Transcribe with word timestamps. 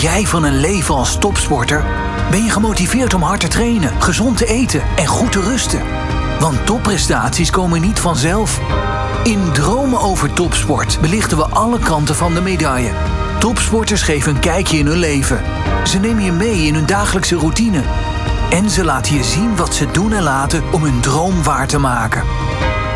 jij 0.00 0.26
van 0.26 0.44
een 0.44 0.60
leven 0.60 0.94
als 0.94 1.18
topsporter? 1.18 1.84
Ben 2.30 2.44
je 2.44 2.50
gemotiveerd 2.50 3.14
om 3.14 3.22
hard 3.22 3.40
te 3.40 3.48
trainen, 3.48 4.02
gezond 4.02 4.36
te 4.36 4.46
eten 4.46 4.82
en 4.96 5.06
goed 5.06 5.32
te 5.32 5.40
rusten? 5.40 5.82
Want 6.40 6.66
topprestaties 6.66 7.50
komen 7.50 7.80
niet 7.80 7.98
vanzelf. 7.98 8.60
In 9.22 9.52
Dromen 9.52 10.00
over 10.00 10.32
Topsport 10.32 10.98
belichten 11.00 11.36
we 11.36 11.44
alle 11.44 11.78
kanten 11.78 12.14
van 12.14 12.34
de 12.34 12.40
medaille. 12.40 12.92
Topsporters 13.38 14.02
geven 14.02 14.34
een 14.34 14.40
kijkje 14.40 14.78
in 14.78 14.86
hun 14.86 14.98
leven. 14.98 15.42
Ze 15.84 15.98
nemen 15.98 16.24
je 16.24 16.32
mee 16.32 16.66
in 16.66 16.74
hun 16.74 16.86
dagelijkse 16.86 17.36
routine. 17.36 17.82
En 18.50 18.70
ze 18.70 18.84
laten 18.84 19.14
je 19.14 19.24
zien 19.24 19.56
wat 19.56 19.74
ze 19.74 19.90
doen 19.90 20.12
en 20.12 20.22
laten 20.22 20.62
om 20.72 20.82
hun 20.82 21.00
droom 21.00 21.42
waar 21.42 21.66
te 21.66 21.78
maken. 21.78 22.22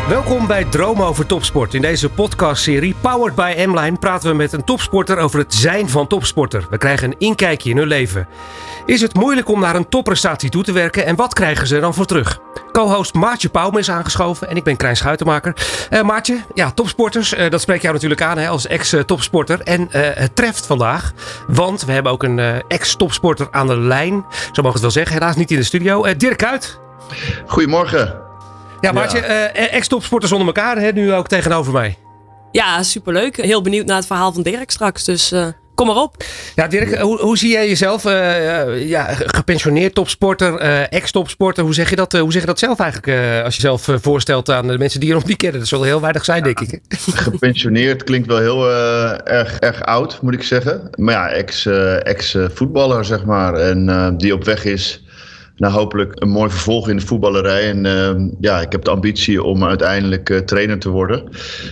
Welkom 0.07 0.47
bij 0.47 0.63
Dromen 0.63 1.05
over 1.05 1.25
Topsport. 1.25 1.73
In 1.73 1.81
deze 1.81 2.09
podcastserie 2.09 2.95
Powered 3.01 3.35
by 3.35 3.53
M-Line 3.67 3.97
praten 3.97 4.29
we 4.29 4.35
met 4.35 4.53
een 4.53 4.63
topsporter 4.63 5.17
over 5.17 5.39
het 5.39 5.53
zijn 5.53 5.89
van 5.89 6.07
topsporter. 6.07 6.67
We 6.69 6.77
krijgen 6.77 7.07
een 7.07 7.15
inkijkje 7.17 7.69
in 7.69 7.77
hun 7.77 7.87
leven. 7.87 8.27
Is 8.85 9.01
het 9.01 9.13
moeilijk 9.13 9.49
om 9.49 9.59
naar 9.59 9.75
een 9.75 9.89
topprestatie 9.89 10.49
toe 10.49 10.63
te 10.63 10.71
werken 10.71 11.05
en 11.05 11.15
wat 11.15 11.33
krijgen 11.33 11.67
ze 11.67 11.79
dan 11.79 11.93
voor 11.93 12.05
terug? 12.05 12.39
Co-host 12.71 13.13
Maartje 13.13 13.49
Pauwme 13.49 13.79
is 13.79 13.89
aangeschoven 13.89 14.49
en 14.49 14.55
ik 14.55 14.63
ben 14.63 14.77
Krijn 14.77 14.95
Schuitenmaker. 14.95 15.55
Uh, 15.89 16.01
Maartje, 16.01 16.37
ja, 16.53 16.71
topsporters, 16.71 17.33
uh, 17.33 17.49
dat 17.49 17.61
spreekt 17.61 17.81
jou 17.81 17.93
natuurlijk 17.93 18.21
aan 18.21 18.37
hè, 18.37 18.47
als 18.47 18.67
ex-topsporter. 18.67 19.61
En 19.61 19.81
uh, 19.81 19.87
het 19.93 20.35
treft 20.35 20.65
vandaag, 20.65 21.11
want 21.47 21.85
we 21.85 21.91
hebben 21.91 22.11
ook 22.11 22.23
een 22.23 22.63
ex-topsporter 22.67 23.47
aan 23.51 23.67
de 23.67 23.77
lijn. 23.77 24.25
Zo 24.29 24.37
mogen 24.37 24.61
we 24.61 24.69
het 24.69 24.81
wel 24.81 24.91
zeggen, 24.91 25.13
helaas 25.13 25.35
niet 25.35 25.51
in 25.51 25.57
de 25.57 25.63
studio. 25.63 26.15
Dirk 26.15 26.37
Kuyt. 26.37 26.79
Goedemorgen. 27.45 28.32
Ja, 28.83 28.91
Maartje, 28.91 29.17
ja. 29.17 29.53
ex-topsporters 29.53 30.31
onder 30.31 30.47
elkaar, 30.47 30.77
hè, 30.77 30.91
nu 30.91 31.13
ook 31.13 31.27
tegenover 31.27 31.73
mij. 31.73 31.97
Ja, 32.51 32.83
superleuk. 32.83 33.37
Heel 33.37 33.61
benieuwd 33.61 33.85
naar 33.85 33.95
het 33.97 34.05
verhaal 34.05 34.33
van 34.33 34.43
Dirk 34.43 34.71
straks, 34.71 35.03
dus... 35.03 35.33
Kom 35.75 35.87
maar 35.87 35.95
op. 35.95 36.23
Ja, 36.55 36.67
Dirk, 36.67 36.99
hoe, 36.99 37.21
hoe 37.21 37.37
zie 37.37 37.51
jij 37.51 37.67
jezelf? 37.67 38.05
Uh, 38.05 38.87
ja, 38.87 39.03
gepensioneerd 39.13 39.95
topsporter, 39.95 40.61
uh, 40.61 40.91
ex-topsporter. 40.91 41.63
Hoe, 41.63 41.73
zeg 41.73 41.89
je 41.89 41.95
dat, 41.95 42.13
uh, 42.13 42.21
hoe 42.21 42.31
zeg 42.31 42.41
je 42.41 42.47
dat 42.47 42.59
zelf 42.59 42.79
eigenlijk? 42.79 43.43
als 43.43 43.55
je 43.55 43.61
zelf 43.61 43.87
voorstelt 44.01 44.49
aan 44.49 44.67
de 44.67 44.77
mensen 44.77 44.99
die 44.99 45.09
je 45.09 45.15
nog 45.15 45.25
niet 45.25 45.37
kennen. 45.37 45.59
Dat 45.59 45.69
zullen 45.69 45.85
heel 45.85 46.01
weinig 46.01 46.25
zijn, 46.25 46.43
denk 46.43 46.59
ik. 46.59 46.79
Gepensioneerd 47.13 48.03
klinkt 48.03 48.27
wel 48.27 48.37
heel 48.37 48.69
erg, 49.23 49.59
erg 49.59 49.81
oud, 49.81 50.21
moet 50.21 50.33
ik 50.33 50.43
zeggen. 50.43 50.89
Maar 50.95 51.13
ja, 51.13 51.29
ex-voetballer, 51.99 52.99
ex 52.99 53.07
zeg 53.07 53.25
maar. 53.25 53.53
En 53.53 54.13
die 54.17 54.33
op 54.33 54.43
weg 54.43 54.65
is 54.65 55.02
nou, 55.63 55.75
hopelijk 55.75 56.21
een 56.21 56.29
mooi 56.29 56.49
vervolg 56.49 56.89
in 56.89 56.97
de 56.97 57.05
voetballerij. 57.05 57.69
En 57.69 57.85
uh, 57.85 58.29
ja, 58.39 58.61
ik 58.61 58.71
heb 58.71 58.83
de 58.83 58.91
ambitie 58.91 59.43
om 59.43 59.63
uiteindelijk 59.63 60.29
uh, 60.29 60.39
trainer 60.39 60.79
te 60.79 60.89
worden. 60.89 61.27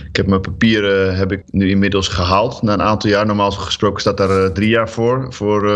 Ik 0.08 0.16
heb 0.16 0.26
mijn 0.26 0.40
papieren 0.40 1.16
heb 1.16 1.32
ik 1.32 1.42
nu 1.50 1.70
inmiddels 1.70 2.08
gehaald. 2.08 2.62
Na 2.62 2.72
een 2.72 2.82
aantal 2.82 3.10
jaar, 3.10 3.26
normaal 3.26 3.50
gesproken 3.50 4.00
staat 4.00 4.16
daar 4.16 4.44
uh, 4.44 4.46
drie 4.46 4.68
jaar 4.68 4.88
voor. 4.88 5.26
Voor 5.32 5.68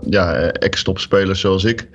ja, 0.00 0.34
ex-topspelers 0.52 1.40
zoals 1.40 1.64
ik. 1.64 1.88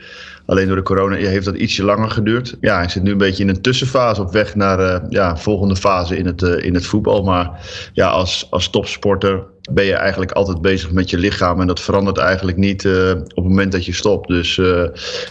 Alleen 0.45 0.67
door 0.67 0.75
de 0.75 0.81
corona 0.81 1.16
heeft 1.16 1.45
dat 1.45 1.56
ietsje 1.56 1.84
langer 1.84 2.09
geduurd. 2.09 2.58
Ja, 2.62 2.81
ik 2.81 2.89
zit 2.89 3.03
nu 3.03 3.12
een 3.12 3.17
beetje 3.17 3.44
in 3.44 3.50
een 3.50 3.62
tussenfase 3.62 4.22
op 4.22 4.31
weg 4.31 4.56
naar 4.56 4.78
de 4.78 5.02
ja, 5.09 5.38
volgende 5.38 5.75
fase 5.75 6.17
in 6.17 6.25
het, 6.25 6.41
in 6.41 6.73
het 6.73 6.86
voetbal. 6.86 7.23
Maar 7.23 7.69
ja, 7.94 8.08
als, 8.08 8.47
als 8.50 8.69
topsporter 8.69 9.44
ben 9.69 9.85
je 9.85 9.93
eigenlijk 9.93 10.31
altijd 10.31 10.61
bezig 10.61 10.91
met 10.91 11.09
je 11.09 11.17
lichaam. 11.17 11.61
En 11.61 11.67
dat 11.67 11.79
verandert 11.79 12.17
eigenlijk 12.17 12.57
niet 12.57 12.83
uh, 12.83 13.09
op 13.11 13.35
het 13.35 13.43
moment 13.43 13.71
dat 13.71 13.85
je 13.85 13.93
stopt. 13.93 14.27
Dus 14.27 14.57
uh, 14.57 14.83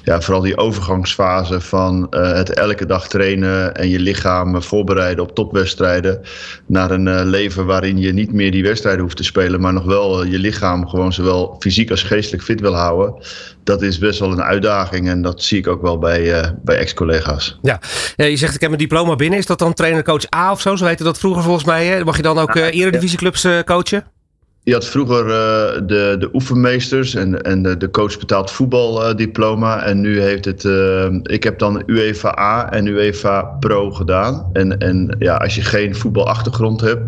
ja, 0.04 0.20
vooral 0.20 0.42
die 0.42 0.56
overgangsfase 0.56 1.60
van 1.60 2.06
uh, 2.10 2.32
het 2.32 2.50
elke 2.50 2.86
dag 2.86 3.08
trainen 3.08 3.74
en 3.74 3.88
je 3.88 3.98
lichaam 3.98 4.62
voorbereiden 4.62 5.24
op 5.24 5.34
topwedstrijden. 5.34 6.20
Naar 6.66 6.90
een 6.90 7.26
leven 7.26 7.66
waarin 7.66 7.98
je 7.98 8.12
niet 8.12 8.32
meer 8.32 8.50
die 8.50 8.62
wedstrijden 8.62 9.02
hoeft 9.02 9.16
te 9.16 9.24
spelen, 9.24 9.60
maar 9.60 9.72
nog 9.72 9.84
wel 9.84 10.24
je 10.24 10.38
lichaam 10.38 10.88
gewoon 10.88 11.12
zowel 11.12 11.56
fysiek 11.58 11.90
als 11.90 12.02
geestelijk 12.02 12.42
fit 12.42 12.60
wil 12.60 12.74
houden. 12.74 13.14
Dat 13.64 13.82
is 13.82 13.98
best 13.98 14.20
wel 14.20 14.32
een 14.32 14.42
uitdaging 14.42 15.08
en 15.08 15.22
dat 15.22 15.42
zie 15.42 15.58
ik 15.58 15.66
ook 15.66 15.82
wel 15.82 15.98
bij, 15.98 16.54
bij 16.62 16.76
ex-collega's. 16.76 17.58
Ja, 17.62 17.80
je 18.16 18.36
zegt 18.36 18.54
ik 18.54 18.60
heb 18.60 18.72
een 18.72 18.78
diploma 18.78 19.16
binnen. 19.16 19.38
Is 19.38 19.46
dat 19.46 19.58
dan 19.58 19.74
trainer-coach 19.74 20.34
A 20.34 20.50
of 20.50 20.60
zo? 20.60 20.76
Zo 20.76 20.86
heette 20.86 21.04
dat 21.04 21.18
vroeger 21.18 21.42
volgens 21.42 21.64
mij. 21.64 21.86
Hè? 21.86 22.04
Mag 22.04 22.16
je 22.16 22.22
dan 22.22 22.38
ook 22.38 22.54
eredivisieclubs 22.54 23.46
coachen? 23.64 24.04
Je 24.66 24.72
had 24.72 24.86
vroeger 24.86 25.24
uh, 25.24 25.86
de, 25.86 26.16
de 26.18 26.28
oefenmeesters 26.32 27.14
en, 27.14 27.42
en 27.42 27.62
de, 27.62 27.76
de 27.76 27.90
coach 27.90 28.18
betaald 28.18 28.50
voetbaldiploma. 28.50 29.82
En 29.82 30.00
nu 30.00 30.20
heeft 30.20 30.44
het. 30.44 30.64
Uh, 30.64 31.06
ik 31.22 31.42
heb 31.42 31.58
dan 31.58 31.82
UEFA 31.86 32.38
A 32.38 32.72
en 32.72 32.86
UEFA 32.86 33.42
Pro 33.42 33.90
gedaan. 33.90 34.50
En, 34.52 34.78
en 34.78 35.16
ja, 35.18 35.36
als 35.36 35.54
je 35.54 35.62
geen 35.62 35.94
voetbalachtergrond 35.94 36.80
hebt 36.80 37.02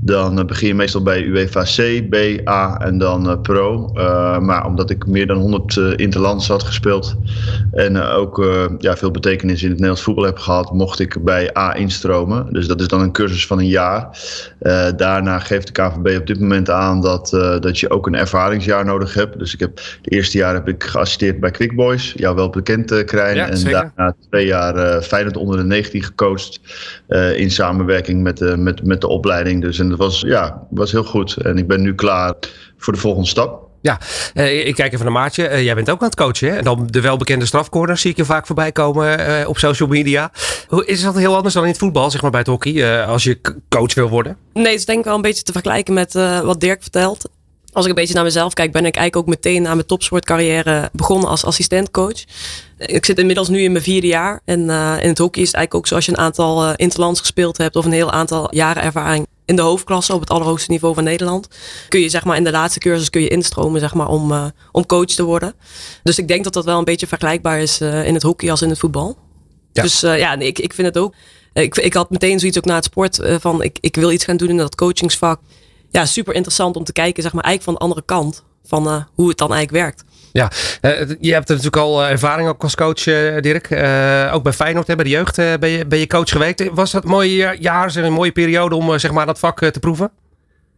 dan 0.00 0.46
begin 0.46 0.68
je 0.68 0.74
meestal 0.74 1.02
bij 1.02 1.22
UEFA 1.22 1.62
C, 1.62 2.08
B, 2.10 2.48
A 2.48 2.80
en 2.80 2.98
dan 2.98 3.30
uh, 3.30 3.40
Pro. 3.40 3.90
Uh, 3.94 4.38
maar 4.38 4.66
omdat 4.66 4.90
ik 4.90 5.06
meer 5.06 5.26
dan 5.26 5.36
100 5.36 5.76
uh, 5.76 5.92
interlands 5.96 6.48
had 6.48 6.62
gespeeld 6.62 7.16
en 7.72 7.96
ook 7.96 8.36
ja, 8.78 8.96
veel 8.96 9.10
betekenis 9.10 9.62
in 9.62 9.68
het 9.68 9.74
Nederlands 9.74 10.02
voetbal 10.02 10.24
heb 10.24 10.38
gehad, 10.38 10.72
mocht 10.72 10.98
ik 10.98 11.24
bij 11.24 11.56
A 11.56 11.74
instromen. 11.74 12.52
Dus 12.52 12.66
dat 12.66 12.80
is 12.80 12.88
dan 12.88 13.00
een 13.00 13.12
cursus 13.12 13.46
van 13.46 13.58
een 13.58 13.66
jaar. 13.66 14.18
daarna 14.96 15.38
geeft 15.38 15.66
de 15.66 15.72
KVB 15.72 16.18
op 16.18 16.26
dit 16.26 16.40
moment 16.40 16.70
aan 16.70 17.00
dat, 17.00 17.30
dat 17.60 17.78
je 17.78 17.90
ook 17.90 18.06
een 18.06 18.14
ervaringsjaar 18.14 18.84
nodig 18.84 19.14
hebt. 19.14 19.38
Dus 19.38 19.54
ik 19.54 19.60
heb, 19.60 19.76
het 19.76 20.12
eerste 20.12 20.38
jaar 20.38 20.54
heb 20.54 20.68
ik 20.68 20.84
geassisteerd 20.84 21.40
bij 21.40 21.50
Quick 21.50 21.76
Boys, 21.76 22.12
jou 22.16 22.34
wel 22.34 22.50
bekend 22.50 23.04
Krijn. 23.04 23.36
Ja, 23.36 23.50
en 23.50 23.64
daarna 23.64 24.14
twee 24.30 24.46
jaar 24.46 25.02
Feyenoord 25.02 25.36
onder 25.36 25.56
de 25.56 25.64
19 25.64 26.02
gecoacht 26.02 26.60
in 27.36 27.50
samenwerking 27.50 28.22
met, 28.22 28.36
de 28.36 28.56
met, 28.56 28.84
met 28.84 29.00
de 29.00 29.08
opleiding. 29.08 29.62
Dus 29.62 29.78
en 29.78 29.88
was, 29.98 30.20
ja, 30.20 30.66
was 30.70 30.92
heel 30.92 31.04
goed. 31.04 31.36
En 31.36 31.58
ik 31.58 31.66
ben 31.66 31.82
nu 31.82 31.94
klaar 31.94 32.34
voor 32.76 32.92
de 32.92 32.98
volgende 32.98 33.28
stap. 33.28 33.68
Ja, 33.80 33.98
uh, 34.34 34.66
ik 34.66 34.74
kijk 34.74 34.92
even 34.92 35.04
naar 35.04 35.14
Maartje. 35.14 35.50
Uh, 35.50 35.62
jij 35.62 35.74
bent 35.74 35.90
ook 35.90 36.00
aan 36.00 36.06
het 36.06 36.16
coachen. 36.16 36.50
Hè? 36.50 36.56
En 36.56 36.64
dan 36.64 36.86
de 36.86 37.00
welbekende 37.00 37.46
strafcorners 37.46 38.00
zie 38.00 38.10
ik 38.10 38.16
je 38.16 38.24
vaak 38.24 38.46
voorbij 38.46 38.72
komen 38.72 39.20
uh, 39.40 39.48
op 39.48 39.58
social 39.58 39.88
media. 39.88 40.30
Hoe, 40.68 40.86
is 40.86 41.02
dat 41.02 41.16
heel 41.16 41.36
anders 41.36 41.54
dan 41.54 41.62
in 41.62 41.68
het 41.68 41.78
voetbal, 41.78 42.10
zeg 42.10 42.22
maar 42.22 42.30
bij 42.30 42.40
het 42.40 42.48
hockey, 42.48 43.04
als 43.06 43.24
je 43.24 43.40
coach 43.68 43.94
wil 43.94 44.08
worden? 44.08 44.36
Nee, 44.52 44.64
het 44.64 44.74
is 44.74 44.84
denk 44.84 44.98
ik 44.98 45.04
wel 45.04 45.14
een 45.14 45.22
beetje 45.22 45.42
te 45.42 45.52
vergelijken 45.52 45.94
met 45.94 46.12
wat 46.42 46.60
Dirk 46.60 46.82
vertelt. 46.82 47.28
Als 47.72 47.84
ik 47.84 47.90
een 47.90 47.96
beetje 47.96 48.14
naar 48.14 48.24
mezelf 48.24 48.52
kijk, 48.52 48.72
ben 48.72 48.84
ik 48.84 48.96
eigenlijk 48.96 49.16
ook 49.16 49.34
meteen 49.34 49.62
na 49.62 49.74
mijn 49.74 49.86
topsportcarrière 49.86 50.90
begonnen 50.92 51.28
als 51.28 51.44
assistentcoach. 51.44 52.24
Ik 52.76 53.04
zit 53.04 53.18
inmiddels 53.18 53.48
nu 53.48 53.60
in 53.60 53.72
mijn 53.72 53.84
vierde 53.84 54.06
jaar. 54.06 54.40
En 54.44 54.60
in 55.00 55.08
het 55.08 55.18
hockey 55.18 55.42
is 55.42 55.48
het 55.48 55.56
eigenlijk 55.56 55.74
ook 55.74 55.86
zo 55.86 55.94
als 55.94 56.04
je 56.04 56.12
een 56.12 56.18
aantal 56.18 56.74
interlands 56.74 57.20
gespeeld 57.20 57.58
hebt 57.58 57.76
of 57.76 57.84
een 57.84 57.92
heel 57.92 58.12
aantal 58.12 58.54
jaren 58.54 58.82
ervaring 58.82 59.27
in 59.48 59.56
de 59.56 59.62
hoofdklasse 59.62 60.14
op 60.14 60.20
het 60.20 60.30
allerhoogste 60.30 60.70
niveau 60.70 60.94
van 60.94 61.04
Nederland. 61.04 61.48
Kun 61.88 62.00
je 62.00 62.08
zeg 62.08 62.24
maar 62.24 62.36
in 62.36 62.44
de 62.44 62.50
laatste 62.50 62.78
cursus 62.78 63.10
kun 63.10 63.20
je 63.20 63.28
instromen 63.28 63.80
zeg 63.80 63.94
maar, 63.94 64.08
om, 64.08 64.32
uh, 64.32 64.44
om 64.72 64.86
coach 64.86 65.06
te 65.06 65.22
worden. 65.22 65.54
Dus 66.02 66.18
ik 66.18 66.28
denk 66.28 66.44
dat 66.44 66.52
dat 66.52 66.64
wel 66.64 66.78
een 66.78 66.84
beetje 66.84 67.06
vergelijkbaar 67.06 67.60
is 67.60 67.80
uh, 67.80 68.06
in 68.06 68.14
het 68.14 68.22
hockey 68.22 68.50
als 68.50 68.62
in 68.62 68.68
het 68.68 68.78
voetbal. 68.78 69.16
Ja. 69.72 69.82
Dus 69.82 70.04
uh, 70.04 70.18
ja, 70.18 70.38
ik, 70.38 70.58
ik 70.58 70.72
vind 70.72 70.86
het 70.86 70.98
ook. 70.98 71.14
Ik, 71.52 71.76
ik 71.76 71.94
had 71.94 72.10
meteen 72.10 72.38
zoiets 72.38 72.58
ook 72.58 72.64
na 72.64 72.74
het 72.74 72.84
sport 72.84 73.20
van 73.40 73.62
ik, 73.62 73.78
ik 73.80 73.96
wil 73.96 74.10
iets 74.10 74.24
gaan 74.24 74.36
doen 74.36 74.48
in 74.48 74.56
dat 74.56 74.74
coachingsvak. 74.74 75.40
Ja, 75.90 76.04
super 76.04 76.34
interessant 76.34 76.76
om 76.76 76.84
te 76.84 76.92
kijken, 76.92 77.22
zeg 77.22 77.32
maar, 77.32 77.44
eigenlijk 77.44 77.78
van 77.78 77.88
de 77.88 77.94
andere 77.94 78.06
kant 78.06 78.44
van 78.64 79.06
hoe 79.14 79.28
het 79.28 79.38
dan 79.38 79.52
eigenlijk 79.52 79.84
werkt. 79.84 80.04
Ja, 80.32 80.50
uh, 80.82 81.00
je 81.20 81.32
hebt 81.32 81.48
natuurlijk 81.48 81.76
al 81.76 82.02
eh, 82.02 82.10
ervaring 82.10 82.48
ook 82.48 82.62
als 82.62 82.74
coach, 82.74 83.06
uh, 83.06 83.40
Dirk. 83.40 83.64
Ook 84.32 84.42
bij 84.42 84.52
Feyenoord, 84.52 84.86
bij 84.86 84.96
de 84.96 85.08
jeugd 85.08 85.36
ben, 85.36 85.68
je, 85.68 85.86
ben 85.86 85.98
je 85.98 86.06
coach 86.06 86.30
geweest. 86.30 86.70
Was 86.72 86.90
dat 86.90 87.04
een 87.04 87.10
mooie 87.10 87.56
jaar, 87.58 87.96
een 87.96 88.12
mooie 88.12 88.32
periode 88.32 88.74
om 88.74 88.98
zeg 88.98 89.10
maar, 89.10 89.26
dat 89.26 89.38
vak 89.38 89.58
te 89.58 89.80
proeven? 89.80 90.10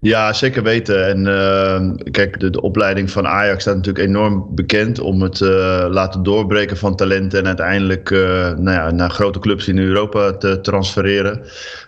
Ja, 0.02 0.32
zeker 0.32 0.62
weten. 0.62 1.06
En 1.06 1.26
uh, 1.26 1.80
kijk, 2.10 2.40
de, 2.40 2.50
de, 2.50 2.60
opleiding 2.60 3.10
van 3.10 3.26
Ajax 3.26 3.62
staat 3.62 3.76
natuurlijk 3.76 4.06
enorm 4.06 4.46
bekend 4.50 5.00
om 5.00 5.22
het 5.22 5.40
uh, 5.40 5.86
laten 5.88 6.22
doorbreken 6.22 6.76
van 6.76 6.96
talenten 6.96 7.38
en 7.38 7.46
uiteindelijk 7.46 8.10
uh, 8.10 8.20
nou 8.56 8.70
ja, 8.70 8.90
naar 8.90 9.10
grote 9.10 9.38
clubs 9.38 9.68
in 9.68 9.78
Europa 9.78 10.32
te 10.32 10.60
transfereren. 10.60 11.40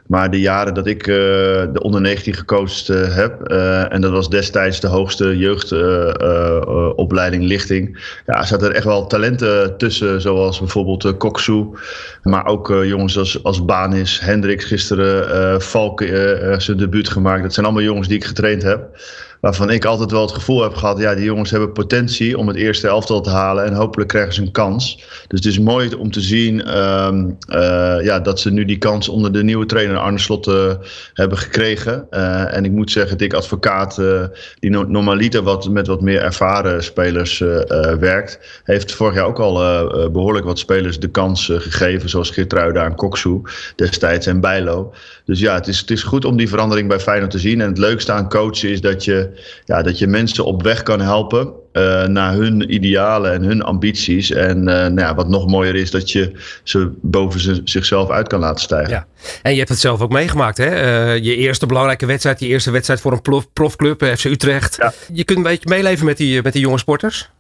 Maar 0.07 0.31
de 0.31 0.41
jaren 0.41 0.75
dat 0.75 0.87
ik 0.87 1.05
de 1.05 1.81
onder 1.81 2.01
19 2.01 2.35
gecoacht 2.35 2.87
heb, 2.87 3.43
en 3.89 4.01
dat 4.01 4.11
was 4.11 4.29
destijds 4.29 4.81
de 4.81 4.87
hoogste 4.87 5.37
jeugdopleiding 5.37 7.45
lichting, 7.45 7.99
ja, 8.27 8.45
zaten 8.45 8.69
er 8.69 8.75
echt 8.75 8.85
wel 8.85 9.07
talenten 9.07 9.77
tussen, 9.77 10.21
zoals 10.21 10.59
bijvoorbeeld 10.59 11.17
Koksu, 11.17 11.67
maar 12.23 12.47
ook 12.47 12.75
jongens 12.85 13.19
als, 13.19 13.43
als 13.43 13.65
Banis, 13.65 14.21
Hendricks 14.21 14.65
gisteren, 14.65 15.63
Valk 15.63 16.03
zijn 16.57 16.77
debuut 16.77 17.09
gemaakt. 17.09 17.43
Dat 17.43 17.55
zijn 17.55 17.67
allemaal 17.67 17.85
jongens 17.85 18.02
die 18.09 18.17
ik 18.17 18.25
getraind 18.25 18.63
heb 18.63 18.91
waarvan 19.43 19.71
ik 19.71 19.85
altijd 19.85 20.11
wel 20.11 20.21
het 20.23 20.33
gevoel 20.33 20.63
heb 20.63 20.75
gehad, 20.75 20.99
ja, 20.99 21.15
die 21.15 21.25
jongens 21.25 21.51
hebben 21.51 21.73
potentie 21.73 22.39
om 22.39 22.49
het 22.49 22.57
eerste 22.57 22.89
elftal 22.89 23.21
te 23.21 23.31
halen 23.31 23.65
en 23.65 23.75
hopelijk 23.75 24.09
krijgen 24.09 24.35
ze 24.35 24.43
een 24.43 24.51
kans. 24.51 24.97
Dus 25.29 25.39
het 25.39 25.45
is 25.45 25.59
mooi 25.59 25.95
om 25.95 26.11
te 26.11 26.21
zien 26.21 26.79
um, 26.79 27.37
uh, 27.49 27.97
ja, 28.03 28.21
dat 28.21 28.41
ze 28.41 28.51
nu 28.51 28.65
die 28.65 28.79
kans 28.79 29.09
onder 29.09 29.33
de 29.33 29.45
nieuwe 29.45 29.67
trainer 29.67 29.97
Arne 29.97 30.19
Slot 30.19 30.47
uh, 30.47 30.73
hebben 31.15 31.39
gekregen. 31.39 32.07
Uh, 32.11 32.57
en 32.57 32.65
ik 32.65 32.71
moet 32.71 32.91
zeggen, 32.91 33.19
Dick 33.19 33.33
Advocaat, 33.33 34.01
die 34.59 34.71
no 34.71 34.85
normaliter 34.85 35.43
wat, 35.43 35.69
met 35.69 35.87
wat 35.87 36.01
meer 36.01 36.21
ervaren 36.21 36.85
spelers 36.85 37.39
werkt, 37.99 38.61
heeft 38.65 38.93
vorig 38.93 39.15
jaar 39.15 39.27
ook 39.27 39.39
al 39.39 39.55
behoorlijk 40.13 40.45
wat 40.45 40.59
spelers 40.59 41.01
de 41.01 41.11
kans 41.11 41.47
gegeven, 41.47 42.09
zoals 42.09 42.31
Geertruida 42.31 42.85
en 42.85 42.95
Koksu 42.95 43.41
destijds 43.77 44.27
en 44.27 44.41
Bijlo. 44.41 44.93
Dus 45.33 45.41
ja, 45.41 45.55
het 45.55 45.67
is, 45.67 45.79
het 45.79 45.91
is 45.91 46.03
goed 46.03 46.25
om 46.25 46.37
die 46.37 46.49
verandering 46.49 46.89
bij 46.89 47.01
Feyenoord 47.01 47.31
te 47.31 47.39
zien. 47.39 47.61
En 47.61 47.69
het 47.69 47.79
leukste 47.79 48.13
aan 48.13 48.29
coachen 48.29 48.71
is 48.71 48.81
dat 48.81 49.05
je 49.05 49.31
ja, 49.65 49.83
dat 49.83 49.99
je 49.99 50.07
mensen 50.07 50.45
op 50.45 50.63
weg 50.63 50.83
kan 50.83 51.01
helpen 51.01 51.53
uh, 51.73 52.05
naar 52.05 52.35
hun 52.35 52.75
idealen 52.75 53.33
en 53.33 53.43
hun 53.43 53.63
ambities. 53.63 54.31
En 54.31 54.57
uh, 54.57 54.65
nou 54.65 55.01
ja, 55.01 55.15
wat 55.15 55.29
nog 55.29 55.47
mooier 55.47 55.75
is, 55.75 55.91
dat 55.91 56.11
je 56.11 56.33
ze 56.63 56.91
boven 57.01 57.41
ze, 57.41 57.61
zichzelf 57.65 58.11
uit 58.11 58.29
kan 58.29 58.41
laten 58.41 58.61
stijgen. 58.61 58.91
Ja. 58.91 59.07
En 59.43 59.53
je 59.53 59.59
hebt 59.59 59.69
het 59.69 59.79
zelf 59.79 60.01
ook 60.01 60.13
meegemaakt, 60.13 60.57
hè? 60.57 60.71
Uh, 61.15 61.25
je 61.25 61.37
eerste 61.37 61.67
belangrijke 61.67 62.07
wedstrijd, 62.07 62.41
je 62.41 62.47
eerste 62.47 62.71
wedstrijd 62.71 63.01
voor 63.01 63.13
een 63.13 63.23
prof, 63.23 63.53
profclub, 63.53 64.05
FC 64.17 64.25
Utrecht. 64.25 64.77
Ja. 64.81 64.93
Je 65.13 65.25
kunt 65.25 65.39
een 65.39 65.45
beetje 65.45 65.69
meeleven 65.69 66.07
met 66.07 66.17
die, 66.17 66.43
met 66.43 66.53
die 66.53 66.63
jonge 66.63 66.79
sporters. 66.79 67.31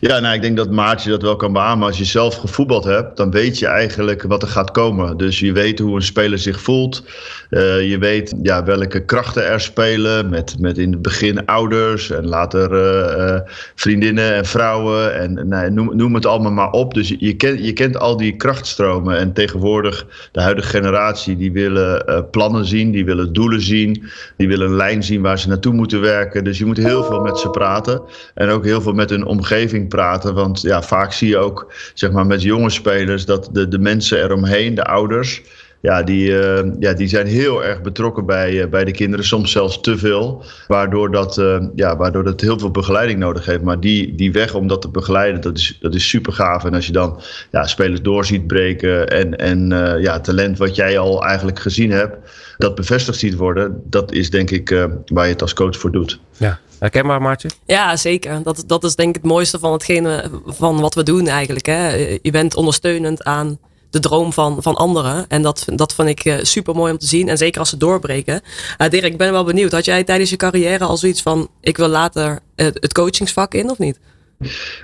Ja, 0.00 0.18
nou, 0.18 0.34
ik 0.34 0.42
denk 0.42 0.56
dat 0.56 0.70
Maartje 0.70 1.10
dat 1.10 1.22
wel 1.22 1.36
kan 1.36 1.52
beamen. 1.52 1.86
Als 1.86 1.98
je 1.98 2.04
zelf 2.04 2.36
gevoetbald 2.36 2.84
hebt, 2.84 3.16
dan 3.16 3.30
weet 3.30 3.58
je 3.58 3.66
eigenlijk 3.66 4.22
wat 4.22 4.42
er 4.42 4.48
gaat 4.48 4.70
komen. 4.70 5.16
Dus 5.16 5.38
je 5.38 5.52
weet 5.52 5.78
hoe 5.78 5.96
een 5.96 6.02
speler 6.02 6.38
zich 6.38 6.60
voelt. 6.60 7.04
Uh, 7.50 7.90
je 7.90 7.98
weet 7.98 8.34
ja, 8.42 8.64
welke 8.64 9.04
krachten 9.04 9.46
er 9.46 9.60
spelen. 9.60 10.28
Met, 10.28 10.56
met 10.58 10.78
in 10.78 10.92
het 10.92 11.02
begin 11.02 11.46
ouders 11.46 12.10
en 12.10 12.26
later 12.26 12.72
uh, 12.72 13.26
uh, 13.26 13.40
vriendinnen 13.74 14.34
en 14.34 14.44
vrouwen. 14.44 15.14
En 15.14 15.48
nou, 15.48 15.70
noem, 15.70 16.14
het 16.14 16.26
allemaal 16.26 16.52
maar 16.52 16.70
op. 16.70 16.94
Dus 16.94 17.08
je, 17.08 17.16
je, 17.18 17.36
kent, 17.36 17.64
je 17.64 17.72
kent 17.72 17.98
al 17.98 18.16
die 18.16 18.36
krachtstromen. 18.36 19.18
En 19.18 19.32
tegenwoordig, 19.32 20.06
de 20.32 20.40
huidige 20.40 20.68
generatie, 20.68 21.36
die 21.36 21.52
willen 21.52 22.26
plannen 22.30 22.64
zien. 22.64 22.90
Die 22.90 23.04
willen 23.04 23.32
doelen 23.32 23.60
zien. 23.60 24.04
Die 24.36 24.48
willen 24.48 24.66
een 24.66 24.76
lijn 24.76 25.02
zien 25.02 25.22
waar 25.22 25.38
ze 25.38 25.48
naartoe 25.48 25.72
moeten 25.72 26.00
werken. 26.00 26.44
Dus 26.44 26.58
je 26.58 26.64
moet 26.64 26.76
heel 26.76 27.04
veel 27.04 27.20
met 27.20 27.38
ze 27.38 27.50
praten. 27.50 28.02
En 28.34 28.48
ook 28.48 28.64
heel 28.64 28.80
veel 28.80 28.92
met 28.92 29.10
hun 29.10 29.24
omgeving 29.24 29.71
praten. 29.80 30.34
Want 30.34 30.60
ja, 30.60 30.82
vaak 30.82 31.12
zie 31.12 31.28
je 31.28 31.38
ook 31.38 31.72
zeg 31.94 32.10
maar, 32.10 32.26
met 32.26 32.42
jonge 32.42 32.70
spelers 32.70 33.24
dat 33.24 33.48
de, 33.52 33.68
de 33.68 33.78
mensen 33.78 34.22
eromheen, 34.22 34.74
de 34.74 34.84
ouders, 34.84 35.42
ja, 35.82 36.02
die, 36.02 36.28
uh, 36.28 36.60
ja, 36.78 36.92
die 36.92 37.08
zijn 37.08 37.26
heel 37.26 37.64
erg 37.64 37.82
betrokken 37.82 38.26
bij, 38.26 38.52
uh, 38.52 38.66
bij 38.66 38.84
de 38.84 38.90
kinderen, 38.90 39.24
soms 39.24 39.52
zelfs 39.52 39.80
te 39.80 39.98
veel. 39.98 40.44
Waardoor 40.68 41.10
dat, 41.10 41.38
uh, 41.38 41.62
ja, 41.74 41.96
waardoor 41.96 42.24
dat 42.24 42.40
heel 42.40 42.58
veel 42.58 42.70
begeleiding 42.70 43.18
nodig 43.18 43.46
heeft. 43.46 43.62
Maar 43.62 43.80
die, 43.80 44.14
die 44.14 44.32
weg 44.32 44.54
om 44.54 44.66
dat 44.66 44.80
te 44.80 44.88
begeleiden, 44.88 45.40
dat 45.40 45.56
is, 45.58 45.78
dat 45.80 45.94
is 45.94 46.08
super 46.08 46.32
gaaf. 46.32 46.64
En 46.64 46.74
als 46.74 46.86
je 46.86 46.92
dan 46.92 47.20
ja, 47.50 47.66
spelers 47.66 48.02
door 48.02 48.24
ziet 48.24 48.46
breken 48.46 49.08
en, 49.08 49.36
en 49.36 49.68
ja, 50.00 50.20
talent 50.20 50.58
wat 50.58 50.76
jij 50.76 50.98
al 50.98 51.24
eigenlijk 51.24 51.58
gezien 51.58 51.90
hebt, 51.90 52.16
dat 52.58 52.74
bevestigd 52.74 53.18
ziet 53.18 53.34
worden, 53.34 53.82
dat 53.84 54.12
is 54.12 54.30
denk 54.30 54.50
ik 54.50 54.88
waar 55.06 55.24
je 55.24 55.32
het 55.32 55.42
als 55.42 55.54
coach 55.54 55.76
voor 55.76 55.90
doet. 55.92 56.20
Ja. 56.36 56.58
Herkenbaar, 56.78 57.22
Maartje? 57.22 57.48
Ja, 57.64 57.96
zeker. 57.96 58.42
Dat, 58.42 58.64
dat 58.66 58.84
is 58.84 58.94
denk 58.94 59.08
ik 59.08 59.22
het 59.22 59.30
mooiste 59.30 59.58
van 59.58 59.72
hetgene 59.72 60.30
van 60.46 60.80
wat 60.80 60.94
we 60.94 61.02
doen 61.02 61.26
eigenlijk. 61.26 61.66
Hè. 61.66 61.88
Je 62.22 62.30
bent 62.30 62.56
ondersteunend 62.56 63.24
aan 63.24 63.58
de 63.92 64.00
droom 64.00 64.32
van, 64.32 64.62
van 64.62 64.74
anderen. 64.74 65.24
En 65.28 65.42
dat, 65.42 65.64
dat 65.74 65.94
vind 65.94 66.08
ik 66.08 66.24
eh, 66.24 66.36
super 66.42 66.74
mooi 66.74 66.92
om 66.92 66.98
te 66.98 67.06
zien. 67.06 67.28
En 67.28 67.36
zeker 67.36 67.60
als 67.60 67.68
ze 67.68 67.76
doorbreken. 67.76 68.40
Uh, 68.78 68.88
Dirk, 68.88 69.04
ik 69.04 69.16
ben 69.16 69.32
wel 69.32 69.44
benieuwd. 69.44 69.72
Had 69.72 69.84
jij 69.84 70.04
tijdens 70.04 70.30
je 70.30 70.36
carrière 70.36 70.84
al 70.84 70.96
zoiets 70.96 71.22
van: 71.22 71.48
ik 71.60 71.76
wil 71.76 71.88
later 71.88 72.38
het, 72.56 72.78
het 72.80 72.92
coachingsvak 72.92 73.54
in 73.54 73.70
of 73.70 73.78
niet? 73.78 73.98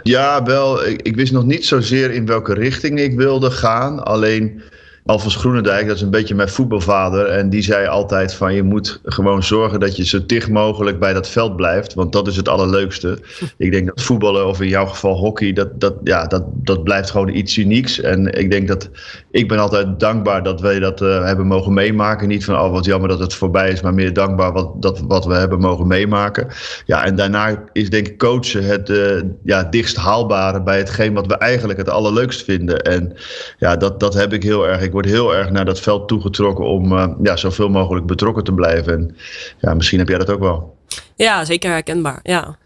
Ja, 0.02 0.43
wel. 0.43 0.87
Ik, 0.87 1.02
ik 1.02 1.16
wist 1.16 1.32
nog 1.32 1.44
niet 1.44 1.66
zozeer 1.66 2.10
in 2.10 2.26
welke 2.26 2.55
richting 2.55 3.00
ik 3.00 3.16
wilde 3.16 3.50
gaan. 3.50 4.05
Alleen 4.05 4.62
Alfons 5.08 5.37
Groenendijk, 5.37 5.87
dat 5.87 5.96
is 5.96 6.02
een 6.02 6.10
beetje 6.10 6.34
mijn 6.34 6.49
voetbalvader. 6.49 7.26
En 7.26 7.50
die 7.50 7.62
zei 7.62 7.87
altijd 7.87 8.34
van 8.34 8.55
je 8.55 8.62
moet 8.62 9.00
gewoon 9.05 9.43
zorgen 9.43 9.81
dat 9.81 9.96
je 9.96 10.05
zo 10.05 10.26
dicht 10.26 10.49
mogelijk 10.49 10.99
bij 10.99 11.12
dat 11.12 11.28
veld 11.28 11.56
blijft. 11.56 11.94
Want 11.94 12.12
dat 12.12 12.26
is 12.26 12.37
het 12.37 12.49
allerleukste. 12.49 13.19
Ik 13.56 13.72
denk 13.72 13.87
dat 13.87 14.02
voetballen, 14.02 14.46
of 14.46 14.60
in 14.60 14.69
jouw 14.69 14.87
geval 14.87 15.16
hockey, 15.16 15.52
dat, 15.52 15.81
dat, 15.81 15.94
ja, 16.05 16.26
dat, 16.26 16.44
dat 16.46 16.84
blijft 16.84 17.10
gewoon 17.10 17.28
iets 17.28 17.56
unieks. 17.56 18.00
En 18.00 18.38
ik 18.38 18.50
denk 18.50 18.69
dat 18.69 18.90
ik 19.31 19.49
ben 19.49 19.58
altijd 19.58 20.00
dankbaar 20.00 20.43
dat 20.43 20.60
wij 20.60 20.78
dat 20.78 21.00
uh, 21.00 21.25
hebben 21.25 21.46
mogen 21.46 21.72
meemaken. 21.72 22.28
Niet 22.28 22.44
van 22.44 22.60
oh 22.60 22.70
wat 22.70 22.84
jammer 22.84 23.08
dat 23.08 23.19
het 23.19 23.34
voorbij 23.34 23.70
is, 23.70 23.81
maar 23.81 23.94
meer 23.94 24.12
dankbaar 24.12 24.52
wat, 24.52 24.82
dat, 24.82 25.00
wat 25.00 25.25
we 25.25 25.34
hebben 25.34 25.60
mogen 25.60 25.87
meemaken. 25.87 26.46
Ja, 26.84 27.05
en 27.05 27.16
daarna 27.16 27.64
is 27.72 27.90
denk 27.90 28.08
ik 28.08 28.19
coachen 28.19 28.64
het 28.64 28.88
uh, 28.88 29.22
ja, 29.44 29.62
dichtst 29.62 29.96
haalbare 29.96 30.62
bij 30.62 30.78
hetgeen 30.78 31.14
wat 31.14 31.26
we 31.26 31.34
eigenlijk 31.34 31.78
het 31.78 31.88
allerleukst 31.88 32.44
vinden. 32.44 32.82
En 32.82 33.16
ja, 33.58 33.76
dat, 33.76 34.00
dat 34.00 34.14
heb 34.14 34.32
ik 34.32 34.43
heel 34.43 34.69
erg. 34.69 34.81
Ik 34.82 34.93
wordt 34.98 35.12
heel 35.12 35.34
erg 35.34 35.50
naar 35.50 35.64
dat 35.64 35.80
veld 35.80 36.08
toegetrokken 36.08 36.64
om 36.64 36.92
uh, 36.92 37.08
ja, 37.22 37.36
zoveel 37.36 37.68
mogelijk 37.68 38.06
betrokken 38.06 38.44
te 38.44 38.52
blijven. 38.52 38.92
En 38.92 39.16
ja, 39.58 39.74
misschien 39.74 39.98
heb 39.98 40.08
jij 40.08 40.18
dat 40.18 40.30
ook 40.30 40.40
wel. 40.40 40.76
Ja, 41.16 41.44
zeker 41.44 41.70
herkenbaar. 41.70 42.20
Ja. 42.22 42.56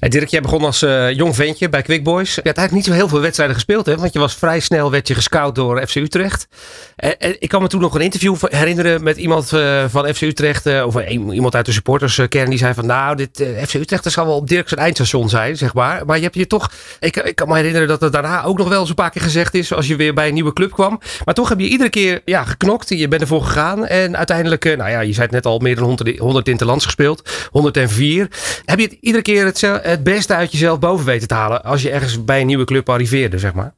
Hey 0.00 0.08
Dirk, 0.08 0.28
jij 0.28 0.40
begon 0.40 0.64
als 0.64 0.82
uh, 0.82 1.12
jong 1.12 1.34
ventje 1.34 1.68
bij 1.68 1.82
Quick 1.82 2.04
Boys. 2.04 2.34
Je 2.34 2.40
had 2.44 2.56
eigenlijk 2.56 2.72
niet 2.72 2.84
zo 2.84 2.92
heel 2.92 3.08
veel 3.08 3.20
wedstrijden 3.20 3.54
gespeeld, 3.54 3.86
hè? 3.86 3.96
Want 3.96 4.12
je 4.12 4.18
was 4.18 4.34
vrij 4.34 4.60
snel 4.60 4.90
werd 4.90 5.08
je 5.08 5.14
gescout 5.14 5.54
door 5.54 5.86
FC 5.86 5.94
Utrecht. 5.94 6.48
En, 6.96 7.18
en 7.18 7.36
ik 7.38 7.48
kan 7.48 7.62
me 7.62 7.68
toen 7.68 7.80
nog 7.80 7.94
een 7.94 8.00
interview 8.00 8.36
herinneren 8.40 9.02
met 9.02 9.16
iemand 9.16 9.48
van 9.88 10.14
FC 10.14 10.20
Utrecht, 10.20 10.84
of 10.84 11.06
iemand 11.10 11.54
uit 11.54 11.66
de 11.66 11.72
supporterskern, 11.72 12.50
die 12.50 12.58
zei 12.58 12.74
van, 12.74 12.86
nou, 12.86 13.16
dit 13.16 13.44
FC 13.66 13.74
Utrecht 13.74 14.12
zal 14.12 14.26
wel 14.26 14.36
op 14.36 14.48
Dirk 14.48 14.68
zijn 14.68 14.80
eindstation 14.80 15.28
zijn, 15.28 15.56
zeg 15.56 15.74
maar. 15.74 16.06
Maar 16.06 16.16
je 16.16 16.22
hebt 16.22 16.34
je 16.34 16.46
toch, 16.46 16.70
ik, 17.00 17.16
ik 17.16 17.34
kan 17.34 17.48
me 17.48 17.56
herinneren 17.56 17.88
dat 17.88 18.00
het 18.00 18.12
daarna 18.12 18.44
ook 18.44 18.58
nog 18.58 18.68
wel 18.68 18.80
eens 18.80 18.88
een 18.88 18.94
paar 18.94 19.10
keer 19.10 19.22
gezegd 19.22 19.54
is, 19.54 19.72
als 19.72 19.86
je 19.86 19.96
weer 19.96 20.14
bij 20.14 20.28
een 20.28 20.34
nieuwe 20.34 20.52
club 20.52 20.72
kwam. 20.72 21.00
Maar 21.24 21.34
toch 21.34 21.48
heb 21.48 21.60
je 21.60 21.68
iedere 21.68 21.90
keer, 21.90 22.22
ja, 22.24 22.44
geknokt. 22.44 22.88
Je 22.88 23.08
bent 23.08 23.22
ervoor 23.22 23.42
gegaan. 23.42 23.86
En 23.86 24.16
uiteindelijk, 24.16 24.64
nou 24.64 24.90
ja, 24.90 25.00
je 25.00 25.12
zei 25.12 25.26
het 25.26 25.34
net 25.34 25.46
al, 25.46 25.58
meer 25.58 25.76
dan 25.76 25.84
100, 25.84 26.18
100 26.18 26.48
interlands 26.48 26.84
gespeeld. 26.84 27.48
104. 27.50 28.28
Heb 28.64 28.78
je 28.78 28.84
het 28.84 28.96
iedere 29.00 29.22
keer 29.22 29.44
hetzelfde 29.44 29.89
het 29.90 30.02
beste 30.02 30.34
uit 30.34 30.52
jezelf 30.52 30.78
boven 30.78 31.06
weten 31.06 31.28
te 31.28 31.34
halen 31.34 31.64
als 31.64 31.82
je 31.82 31.90
ergens 31.90 32.24
bij 32.24 32.40
een 32.40 32.46
nieuwe 32.46 32.64
club 32.64 32.88
arriveerde, 32.88 33.38
zeg 33.38 33.54
maar? 33.54 33.72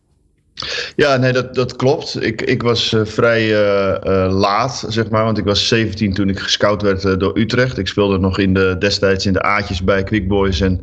Ja, 0.96 1.16
nee, 1.16 1.32
dat, 1.32 1.54
dat 1.54 1.76
klopt. 1.76 2.24
Ik, 2.24 2.42
ik 2.42 2.62
was 2.62 2.92
uh, 2.92 3.00
vrij 3.04 3.42
uh, 3.42 3.94
uh, 4.04 4.26
laat, 4.30 4.84
zeg 4.88 5.08
maar. 5.10 5.24
Want 5.24 5.38
ik 5.38 5.44
was 5.44 5.68
17 5.68 6.14
toen 6.14 6.28
ik 6.28 6.38
gescout 6.38 6.82
werd 6.82 7.20
door 7.20 7.38
Utrecht. 7.38 7.78
Ik 7.78 7.86
speelde 7.86 8.18
nog 8.18 8.38
in 8.38 8.54
de, 8.54 8.76
destijds 8.78 9.26
in 9.26 9.32
de 9.32 9.42
A'tjes 9.42 9.84
bij 9.84 10.02
Quick 10.02 10.28
Boys. 10.28 10.60
En 10.60 10.80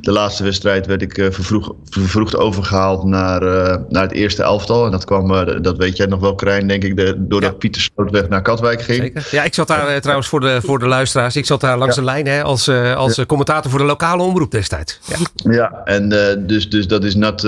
de 0.00 0.12
laatste 0.12 0.44
wedstrijd 0.44 0.86
werd 0.86 1.02
ik 1.02 1.14
vervroeg, 1.14 1.74
vervroegd 1.88 2.36
overgehaald 2.36 3.04
naar, 3.04 3.40
naar 3.88 4.02
het 4.02 4.12
eerste 4.12 4.42
elftal. 4.42 4.84
En 4.84 4.90
dat 4.90 5.04
kwam, 5.04 5.62
dat 5.62 5.76
weet 5.76 5.96
jij 5.96 6.06
nog 6.06 6.20
wel, 6.20 6.34
Krijn, 6.34 6.68
denk 6.68 6.84
ik, 6.84 6.96
de, 6.96 7.14
doordat 7.18 7.50
ja. 7.50 7.56
Pieter 7.56 7.82
Slootweg 7.82 8.28
naar 8.28 8.42
Katwijk 8.42 8.82
ging. 8.82 9.02
Zeker. 9.02 9.28
Ja, 9.30 9.44
ik 9.44 9.54
zat 9.54 9.68
daar 9.68 10.00
trouwens 10.00 10.28
voor 10.28 10.40
de, 10.40 10.60
voor 10.62 10.78
de 10.78 10.86
luisteraars. 10.86 11.36
Ik 11.36 11.46
zat 11.46 11.60
daar 11.60 11.78
langs 11.78 11.94
ja. 11.94 12.00
de 12.00 12.06
lijn 12.06 12.26
hè, 12.26 12.42
als, 12.42 12.68
als 12.96 13.16
ja. 13.16 13.26
commentator 13.26 13.70
voor 13.70 13.80
de 13.80 13.86
lokale 13.86 14.22
omroep 14.22 14.50
destijds. 14.50 14.98
Ja, 15.04 15.16
ja 15.52 15.82
en 15.84 16.08
dus, 16.46 16.70
dus 16.70 16.86
dat 16.86 17.04
is 17.04 17.14
nat, 17.14 17.40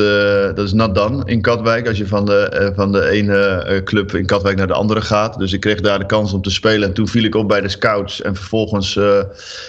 dat 0.54 0.58
is 0.58 0.72
nat 0.72 0.94
dan 0.94 1.26
in 1.26 1.40
Katwijk. 1.40 1.63
Als 1.64 1.98
je 1.98 2.06
van 2.06 2.24
de, 2.24 2.60
uh, 2.60 2.76
van 2.76 2.92
de 2.92 3.08
ene 3.08 3.66
uh, 3.68 3.82
club 3.82 4.14
in 4.14 4.26
Katwijk 4.26 4.56
naar 4.56 4.66
de 4.66 4.72
andere 4.72 5.00
gaat. 5.00 5.38
Dus 5.38 5.52
ik 5.52 5.60
kreeg 5.60 5.80
daar 5.80 5.98
de 5.98 6.06
kans 6.06 6.32
om 6.32 6.42
te 6.42 6.50
spelen. 6.50 6.88
En 6.88 6.94
toen 6.94 7.08
viel 7.08 7.24
ik 7.24 7.34
op 7.34 7.48
bij 7.48 7.60
de 7.60 7.68
scouts. 7.68 8.22
En 8.22 8.34
vervolgens 8.34 8.96
uh, 8.96 9.22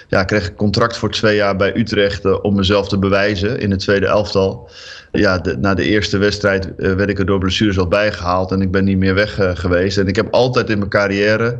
ja, 0.07 0.23
kreeg 0.23 0.47
ik 0.47 0.55
contract 0.55 0.97
voor 0.97 1.11
twee 1.11 1.35
jaar 1.35 1.55
bij 1.55 1.77
Utrecht. 1.77 2.41
om 2.41 2.55
mezelf 2.55 2.87
te 2.87 2.97
bewijzen 2.97 3.59
in 3.59 3.71
het 3.71 3.79
tweede 3.79 4.05
elftal 4.05 4.69
ja, 5.15 5.41
na 5.59 5.73
de 5.73 5.83
eerste 5.83 6.17
wedstrijd 6.17 6.71
uh, 6.77 6.93
werd 6.93 7.09
ik 7.09 7.19
er 7.19 7.25
door 7.25 7.39
blessures 7.39 7.79
al 7.79 7.87
bijgehaald 7.87 8.51
en 8.51 8.61
ik 8.61 8.71
ben 8.71 8.83
niet 8.83 8.97
meer 8.97 9.13
weg 9.13 9.39
uh, 9.39 9.51
geweest. 9.53 9.97
En 9.97 10.07
ik 10.07 10.15
heb 10.15 10.33
altijd 10.33 10.69
in 10.69 10.77
mijn 10.77 10.89
carrière 10.89 11.57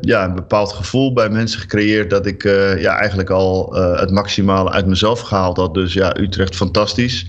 ja, 0.00 0.24
een 0.24 0.34
bepaald 0.34 0.72
gevoel 0.72 1.12
bij 1.12 1.28
mensen 1.28 1.60
gecreëerd 1.60 2.10
dat 2.10 2.26
ik 2.26 2.44
uh, 2.44 2.80
ja, 2.80 2.98
eigenlijk 2.98 3.30
al 3.30 3.74
het 3.74 4.10
maximale 4.10 4.70
uit 4.70 4.86
mezelf 4.86 5.20
gehaald 5.20 5.56
had. 5.56 5.74
Dus 5.74 5.92
ja, 5.92 6.16
Utrecht 6.20 6.56
fantastisch. 6.56 7.26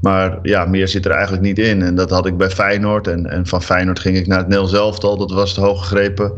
Maar 0.00 0.38
ja, 0.42 0.64
meer 0.64 0.88
zit 0.88 1.04
er 1.04 1.10
eigenlijk 1.10 1.42
niet 1.42 1.58
in. 1.58 1.82
En 1.82 1.94
dat 1.94 2.10
had 2.10 2.26
ik 2.26 2.36
bij 2.36 2.50
Feyenoord. 2.50 3.06
En, 3.06 3.26
en 3.26 3.46
van 3.46 3.62
Feyenoord 3.62 3.98
ging 3.98 4.16
ik 4.16 4.26
naar 4.26 4.38
het 4.38 4.46
Nederlands 4.46 4.78
elftal. 4.78 5.16
Dat 5.16 5.30
was 5.30 5.54
te 5.54 5.60
hoog 5.60 5.80
gegrepen. 5.80 6.32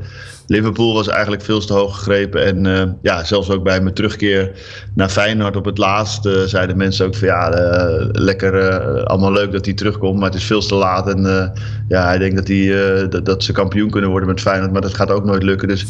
Liverpool 0.48 0.94
was 0.94 1.08
eigenlijk 1.08 1.42
veel 1.42 1.60
te 1.60 1.72
hoog 1.72 1.96
gegrepen. 1.96 2.44
En 2.44 2.64
uh, 2.64 2.82
ja, 3.02 3.24
zelfs 3.24 3.50
ook 3.50 3.62
bij 3.62 3.80
mijn 3.80 3.94
terugkeer 3.94 4.52
naar 4.94 5.08
Feyenoord 5.08 5.56
op 5.56 5.64
het 5.64 5.78
laatst 5.78 6.26
uh, 6.26 6.42
zeiden 6.42 6.76
mensen 6.76 7.06
ook 7.06 7.14
van 7.14 7.28
ja, 7.28 7.52
uh, 7.52 8.08
lekker, 8.12 8.82
allemaal 9.04 9.32
leuk 9.32 9.52
dat 9.52 9.64
hij 9.64 9.74
terugkomt, 9.74 10.18
maar 10.18 10.28
het 10.28 10.38
is 10.38 10.44
veel 10.44 10.60
te 10.60 10.74
laat. 10.74 11.08
En 11.08 11.52
ja, 11.88 12.06
hij 12.06 12.18
denkt 12.18 12.36
dat, 12.36 12.48
hij, 12.48 13.08
dat, 13.08 13.24
dat, 13.24 13.44
ze 13.44 13.52
kampioen 13.52 13.90
kunnen 13.90 14.10
worden 14.10 14.28
met 14.28 14.40
Feyenoord, 14.40 14.72
maar 14.72 14.80
dat 14.80 14.94
gaat 14.94 15.10
ook 15.10 15.24
nooit 15.24 15.42
lukken. 15.42 15.68
Dus 15.68 15.86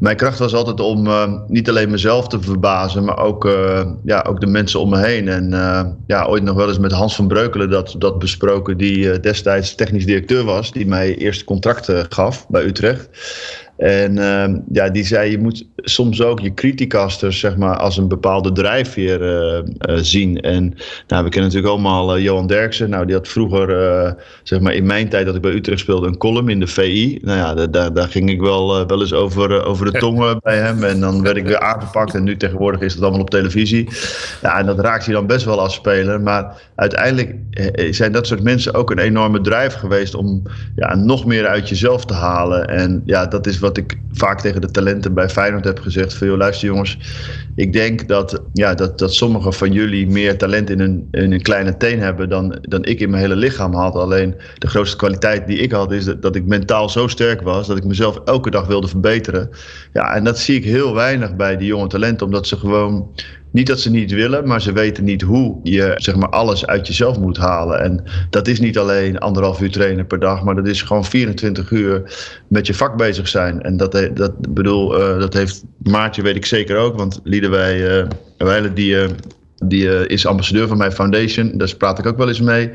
mijn 0.00 0.16
kracht 0.16 0.38
was 0.38 0.54
altijd 0.54 0.80
om 0.80 1.08
niet 1.48 1.68
alleen 1.68 1.90
mezelf 1.90 2.28
te 2.28 2.40
verbazen, 2.40 3.04
maar 3.04 3.18
ook, 3.18 3.44
ja, 4.04 4.24
ook 4.28 4.40
de 4.40 4.46
mensen 4.46 4.80
om 4.80 4.90
me 4.90 4.98
heen. 4.98 5.28
En 5.28 5.50
ja, 6.06 6.24
ooit 6.24 6.42
nog 6.42 6.56
wel 6.56 6.68
eens 6.68 6.78
met 6.78 6.92
Hans 6.92 7.16
van 7.16 7.28
Breukelen 7.28 7.70
dat, 7.70 7.94
dat 7.98 8.18
besproken, 8.18 8.76
die 8.76 9.20
destijds 9.20 9.74
technisch 9.74 10.06
directeur 10.06 10.44
was, 10.44 10.72
die 10.72 10.86
mij 10.86 11.16
eerst 11.16 11.44
contract 11.44 11.92
gaf 12.08 12.48
bij 12.48 12.64
Utrecht. 12.64 13.08
En 13.76 14.16
uh, 14.16 14.56
ja, 14.72 14.88
die 14.88 15.04
zei, 15.04 15.30
je 15.30 15.38
moet 15.38 15.66
soms 15.76 16.22
ook 16.22 16.40
je 16.40 16.54
criticasters 16.54 17.38
zeg 17.38 17.56
maar, 17.56 17.76
als 17.76 17.96
een 17.96 18.08
bepaalde 18.08 18.52
drijfveer 18.52 19.20
uh, 19.22 19.62
uh, 19.90 19.96
zien. 20.02 20.40
En 20.40 20.62
nou, 21.06 21.24
we 21.24 21.30
kennen 21.30 21.50
natuurlijk 21.50 21.72
allemaal 21.72 22.18
Johan 22.18 22.46
Derksen. 22.46 22.90
Nou, 22.90 23.06
die 23.06 23.14
had 23.14 23.28
vroeger, 23.28 24.16
zeg 24.42 24.60
maar 24.60 24.74
in 24.74 24.86
mijn 24.86 25.08
tijd 25.08 25.26
dat 25.26 25.34
ik 25.34 25.42
bij 25.42 25.52
Utrecht 25.52 25.80
speelde, 25.80 26.06
een 26.06 26.18
column 26.18 26.48
in 26.48 26.60
de 26.60 26.66
VI. 26.66 27.18
Nou 27.22 27.38
ja, 27.38 27.66
daar, 27.66 27.92
daar 27.92 28.08
ging 28.08 28.30
ik 28.30 28.40
wel, 28.40 28.86
wel 28.86 29.00
eens 29.00 29.12
over, 29.12 29.64
over 29.64 29.92
de 29.92 29.98
tongen 30.04 30.38
bij 30.42 30.56
hem. 30.56 30.84
En 30.84 31.00
dan 31.00 31.22
werd 31.22 31.36
ik 31.36 31.46
weer 31.46 31.60
aangepakt. 31.60 32.14
En 32.14 32.24
nu 32.24 32.36
tegenwoordig 32.36 32.80
is 32.80 32.94
het 32.94 33.02
allemaal 33.02 33.20
op 33.20 33.30
televisie. 33.30 33.88
Ja, 34.42 34.58
en 34.58 34.66
dat 34.66 34.80
raakt 34.80 35.04
je 35.04 35.12
dan 35.12 35.26
best 35.26 35.44
wel 35.44 35.60
als 35.60 35.74
speler. 35.74 36.20
Maar 36.20 36.62
uiteindelijk 36.74 37.34
zijn 37.90 38.12
dat 38.12 38.26
soort 38.26 38.42
mensen 38.42 38.74
ook 38.74 38.90
een 38.90 38.98
enorme 38.98 39.40
drijf 39.40 39.74
geweest 39.74 40.14
om 40.14 40.42
ja, 40.76 40.94
nog 40.94 41.26
meer 41.26 41.46
uit 41.46 41.68
jezelf 41.68 42.04
te 42.04 42.14
halen. 42.14 42.68
En 42.68 43.02
ja, 43.04 43.26
dat 43.26 43.46
is 43.46 43.58
wat 43.58 43.76
ik 43.76 43.98
vaak 44.12 44.40
tegen 44.40 44.60
de 44.60 44.70
talenten 44.70 45.14
bij 45.14 45.28
Feyenoord 45.28 45.65
heb 45.66 45.80
gezegd 45.80 46.14
van 46.14 46.26
joh, 46.26 46.36
luister 46.36 46.68
jongens, 46.68 46.98
ik 47.54 47.72
denk 47.72 48.08
dat, 48.08 48.42
ja, 48.52 48.74
dat, 48.74 48.98
dat 48.98 49.14
sommigen 49.14 49.52
van 49.52 49.72
jullie 49.72 50.06
meer 50.06 50.38
talent 50.38 50.70
in 50.70 50.80
een, 50.80 51.08
in 51.10 51.32
een 51.32 51.42
kleine 51.42 51.76
teen 51.76 52.00
hebben 52.00 52.28
dan, 52.28 52.58
dan 52.60 52.84
ik 52.84 53.00
in 53.00 53.10
mijn 53.10 53.22
hele 53.22 53.36
lichaam 53.36 53.74
had. 53.74 53.94
Alleen 53.94 54.34
de 54.58 54.68
grootste 54.68 54.96
kwaliteit 54.96 55.46
die 55.46 55.58
ik 55.58 55.72
had 55.72 55.92
is 55.92 56.04
dat, 56.04 56.22
dat 56.22 56.36
ik 56.36 56.46
mentaal 56.46 56.88
zo 56.88 57.06
sterk 57.06 57.42
was 57.42 57.66
dat 57.66 57.76
ik 57.76 57.84
mezelf 57.84 58.20
elke 58.24 58.50
dag 58.50 58.66
wilde 58.66 58.88
verbeteren. 58.88 59.50
Ja, 59.92 60.14
en 60.14 60.24
dat 60.24 60.38
zie 60.38 60.56
ik 60.56 60.64
heel 60.64 60.94
weinig 60.94 61.36
bij 61.36 61.56
die 61.56 61.66
jonge 61.66 61.86
talenten, 61.86 62.26
omdat 62.26 62.46
ze 62.46 62.56
gewoon 62.56 63.10
niet 63.56 63.66
dat 63.66 63.80
ze 63.80 63.90
niet 63.90 64.10
willen, 64.10 64.46
maar 64.46 64.60
ze 64.60 64.72
weten 64.72 65.04
niet 65.04 65.22
hoe 65.22 65.60
je 65.62 65.92
zeg 65.96 66.16
maar, 66.16 66.28
alles 66.28 66.66
uit 66.66 66.86
jezelf 66.86 67.18
moet 67.18 67.36
halen. 67.36 67.80
En 67.80 68.04
dat 68.30 68.48
is 68.48 68.60
niet 68.60 68.78
alleen 68.78 69.18
anderhalf 69.18 69.60
uur 69.60 69.70
trainen 69.70 70.06
per 70.06 70.18
dag, 70.18 70.44
maar 70.44 70.54
dat 70.54 70.66
is 70.66 70.82
gewoon 70.82 71.04
24 71.04 71.70
uur 71.70 72.02
met 72.48 72.66
je 72.66 72.74
vak 72.74 72.96
bezig 72.96 73.28
zijn. 73.28 73.62
En 73.62 73.76
dat, 73.76 73.92
dat 74.14 74.54
bedoel, 74.54 75.00
uh, 75.00 75.20
dat 75.20 75.32
heeft 75.34 75.64
Maartje, 75.82 76.22
weet 76.22 76.36
ik 76.36 76.46
zeker 76.46 76.76
ook, 76.76 76.96
want 76.96 77.20
Liedewij, 77.24 78.00
uh, 78.00 78.06
Weile, 78.36 78.72
die, 78.72 78.94
uh, 78.94 79.08
die 79.64 79.84
uh, 79.84 80.00
is 80.06 80.26
ambassadeur 80.26 80.68
van 80.68 80.76
mijn 80.76 80.92
foundation. 80.92 81.52
Daar 81.54 81.76
praat 81.78 81.98
ik 81.98 82.06
ook 82.06 82.16
wel 82.16 82.28
eens 82.28 82.40
mee. 82.40 82.70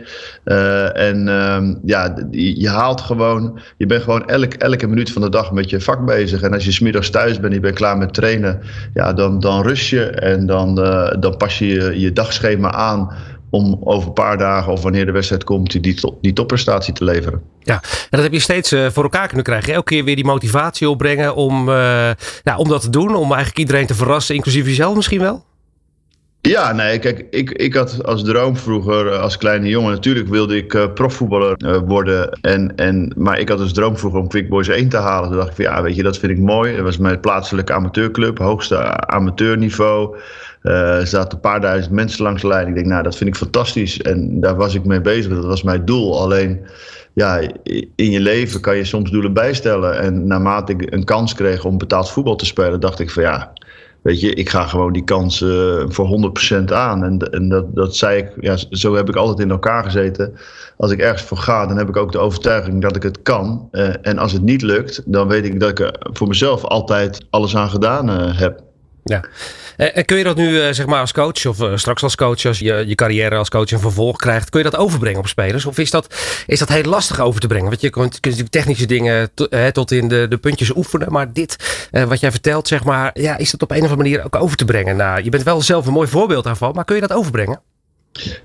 Uh, 0.46 0.98
en 0.98 1.28
uh, 1.28 1.76
ja, 1.86 2.16
je 2.32 2.70
haalt 2.70 3.02
gewoon. 3.02 3.60
Je 3.78 3.86
bent 3.86 4.04
gewoon 4.04 4.28
elk, 4.28 4.54
elke 4.54 4.88
minuut 4.88 5.12
van 5.12 5.22
de 5.22 5.30
dag 5.30 5.52
met 5.52 5.70
je 5.70 5.82
vak 5.82 6.06
bezig. 6.06 6.42
En 6.42 6.54
als 6.54 6.66
je 6.66 6.72
smiddags 6.72 7.10
thuis 7.10 7.34
bent 7.34 7.46
en 7.46 7.54
je 7.54 7.60
bent 7.60 7.76
klaar 7.76 7.98
met 7.98 8.14
trainen. 8.14 8.60
Ja, 8.94 9.14
dan, 9.14 9.40
dan 9.40 9.62
rust 9.62 9.90
je. 9.90 10.06
En 10.06 10.46
dan, 10.46 10.80
uh, 10.80 11.12
dan 11.20 11.38
pas 11.38 11.60
je, 11.60 12.00
je 12.00 12.14
dagschema 12.14 12.72
aan. 12.72 13.12
Om 13.50 13.80
over 13.84 14.08
een 14.08 14.14
paar 14.14 14.38
dagen 14.38 14.72
of 14.72 14.82
wanneer 14.82 15.06
de 15.06 15.12
wedstrijd 15.12 15.44
komt, 15.44 15.84
die, 15.84 16.00
die 16.22 16.34
topprestatie 16.34 16.94
te 16.94 17.04
leveren. 17.04 17.42
Ja, 17.60 17.74
en 17.74 18.08
dat 18.10 18.22
heb 18.22 18.34
je 18.34 18.40
steeds 18.40 18.70
voor 18.70 19.04
elkaar 19.04 19.28
kunnen 19.28 19.46
krijgen. 19.46 19.74
Elke 19.74 19.94
keer 19.94 20.04
weer 20.04 20.16
die 20.16 20.26
motivatie 20.26 20.90
opbrengen 20.90 21.36
om, 21.36 21.70
uh, 21.70 22.12
om 22.58 22.68
dat 22.68 22.82
te 22.82 22.90
doen. 22.90 23.16
Om 23.16 23.28
eigenlijk 23.28 23.58
iedereen 23.58 23.86
te 23.86 23.96
verrassen, 23.96 24.36
inclusief 24.36 24.66
jezelf 24.66 24.96
misschien 24.96 25.20
wel. 25.20 25.44
Ja, 26.42 26.72
nee, 26.72 27.00
kijk, 27.00 27.26
ik, 27.30 27.52
ik 27.52 27.74
had 27.74 28.04
als 28.04 28.24
droom 28.24 28.58
vroeger, 28.58 29.12
als 29.12 29.38
kleine 29.38 29.68
jongen, 29.68 29.92
natuurlijk 29.92 30.28
wilde 30.28 30.58
ik 30.58 30.74
uh, 30.74 30.94
profvoetballer 30.94 31.56
uh, 31.58 31.78
worden. 31.86 32.30
En, 32.42 32.76
en, 32.76 33.14
maar 33.18 33.40
ik 33.40 33.50
had 33.50 33.60
als 33.60 33.74
droom 33.74 33.98
vroeger 33.98 34.20
om 34.20 34.28
Quick 34.28 34.50
Boys 34.50 34.68
1 34.68 34.90
te 34.90 34.98
halen. 34.98 35.30
Toen 35.30 35.38
dacht 35.38 35.50
ik 35.50 35.56
van 35.56 35.66
ja, 35.66 35.82
weet 35.82 35.96
je, 35.96 36.04
dat 36.04 36.18
vind 36.18 36.32
ik 36.32 36.38
mooi. 36.38 36.76
Dat 36.76 36.84
was 36.84 36.98
mijn 36.98 37.20
plaatselijke 37.20 37.74
amateurclub, 37.74 38.38
hoogste 38.38 39.08
amateurniveau. 39.08 40.18
Uh, 40.64 41.00
er 41.00 41.08
zaten 41.08 41.34
een 41.34 41.40
paar 41.40 41.62
duizend 41.62 41.94
mensen 41.94 42.24
langs 42.24 42.42
de 42.42 42.48
lijn. 42.48 42.68
Ik 42.68 42.76
denk, 42.76 42.86
nou, 42.86 43.04
dat 43.04 43.18
vind 43.18 43.30
ik 43.30 43.36
fantastisch. 43.36 44.02
En 44.02 44.40
daar 44.40 44.56
was 44.56 44.76
ik 44.76 44.86
mee 44.86 45.02
bezig. 45.02 45.34
Dat 45.34 45.46
was 45.46 45.64
mijn 45.64 45.86
doel. 45.86 46.22
Alleen, 46.22 46.66
ja, 47.14 47.40
in 47.96 48.12
je 48.12 48.20
leven 48.20 48.62
kan 48.62 48.78
je 48.78 48.86
soms 48.86 49.12
doelen 49.12 49.34
bijstellen. 49.34 50.00
En 50.00 50.28
naarmate 50.28 50.72
ik 50.72 50.94
een 50.94 51.04
kans 51.04 51.34
kreeg 51.34 51.66
om 51.66 51.78
betaald 51.78 52.12
voetbal 52.12 52.36
te 52.36 52.46
spelen, 52.46 52.80
dacht 52.80 53.00
ik 53.00 53.12
van 53.12 53.24
ja 53.24 53.54
Weet 54.02 54.20
je, 54.20 54.34
ik 54.34 54.50
ga 54.50 54.68
gewoon 54.68 54.94
die 54.94 55.04
kans 55.04 55.42
uh, 55.42 55.84
voor 55.88 56.34
100% 56.60 56.64
aan. 56.74 57.04
En, 57.04 57.20
en 57.20 57.50
dat, 57.50 57.76
dat 57.76 57.96
zei 57.96 58.18
ik, 58.18 58.32
ja, 58.40 58.58
zo 58.70 58.96
heb 58.96 59.10
ik 59.10 59.16
altijd 59.16 59.40
in 59.40 59.52
elkaar 59.52 59.84
gezeten. 59.84 60.34
Als 60.78 60.92
ik 60.92 61.00
ergens 61.00 61.22
voor 61.22 61.38
ga, 61.38 61.66
dan 61.66 61.78
heb 61.78 61.90
ik 61.90 61.98
ook 61.98 62.12
de 62.12 62.20
overtuiging 62.20 62.82
dat 62.82 62.96
ik 62.96 63.04
het 63.04 63.22
kan. 63.22 63.70
Uh, 63.72 63.94
en 64.02 64.18
als 64.18 64.32
het 64.32 64.42
niet 64.42 64.62
lukt, 64.62 65.02
dan 65.06 65.28
weet 65.28 65.46
ik 65.46 65.60
dat 65.60 65.70
ik 65.70 65.80
er 65.80 65.96
voor 66.02 66.28
mezelf 66.28 66.64
altijd 66.64 67.26
alles 67.30 67.56
aan 67.56 67.70
gedaan 67.70 68.10
uh, 68.10 68.40
heb. 68.40 68.64
Ja. 69.04 69.24
En 69.78 70.06
kun 70.06 70.18
je 70.18 70.24
dat 70.24 70.36
nu 70.36 70.74
zeg 70.74 70.86
maar 70.86 71.00
als 71.00 71.12
coach 71.12 71.46
of 71.46 71.80
straks 71.80 72.04
als 72.04 72.16
coach, 72.16 72.46
als 72.46 72.60
je 72.60 72.84
je 72.88 72.96
carrière 72.96 73.36
als 73.36 73.50
coach 73.50 73.72
een 73.72 73.80
vervolg 73.80 74.18
krijgt, 74.18 74.50
kun 74.50 74.64
je 74.64 74.70
dat 74.70 74.80
overbrengen 74.80 75.20
op 75.20 75.28
spelers? 75.28 75.66
Of 75.66 75.78
is 75.78 75.92
dat, 75.92 76.16
is 76.48 76.60
dat 76.60 76.70
heel 76.70 76.84
lastig 76.84 77.20
over 77.20 77.42
te 77.42 77.48
brengen? 77.48 77.70
Want 77.70 77.82
je 77.82 77.90
kunt, 77.90 78.20
kunt 78.20 78.24
natuurlijk 78.24 78.52
technische 78.52 78.86
dingen 78.86 79.30
tot 79.74 79.92
in 79.92 80.08
de, 80.08 80.28
de 80.30 80.38
puntjes 80.38 80.76
oefenen, 80.76 81.12
maar 81.12 81.34
dit 81.34 81.56
wat 81.92 82.20
jij 82.20 82.32
vertelt, 82.32 82.68
zeg 82.68 82.84
maar, 82.84 83.12
ja, 83.14 83.38
is 83.38 83.52
dat 83.52 83.62
op 83.62 83.72
een 83.72 83.84
of 83.84 83.90
andere 83.90 84.10
manier 84.10 84.26
ook 84.26 84.36
over 84.36 84.58
te 84.58 84.66
brengen? 84.66 84.96
Nou, 84.96 85.24
je 85.24 85.30
bent 85.30 85.44
wel 85.44 85.62
zelf 85.62 85.86
een 85.86 85.94
mooi 85.94 86.08
voorbeeld 86.08 86.44
daarvan, 86.44 86.72
maar 86.76 86.86
kun 86.86 86.96
je 86.96 87.02
dat 87.02 87.14
overbrengen? 87.14 87.62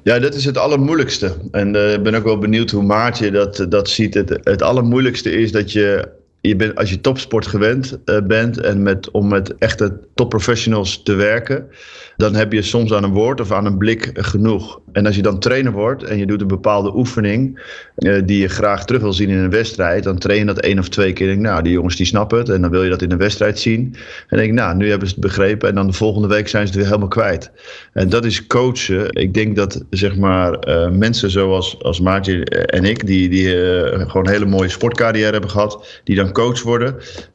Ja, 0.03 0.19
dat 0.19 0.35
is 0.35 0.45
het 0.45 0.59
allermoeilijkste. 0.59 1.37
En 1.51 1.75
ik 1.75 2.03
ben 2.03 2.15
ook 2.15 2.25
wel 2.25 2.39
benieuwd 2.39 2.71
hoe 2.71 2.83
Maartje 2.83 3.31
dat, 3.31 3.67
dat 3.69 3.89
ziet. 3.89 4.15
Het, 4.15 4.39
het 4.43 4.63
allermoeilijkste 4.63 5.31
is 5.31 5.53
dat 5.53 5.73
je 5.73 6.09
je 6.49 6.57
bent, 6.57 6.77
als 6.77 6.91
je 6.91 7.01
topsport 7.01 7.47
gewend 7.47 7.99
uh, 8.05 8.21
bent 8.23 8.61
en 8.61 8.83
met, 8.83 9.11
om 9.11 9.29
met 9.29 9.55
echte 9.59 10.01
topprofessionals 10.15 11.03
te 11.03 11.15
werken, 11.15 11.69
dan 12.17 12.35
heb 12.35 12.53
je 12.53 12.63
soms 12.63 12.93
aan 12.93 13.05
een 13.05 13.13
woord 13.13 13.41
of 13.41 13.53
aan 13.53 13.67
een 13.67 13.79
blik 13.79 14.11
genoeg. 14.15 14.81
En 14.93 15.07
als 15.07 15.17
je 15.17 15.23
dan 15.23 15.39
trainer 15.39 15.73
wordt 15.73 16.03
en 16.03 16.19
je 16.19 16.27
doet 16.27 16.41
een 16.41 16.47
bepaalde 16.47 16.97
oefening 16.97 17.61
uh, 17.99 18.23
die 18.25 18.41
je 18.41 18.49
graag 18.49 18.85
terug 18.85 19.03
wil 19.03 19.13
zien 19.13 19.29
in 19.29 19.39
een 19.39 19.51
wedstrijd, 19.51 20.05
dan 20.05 20.19
train 20.19 20.39
je 20.39 20.45
dat 20.45 20.59
één 20.59 20.79
of 20.79 20.89
twee 20.89 21.13
keer. 21.13 21.27
Denk, 21.27 21.41
nou, 21.41 21.63
die 21.63 21.73
jongens 21.73 21.97
die 21.97 22.07
snappen 22.07 22.39
het 22.39 22.49
en 22.49 22.61
dan 22.61 22.71
wil 22.71 22.83
je 22.83 22.91
dat 22.91 23.03
in 23.03 23.11
een 23.11 23.19
wedstrijd 23.19 23.59
zien. 23.59 23.95
En 24.29 24.37
denk, 24.37 24.53
nou, 24.53 24.77
nu 24.77 24.91
hebben 24.91 25.09
ze 25.09 25.15
het 25.15 25.23
begrepen 25.23 25.69
en 25.69 25.75
dan 25.75 25.87
de 25.87 25.93
volgende 25.93 26.29
week 26.29 26.49
zijn 26.49 26.63
ze 26.63 26.69
het 26.69 26.79
weer 26.79 26.89
helemaal 26.89 27.09
kwijt. 27.09 27.51
En 27.93 28.09
dat 28.09 28.25
is 28.25 28.47
coachen. 28.47 29.13
Ik 29.13 29.35
denk 29.35 29.57
dat 29.57 29.85
zeg 29.91 30.17
maar 30.17 30.69
uh, 30.69 30.89
mensen 30.89 31.31
zoals 31.31 31.83
als 31.83 32.01
Maartje 32.01 32.45
en 32.45 32.85
ik, 32.85 33.07
die, 33.07 33.29
die 33.29 33.45
uh, 33.45 34.09
gewoon 34.11 34.27
een 34.27 34.33
hele 34.33 34.47
mooie 34.47 34.69
sportcarrière 34.69 35.33
hebben 35.33 35.51
gehad, 35.51 36.01
die 36.05 36.17
dan 36.17 36.33
coach 36.33 36.63
worden. 36.63 36.95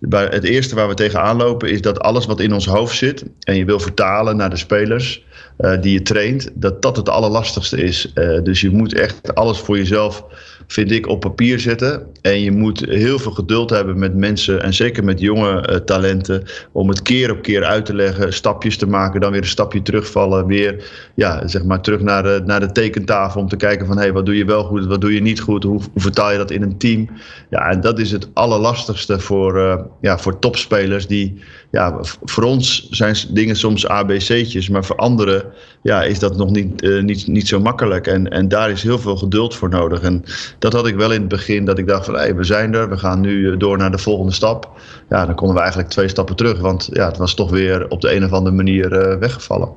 Het 0.09 0.43
eerste 0.43 0.75
waar 0.75 0.87
we 0.87 0.93
tegenaan 0.93 1.37
lopen 1.37 1.69
is 1.69 1.81
dat 1.81 1.99
alles 1.99 2.25
wat 2.25 2.39
in 2.39 2.53
ons 2.53 2.65
hoofd 2.65 2.97
zit 2.97 3.23
en 3.39 3.55
je 3.55 3.65
wil 3.65 3.79
vertalen 3.79 4.37
naar 4.37 4.49
de 4.49 4.57
spelers 4.71 5.23
uh, 5.59 5.81
die 5.81 5.93
je 5.93 6.01
traint, 6.01 6.49
dat 6.53 6.81
dat 6.81 6.95
het 6.95 7.09
allerlastigste 7.09 7.77
is. 7.77 8.11
Uh, 8.15 8.43
dus 8.43 8.61
je 8.61 8.69
moet 8.69 8.93
echt 8.93 9.35
alles 9.35 9.59
voor 9.59 9.77
jezelf, 9.77 10.25
vind 10.71 10.91
ik, 10.91 11.07
op 11.07 11.19
papier 11.19 11.59
zetten. 11.59 12.07
En 12.21 12.41
je 12.41 12.51
moet 12.51 12.79
heel 12.79 13.19
veel 13.19 13.31
geduld 13.31 13.69
hebben 13.69 13.99
met 13.99 14.15
mensen 14.15 14.63
en 14.63 14.73
zeker 14.73 15.03
met 15.03 15.19
jonge 15.19 15.69
uh, 15.69 15.75
talenten 15.75 16.43
om 16.71 16.89
het 16.89 17.01
keer 17.01 17.31
op 17.31 17.41
keer 17.41 17.63
uit 17.63 17.85
te 17.85 17.95
leggen, 17.95 18.33
stapjes 18.33 18.77
te 18.77 18.87
maken, 18.87 19.21
dan 19.21 19.31
weer 19.31 19.41
een 19.41 19.47
stapje 19.47 19.81
terugvallen, 19.81 20.45
weer 20.45 20.89
ja, 21.15 21.47
zeg 21.47 21.63
maar 21.63 21.81
terug 21.81 22.01
naar 22.01 22.23
de, 22.23 22.41
naar 22.45 22.59
de 22.59 22.71
tekentafel 22.71 23.41
om 23.41 23.47
te 23.47 23.55
kijken 23.55 23.85
van 23.85 23.95
hé, 23.95 24.01
hey, 24.01 24.13
wat 24.13 24.25
doe 24.25 24.37
je 24.37 24.45
wel 24.45 24.63
goed, 24.63 24.85
wat 24.85 25.01
doe 25.01 25.13
je 25.13 25.21
niet 25.21 25.39
goed, 25.39 25.63
hoe, 25.63 25.81
hoe 25.93 26.01
vertaal 26.01 26.31
je 26.31 26.37
dat 26.37 26.51
in 26.51 26.61
een 26.61 26.77
team? 26.77 27.09
Ja, 27.49 27.69
en 27.69 27.81
dat 27.81 27.99
is 27.99 28.11
het 28.11 28.29
allerlastigste 28.33 29.19
voor, 29.19 29.85
ja, 30.01 30.17
voor 30.17 30.39
topspelers 30.39 31.07
die 31.07 31.39
ja, 31.71 31.99
voor 32.23 32.43
ons 32.43 32.87
zijn 32.89 33.15
dingen 33.29 33.55
soms 33.55 33.87
ABC'tjes, 33.87 34.69
maar 34.69 34.85
voor 34.85 34.95
anderen 34.95 35.43
ja, 35.81 36.03
is 36.03 36.19
dat 36.19 36.37
nog 36.37 36.49
niet, 36.49 36.83
uh, 36.83 37.03
niet, 37.03 37.27
niet 37.27 37.47
zo 37.47 37.59
makkelijk. 37.59 38.07
En, 38.07 38.29
en 38.29 38.47
daar 38.47 38.69
is 38.69 38.83
heel 38.83 38.99
veel 38.99 39.17
geduld 39.17 39.55
voor 39.55 39.69
nodig. 39.69 40.01
En 40.01 40.23
dat 40.59 40.73
had 40.73 40.87
ik 40.87 40.95
wel 40.95 41.11
in 41.11 41.19
het 41.19 41.29
begin, 41.29 41.65
dat 41.65 41.77
ik 41.77 41.87
dacht 41.87 42.05
van 42.05 42.15
hey, 42.15 42.35
we 42.35 42.43
zijn 42.43 42.73
er, 42.73 42.89
we 42.89 42.97
gaan 42.97 43.19
nu 43.19 43.57
door 43.57 43.77
naar 43.77 43.91
de 43.91 43.97
volgende 43.97 44.33
stap. 44.33 44.69
Ja, 45.09 45.25
dan 45.25 45.35
konden 45.35 45.55
we 45.55 45.61
eigenlijk 45.61 45.91
twee 45.91 46.07
stappen 46.07 46.35
terug, 46.35 46.59
want 46.59 46.89
ja, 46.93 47.07
het 47.07 47.17
was 47.17 47.33
toch 47.33 47.49
weer 47.49 47.89
op 47.89 48.01
de 48.01 48.15
een 48.15 48.23
of 48.23 48.31
andere 48.31 48.55
manier 48.55 49.11
uh, 49.11 49.17
weggevallen. 49.17 49.69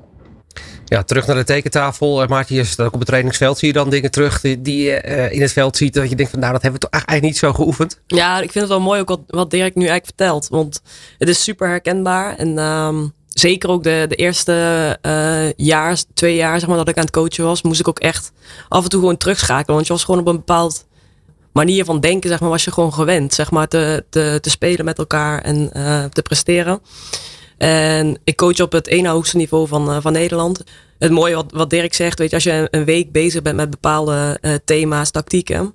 Ja, 0.84 1.02
terug 1.02 1.26
naar 1.26 1.36
de 1.36 1.44
tekentafel. 1.44 2.26
Maartje, 2.26 2.54
je 2.54 2.64
staat 2.64 2.86
ook 2.86 2.92
op 2.92 2.98
het 2.98 3.08
trainingsveld. 3.08 3.58
Zie 3.58 3.68
je 3.68 3.74
dan 3.74 3.90
dingen 3.90 4.10
terug 4.10 4.40
die, 4.40 4.62
die 4.62 4.82
je 4.82 5.04
uh, 5.06 5.32
in 5.32 5.40
het 5.40 5.52
veld 5.52 5.76
ziet. 5.76 5.94
Dat 5.94 6.10
je 6.10 6.16
denkt 6.16 6.30
van 6.30 6.40
nou, 6.40 6.52
dat 6.52 6.62
hebben 6.62 6.80
we 6.80 6.86
toch 6.86 7.00
eigenlijk 7.00 7.32
niet 7.32 7.42
zo 7.42 7.52
geoefend. 7.52 8.00
Ja, 8.06 8.36
ik 8.36 8.52
vind 8.52 8.54
het 8.54 8.68
wel 8.68 8.80
mooi 8.80 9.00
ook 9.00 9.08
wat, 9.08 9.20
wat 9.26 9.50
Dirk 9.50 9.74
nu 9.74 9.86
eigenlijk 9.86 10.04
vertelt. 10.04 10.48
Want 10.48 10.82
het 11.18 11.28
is 11.28 11.42
super 11.42 11.68
herkenbaar. 11.68 12.36
En 12.36 12.58
um, 12.58 13.12
zeker 13.34 13.68
ook 13.68 13.82
de, 13.82 14.04
de 14.08 14.14
eerste 14.14 14.98
uh, 15.02 15.52
jaar, 15.56 16.02
twee 16.14 16.36
jaar 16.36 16.58
zeg 16.58 16.68
maar, 16.68 16.78
dat 16.78 16.88
ik 16.88 16.96
aan 16.96 17.04
het 17.04 17.12
coachen 17.12 17.44
was. 17.44 17.62
Moest 17.62 17.80
ik 17.80 17.88
ook 17.88 17.98
echt 17.98 18.32
af 18.68 18.84
en 18.84 18.90
toe 18.90 19.00
gewoon 19.00 19.16
terugschakelen. 19.16 19.74
Want 19.74 19.86
je 19.86 19.92
was 19.92 20.04
gewoon 20.04 20.20
op 20.20 20.26
een 20.26 20.36
bepaald 20.36 20.86
manier 21.52 21.84
van 21.84 22.00
denken, 22.00 22.30
zeg 22.30 22.40
maar, 22.40 22.48
was 22.48 22.64
je 22.64 22.72
gewoon 22.72 22.92
gewend. 22.92 23.34
Zeg 23.34 23.50
maar, 23.50 23.68
te, 23.68 24.04
te, 24.10 24.38
te 24.40 24.50
spelen 24.50 24.84
met 24.84 24.98
elkaar 24.98 25.42
en 25.42 25.70
uh, 25.76 26.04
te 26.04 26.22
presteren. 26.22 26.80
En 27.58 28.18
ik 28.24 28.36
coach 28.36 28.60
op 28.60 28.72
het 28.72 28.86
ene 28.86 29.08
hoogste 29.08 29.36
niveau 29.36 29.68
van, 29.68 29.90
uh, 29.90 29.96
van 30.00 30.12
Nederland. 30.12 30.64
Het 30.98 31.10
mooie 31.10 31.34
wat, 31.34 31.52
wat 31.52 31.70
Dirk 31.70 31.94
zegt, 31.94 32.18
weet 32.18 32.28
je, 32.30 32.34
als 32.34 32.44
je 32.44 32.68
een 32.70 32.84
week 32.84 33.12
bezig 33.12 33.42
bent 33.42 33.56
met 33.56 33.70
bepaalde 33.70 34.40
thema's, 34.64 35.10
tactieken, 35.10 35.74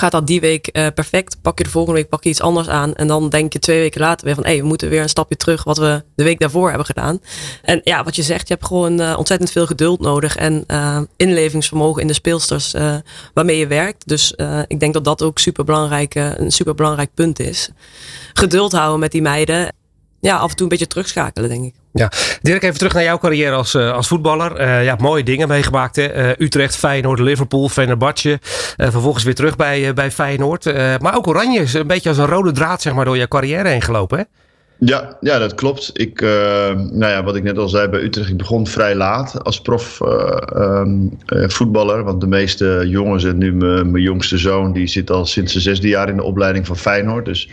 gaat 0.00 0.12
dat 0.12 0.26
die 0.26 0.40
week 0.40 0.68
uh, 0.72 0.86
perfect. 0.94 1.42
Pak 1.42 1.58
je 1.58 1.64
de 1.64 1.70
volgende 1.70 2.00
week 2.00 2.08
pak 2.08 2.24
je 2.24 2.30
iets 2.30 2.40
anders 2.40 2.68
aan. 2.68 2.94
En 2.94 3.06
dan 3.06 3.28
denk 3.28 3.52
je 3.52 3.58
twee 3.58 3.78
weken 3.78 4.00
later 4.00 4.26
weer 4.26 4.34
van 4.34 4.44
hé, 4.44 4.50
hey, 4.50 4.60
we 4.60 4.66
moeten 4.66 4.88
weer 4.88 5.02
een 5.02 5.08
stapje 5.08 5.36
terug 5.36 5.64
wat 5.64 5.78
we 5.78 6.04
de 6.14 6.24
week 6.24 6.38
daarvoor 6.40 6.68
hebben 6.68 6.86
gedaan. 6.86 7.20
En 7.62 7.80
ja, 7.84 8.04
wat 8.04 8.16
je 8.16 8.22
zegt, 8.22 8.48
je 8.48 8.54
hebt 8.54 8.66
gewoon 8.66 9.00
uh, 9.00 9.14
ontzettend 9.18 9.50
veel 9.50 9.66
geduld 9.66 10.00
nodig 10.00 10.36
en 10.36 10.64
uh, 10.66 11.00
inlevingsvermogen 11.16 12.02
in 12.02 12.06
de 12.06 12.12
speelsters 12.12 12.74
waarmee 13.34 13.58
je 13.58 13.66
werkt. 13.66 14.08
Dus 14.08 14.34
ik 14.66 14.80
denk 14.80 14.94
dat 14.94 15.04
dat 15.04 15.22
ook 15.22 15.38
super 15.38 15.64
belangrijk, 15.64 16.14
een 16.14 16.50
super 16.50 16.74
belangrijk 16.74 17.10
punt 17.14 17.40
is. 17.40 17.70
Geduld 18.32 18.72
houden 18.72 19.00
met 19.00 19.12
die 19.12 19.22
meiden 19.22 19.72
ja, 20.20 20.36
af 20.36 20.50
en 20.50 20.56
toe 20.56 20.62
een 20.62 20.68
beetje 20.68 20.86
terugschakelen, 20.86 21.48
denk 21.48 21.64
ik. 21.64 21.74
Ja, 21.92 22.10
Dirk, 22.42 22.62
even 22.62 22.78
terug 22.78 22.92
naar 22.92 23.02
jouw 23.02 23.18
carrière 23.18 23.54
als, 23.54 23.74
uh, 23.74 23.92
als 23.92 24.08
voetballer. 24.08 24.60
Uh, 24.60 24.84
ja, 24.84 24.96
mooie 24.98 25.22
dingen 25.22 25.48
meegemaakt. 25.48 25.96
Hè? 25.96 26.16
Uh, 26.16 26.46
Utrecht, 26.46 26.76
Feyenoord, 26.76 27.18
Liverpool, 27.18 27.68
Fenerbahce. 27.68 28.38
vervolgens 28.76 29.24
weer 29.24 29.34
terug 29.34 29.56
bij, 29.56 29.94
bij 29.94 30.10
Feyenoord. 30.10 30.64
maar 31.00 31.16
ook 31.16 31.26
Oranje 31.26 31.60
is 31.60 31.74
een 31.74 31.86
beetje 31.86 32.08
als 32.08 32.18
een 32.18 32.26
rode 32.26 32.52
draad 32.52 32.82
zeg 32.82 32.94
maar, 32.94 33.04
door 33.04 33.16
jouw 33.16 33.26
carrière 33.26 33.68
heen 33.68 33.82
gelopen, 33.82 34.18
hè? 34.18 34.24
Ja, 34.78 35.16
ja, 35.20 35.38
dat 35.38 35.54
klopt. 35.54 35.90
Ik, 35.92 36.20
nou 36.20 37.06
ja, 37.06 37.24
wat 37.24 37.36
ik 37.36 37.42
net 37.42 37.58
al 37.58 37.68
zei 37.68 37.88
bij 37.88 38.00
Utrecht, 38.00 38.28
ik 38.28 38.36
begon 38.36 38.66
vrij 38.66 38.94
laat 38.94 39.44
als 39.44 39.60
prof 39.60 40.00
um, 40.56 41.18
voetballer. 41.26 42.04
Want 42.04 42.20
de 42.20 42.26
meeste 42.26 42.84
jongens 42.86 43.24
en 43.24 43.38
nu 43.38 43.52
mijn 43.52 44.02
jongste 44.02 44.38
zoon, 44.38 44.72
die 44.72 44.86
zit 44.86 45.10
al 45.10 45.26
sinds 45.26 45.52
zijn 45.52 45.64
zesde 45.64 45.88
jaar 45.88 46.08
in 46.08 46.16
de 46.16 46.22
opleiding 46.22 46.66
van 46.66 46.76
Feyenoord. 46.76 47.24
Dus 47.24 47.48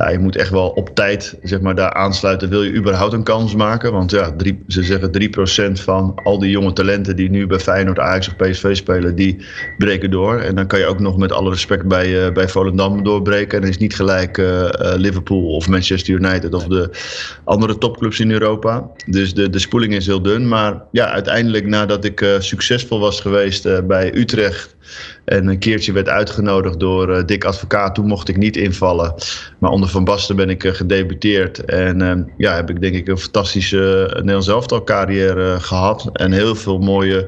ja, 0.00 0.10
je 0.10 0.18
moet 0.18 0.36
echt 0.36 0.50
wel 0.50 0.68
op 0.68 0.94
tijd 0.94 1.38
zeg 1.42 1.60
maar, 1.60 1.74
daar 1.74 1.92
aansluiten. 1.92 2.48
Wil 2.48 2.62
je 2.62 2.74
überhaupt 2.74 3.12
een 3.12 3.22
kans 3.22 3.54
maken? 3.54 3.92
Want 3.92 4.10
ja, 4.10 4.34
ze 4.66 4.82
zeggen 4.82 5.10
3% 5.78 5.82
van 5.82 6.14
al 6.24 6.38
die 6.38 6.50
jonge 6.50 6.72
talenten 6.72 7.16
die 7.16 7.30
nu 7.30 7.46
bij 7.46 7.58
Feyenoord, 7.58 7.98
Ajax 7.98 8.28
of 8.28 8.36
PSV 8.36 8.76
spelen, 8.76 9.14
die 9.14 9.36
breken 9.78 10.10
door. 10.10 10.38
En 10.38 10.54
dan 10.54 10.66
kan 10.66 10.78
je 10.78 10.86
ook 10.86 11.00
nog 11.00 11.16
met 11.16 11.32
alle 11.32 11.50
respect 11.50 11.86
bij, 11.86 12.26
uh, 12.26 12.32
bij 12.32 12.48
Volendam 12.48 13.02
doorbreken. 13.02 13.62
En 13.62 13.68
is 13.68 13.78
niet 13.78 13.94
gelijk 13.94 14.38
uh, 14.38 14.68
Liverpool 14.96 15.54
of 15.54 15.68
Manchester 15.68 16.14
United 16.14 16.54
of 16.54 16.64
de 16.64 16.90
andere 17.44 17.78
topclubs 17.78 18.20
in 18.20 18.30
Europa. 18.30 18.90
Dus 19.06 19.34
de, 19.34 19.50
de 19.50 19.58
spoeling 19.58 19.94
is 19.94 20.06
heel 20.06 20.22
dun. 20.22 20.48
Maar 20.48 20.82
ja, 20.92 21.10
uiteindelijk 21.10 21.66
nadat 21.66 22.04
ik 22.04 22.36
succesvol 22.38 23.00
was 23.00 23.20
geweest 23.20 23.86
bij 23.86 24.14
Utrecht 24.14 24.76
en 25.24 25.46
een 25.46 25.58
keertje 25.58 25.92
werd 25.92 26.08
uitgenodigd 26.08 26.80
door 26.80 27.16
uh, 27.16 27.24
Dick 27.26 27.44
Advocaat. 27.44 27.94
Toen 27.94 28.06
mocht 28.06 28.28
ik 28.28 28.36
niet 28.36 28.56
invallen. 28.56 29.14
Maar 29.58 29.70
onder 29.70 29.88
Van 29.88 30.04
Basten 30.04 30.36
ben 30.36 30.50
ik 30.50 30.64
uh, 30.64 30.72
gedebuteerd. 30.72 31.64
En 31.64 32.00
uh, 32.00 32.12
ja, 32.36 32.54
heb 32.54 32.70
ik 32.70 32.80
denk 32.80 32.94
ik 32.94 33.08
een 33.08 33.18
fantastische 33.18 34.10
Nederlands 34.14 34.48
elftal 34.48 34.84
carrière 34.84 35.60
gehad. 35.60 36.10
En 36.12 36.32
heel 36.32 36.54
veel 36.54 36.78
mooie 36.78 37.26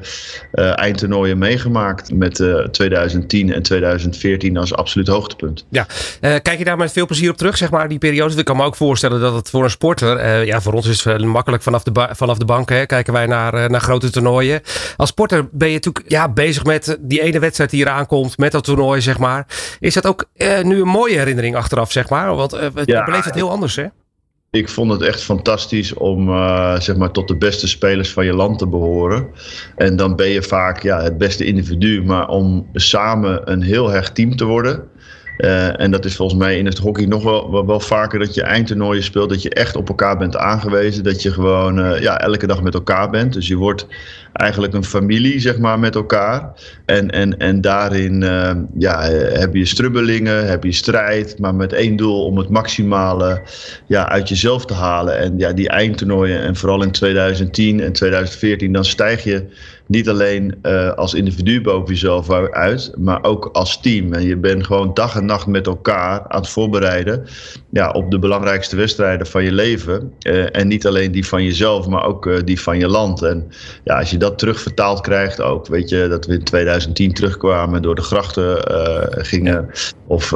eindtoernooien 0.51 1.37
meegemaakt. 1.37 2.13
Met 2.13 2.43
2010 2.71 3.53
en 3.53 3.61
2014 3.61 4.57
als 4.57 4.73
absoluut 4.73 5.07
hoogtepunt. 5.07 5.65
Ja, 5.69 5.87
kijk 6.19 6.57
je 6.57 6.63
daar 6.63 6.77
met 6.77 6.91
veel 6.91 7.05
plezier 7.05 7.29
op 7.29 7.37
terug, 7.37 7.57
zeg 7.57 7.71
maar, 7.71 7.87
die 7.87 7.97
periode? 7.97 8.37
Ik 8.37 8.45
kan 8.45 8.57
me 8.57 8.63
ook 8.63 8.75
voorstellen 8.75 9.19
dat 9.19 9.35
het 9.35 9.49
voor 9.49 9.63
een 9.63 9.69
sporter... 9.69 10.45
ja, 10.45 10.61
voor 10.61 10.73
ons 10.73 10.87
is 10.87 11.03
het 11.03 11.25
makkelijk 11.25 11.63
vanaf 11.63 11.83
de, 11.83 12.07
vanaf 12.11 12.37
de 12.37 12.45
bank. 12.45 12.69
Hè, 12.69 12.85
kijken 12.85 13.13
wij 13.13 13.25
naar, 13.25 13.69
naar 13.69 13.81
grote 13.81 14.09
toernooien. 14.09 14.61
Als 14.97 15.09
sporter 15.09 15.47
ben 15.51 15.67
je 15.67 15.73
natuurlijk 15.73 16.09
ja, 16.09 16.29
bezig 16.29 16.63
met 16.63 16.97
die 16.99 17.21
ene 17.21 17.39
wedstrijd 17.43 17.69
die 17.69 17.89
aankomt 17.89 18.37
met 18.37 18.51
dat 18.51 18.63
toernooi, 18.63 19.01
zeg 19.01 19.17
maar. 19.17 19.45
Is 19.79 19.93
dat 19.93 20.05
ook 20.05 20.25
uh, 20.35 20.61
nu 20.61 20.81
een 20.81 20.87
mooie 20.87 21.17
herinnering 21.17 21.55
achteraf, 21.55 21.91
zeg 21.91 22.09
maar? 22.09 22.35
Want 22.35 22.53
uh, 22.53 22.61
ja, 22.85 23.03
beleeft 23.03 23.25
het 23.25 23.35
heel 23.35 23.49
anders, 23.49 23.75
hè? 23.75 23.85
Ik 24.51 24.69
vond 24.69 24.91
het 24.91 25.01
echt 25.01 25.23
fantastisch 25.23 25.93
om 25.93 26.29
uh, 26.29 26.79
zeg 26.79 26.95
maar 26.95 27.11
tot 27.11 27.27
de 27.27 27.37
beste 27.37 27.67
spelers 27.67 28.11
van 28.11 28.25
je 28.25 28.33
land 28.33 28.59
te 28.59 28.67
behoren. 28.67 29.27
En 29.75 29.95
dan 29.95 30.15
ben 30.15 30.29
je 30.29 30.43
vaak 30.43 30.83
ja, 30.83 31.01
het 31.01 31.17
beste 31.17 31.45
individu. 31.45 32.03
Maar 32.03 32.27
om 32.27 32.69
samen 32.73 33.51
een 33.51 33.61
heel 33.61 33.89
hecht 33.89 34.15
team 34.15 34.35
te 34.35 34.45
worden. 34.45 34.89
Uh, 35.37 35.79
en 35.79 35.91
dat 35.91 36.05
is 36.05 36.15
volgens 36.15 36.39
mij 36.39 36.57
in 36.57 36.65
het 36.65 36.77
hockey 36.77 37.05
nog 37.05 37.23
wel, 37.23 37.65
wel, 37.65 37.79
vaker 37.79 38.19
dat 38.19 38.33
je 38.33 38.43
eindtoernooien 38.43 39.03
speelt. 39.03 39.29
Dat 39.29 39.41
je 39.41 39.49
echt 39.49 39.75
op 39.75 39.87
elkaar 39.87 40.17
bent 40.17 40.37
aangewezen. 40.37 41.03
Dat 41.03 41.21
je 41.21 41.31
gewoon 41.31 41.79
uh, 41.79 42.01
ja, 42.01 42.19
elke 42.19 42.47
dag 42.47 42.61
met 42.61 42.73
elkaar 42.73 43.09
bent. 43.09 43.33
Dus 43.33 43.47
je 43.47 43.55
wordt 43.55 43.87
eigenlijk 44.33 44.73
een 44.73 44.83
familie, 44.83 45.39
zeg 45.39 45.57
maar, 45.57 45.79
met 45.79 45.95
elkaar. 45.95 46.51
En, 46.85 47.09
en, 47.09 47.37
en 47.37 47.61
daarin 47.61 48.21
uh, 48.21 48.51
ja, 48.77 49.01
heb 49.11 49.53
je 49.53 49.65
strubbelingen, 49.65 50.47
heb 50.47 50.63
je 50.63 50.71
strijd, 50.71 51.39
maar 51.39 51.55
met 51.55 51.73
één 51.73 51.95
doel 51.95 52.25
om 52.25 52.37
het 52.37 52.49
maximale 52.49 53.41
ja, 53.87 54.09
uit 54.09 54.29
jezelf 54.29 54.65
te 54.65 54.73
halen. 54.73 55.17
En 55.17 55.37
ja, 55.37 55.53
die 55.53 55.69
eindtoernooien, 55.69 56.41
en 56.41 56.55
vooral 56.55 56.83
in 56.83 56.91
2010 56.91 57.81
en 57.81 57.91
2014, 57.91 58.73
dan 58.73 58.85
stijg 58.85 59.23
je 59.23 59.45
niet 59.87 60.09
alleen 60.09 60.55
uh, 60.63 60.91
als 60.93 61.13
individu 61.13 61.61
boven 61.61 61.93
jezelf 61.93 62.31
uit, 62.51 62.91
maar 62.97 63.23
ook 63.23 63.49
als 63.53 63.81
team. 63.81 64.13
En 64.13 64.23
je 64.23 64.37
bent 64.37 64.65
gewoon 64.65 64.93
dag 64.93 65.15
en 65.15 65.25
nacht 65.25 65.47
met 65.47 65.67
elkaar 65.67 66.25
aan 66.27 66.41
het 66.41 66.49
voorbereiden 66.49 67.25
ja, 67.71 67.91
op 67.91 68.11
de 68.11 68.19
belangrijkste 68.19 68.75
wedstrijden 68.75 69.27
van 69.27 69.43
je 69.43 69.51
leven. 69.51 70.13
Uh, 70.27 70.55
en 70.55 70.67
niet 70.67 70.87
alleen 70.87 71.11
die 71.11 71.27
van 71.27 71.43
jezelf, 71.43 71.87
maar 71.87 72.05
ook 72.05 72.25
uh, 72.25 72.37
die 72.43 72.61
van 72.61 72.77
je 72.77 72.87
land. 72.87 73.21
En 73.21 73.51
ja, 73.83 73.99
als 73.99 74.09
je 74.09 74.17
dat 74.17 74.37
terugvertaald 74.37 75.01
krijgt 75.01 75.41
ook, 75.41 75.67
weet 75.67 75.89
je, 75.89 76.07
dat 76.07 76.25
we 76.25 76.33
in 76.33 76.43
2010 76.43 77.13
terugkwamen 77.13 77.81
door 77.81 77.95
de 77.95 78.01
grachten 78.01 78.41
gingen. 79.25 79.69
Of 80.07 80.31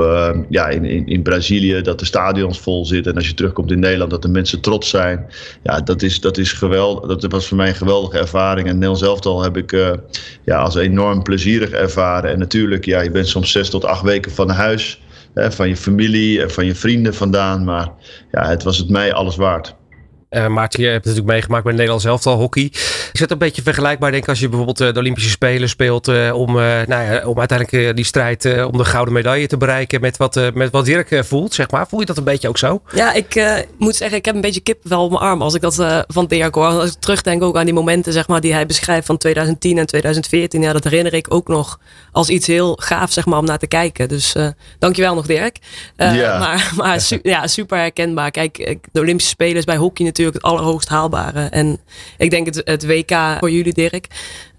ja, 0.50 0.68
in, 0.68 0.86
in, 0.86 1.08
in 1.08 1.22
Brazilië 1.22 1.82
dat 1.82 2.00
de 2.00 2.06
stadions 2.06 2.60
vol 2.60 2.86
zitten. 2.86 3.12
En 3.12 3.18
als 3.18 3.27
je 3.27 3.34
terugkomt 3.34 3.72
in 3.72 3.80
Nederland 3.80 4.12
dat 4.12 4.22
de 4.22 4.27
mensen 4.27 4.62
trots 4.62 4.89
zijn. 4.89 5.25
Ja, 5.63 5.82
dat 5.82 6.01
is, 6.01 6.20
dat 6.20 6.38
is 6.38 6.51
geweldig. 6.54 7.18
Dat 7.18 7.32
was 7.32 7.48
voor 7.48 7.58
mij 7.58 7.68
een 7.68 7.75
geweldige 7.75 8.18
ervaring. 8.18 8.68
En 8.68 8.74
Nederland 8.74 9.00
zelf 9.00 9.25
al 9.25 9.37
heb 9.44 9.58
ik 9.58 9.72
uh, 9.72 9.94
ja, 10.44 10.58
als 10.58 10.75
enorm 10.75 11.24
plezierig 11.24 11.70
ervaren. 11.70 12.31
En 12.31 12.40
natuurlijk, 12.40 12.85
ja, 12.85 13.01
je 13.01 13.12
bent 13.12 13.27
soms 13.27 13.51
zes 13.51 13.70
tot 13.70 13.85
acht 13.85 14.01
weken 14.01 14.31
van 14.31 14.50
huis, 14.50 15.01
hè, 15.33 15.51
van 15.51 15.68
je 15.68 15.77
familie 15.77 16.42
en 16.42 16.51
van 16.51 16.66
je 16.66 16.75
vrienden 16.75 17.14
vandaan. 17.14 17.64
Maar 17.64 17.90
ja, 18.31 18.48
het 18.48 18.64
was 18.64 18.77
het 18.77 18.90
mij 18.90 19.14
alles 19.14 19.35
waard. 19.35 19.75
Uh, 20.29 20.48
Maarten, 20.48 20.81
je 20.81 20.85
hebt 20.85 20.98
het 20.98 21.05
natuurlijk 21.05 21.33
meegemaakt 21.33 21.63
bij 21.63 21.74
Nederland 21.74 22.01
zelf 22.01 22.25
al 22.25 22.37
hockey. 22.37 22.70
Is 23.11 23.20
het 23.20 23.31
een 23.31 23.37
beetje 23.37 23.61
vergelijkbaar, 23.61 24.11
denk 24.11 24.24
ik, 24.24 24.29
als 24.29 24.40
je 24.40 24.48
bijvoorbeeld 24.48 24.81
uh, 24.81 24.94
de 24.94 25.00
Olympische 25.00 25.29
Spelen 25.29 25.70
speelt 25.70 26.07
uh, 26.07 26.33
om, 26.33 26.53
nou 26.53 26.87
ja, 26.87 27.25
om 27.25 27.40
uiteindelijk 27.40 27.96
die 27.96 28.05
strijd 28.05 28.46
om 28.66 28.77
de 28.77 28.85
gouden 28.85 29.13
medaille 29.13 29.48
te 29.48 29.57
bereiken 29.57 30.01
met 30.01 30.18
wat, 30.18 30.51
met 30.53 30.72
wat 30.72 30.85
Dirk 30.85 31.25
voelt, 31.25 31.53
zeg 31.53 31.72
maar. 31.72 31.87
Voel 31.87 32.00
je 32.00 32.05
dat 32.05 32.18
een 32.18 32.24
beetje 32.24 32.48
ook 32.48 32.57
zo? 32.57 32.81
Ja, 32.94 33.13
ik 33.13 33.66
moet 33.77 33.96
zeggen, 33.96 34.18
ik 34.18 34.25
heb 34.25 34.35
een 34.35 34.42
beetje 34.42 34.61
kip 34.61 34.79
wel 34.83 35.03
op 35.03 35.09
mijn 35.09 35.22
arm 35.22 35.42
als 35.42 35.53
ik 35.53 35.61
dat 35.61 36.03
van 36.07 36.25
Dirk 36.27 36.55
hoor. 36.55 36.66
Als 36.66 36.92
ik 36.92 37.00
terugdenk 37.00 37.44
ook 37.44 37.57
aan 37.57 37.66
die 37.66 37.74
momenten, 37.74 38.13
zeg 38.13 38.27
maar, 38.27 38.42
die 38.42 38.53
hij 38.53 38.66
beschrijft 38.66 39.05
van 39.05 39.18
2010 39.18 39.77
en 39.77 39.85
2014. 39.85 40.61
Ja, 40.61 40.74
dat 40.74 40.83
herinner 40.83 41.13
ik 41.13 41.33
ook 41.33 41.48
nog 41.48 41.79
als 42.11 42.29
iets 42.29 42.48
heel 42.48 42.77
gaaf, 42.81 43.11
zeg 43.11 43.25
maar, 43.25 43.40
om 43.40 43.46
naar 43.46 43.57
te 43.57 43.68
kijken. 43.68 44.07
Dus 44.07 44.35
dankjewel 44.79 45.16
nog, 45.16 45.25
Dirk. 45.25 45.57
Ja. 45.96 46.37
Maar, 46.40 46.72
maar 46.75 47.01
su 47.01 47.20
ja, 47.24 47.48
super 47.48 47.77
herkenbaar. 47.77 48.31
Kijk, 48.31 48.79
de 48.92 49.00
Olympische 49.00 49.31
Spelen 49.31 49.55
is 49.55 49.66
bij 49.66 49.75
hockey 49.75 50.05
natuurlijk 50.05 50.16
natuurlijk 50.18 50.44
het 50.44 50.53
allerhoogst 50.53 50.90
haalbare. 50.90 51.42
En 51.42 51.80
ik 52.18 52.30
denk 52.30 52.46
het, 52.46 52.62
het 52.64 52.86
WK 52.86 53.18
voor 53.40 53.51
jullie, 53.51 53.74
Dirk. 53.74 54.08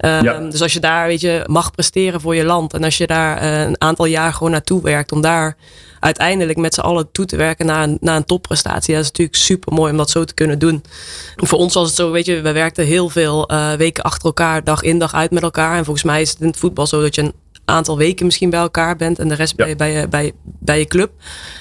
Um, 0.05 0.51
Dus 0.51 0.63
als 0.63 0.73
je 0.73 0.81
daar, 0.81 1.07
weet 1.07 1.21
je, 1.21 1.45
mag 1.47 1.71
presteren 1.71 2.21
voor 2.21 2.35
je 2.35 2.45
land. 2.45 2.75
En 2.75 2.85
als 2.85 2.99
je 2.99 3.07
daar 3.07 3.43
uh, 3.43 3.61
een 3.61 3.81
aantal 3.81 4.05
jaar 4.05 4.33
gewoon 4.33 4.51
naartoe 4.53 4.83
werkt 4.83 5.13
om 5.13 5.21
daar 5.21 5.57
uiteindelijk 6.01 6.59
met 6.59 6.75
z'n 6.75 6.81
allen 6.81 7.13
toe 7.13 7.25
te 7.25 7.37
werken 7.37 7.67
naar 7.67 7.83
een, 7.83 7.99
naar 8.01 8.17
een 8.17 8.25
topprestatie. 8.25 8.95
Dat 8.95 9.03
is 9.03 9.09
natuurlijk 9.09 9.37
super 9.37 9.73
mooi 9.73 9.91
om 9.91 9.97
dat 9.97 10.11
zo 10.11 10.25
te 10.25 10.35
kunnen 10.35 10.59
doen. 10.59 10.83
Voor 11.37 11.59
ons 11.59 11.75
was 11.75 11.87
het 11.87 11.97
zo, 11.97 12.11
weet 12.11 12.27
je, 12.27 12.41
we 12.41 12.53
werkten 12.53 12.85
heel 12.85 13.09
veel 13.09 13.53
uh, 13.53 13.73
weken 13.73 14.05
achter 14.05 14.25
elkaar, 14.25 14.65
dag 14.65 14.83
in 14.83 14.99
dag 14.99 15.15
uit 15.15 15.31
met 15.31 15.43
elkaar. 15.43 15.77
En 15.77 15.85
volgens 15.85 16.05
mij 16.05 16.21
is 16.21 16.31
het 16.31 16.41
in 16.41 16.47
het 16.47 16.57
voetbal 16.57 16.87
zo 16.87 17.01
dat 17.01 17.15
je 17.15 17.23
een 17.23 17.35
aantal 17.69 17.97
weken 17.97 18.27
misschien 18.27 18.51
bij 18.51 18.61
elkaar 18.61 18.97
bent 18.97 19.19
en 19.19 19.29
de 19.29 19.35
rest 19.35 19.55
ja. 19.57 19.65
bij, 19.65 19.77
bij, 19.77 20.09
bij, 20.09 20.33
bij 20.43 20.79
je 20.79 20.87
club. 20.87 21.13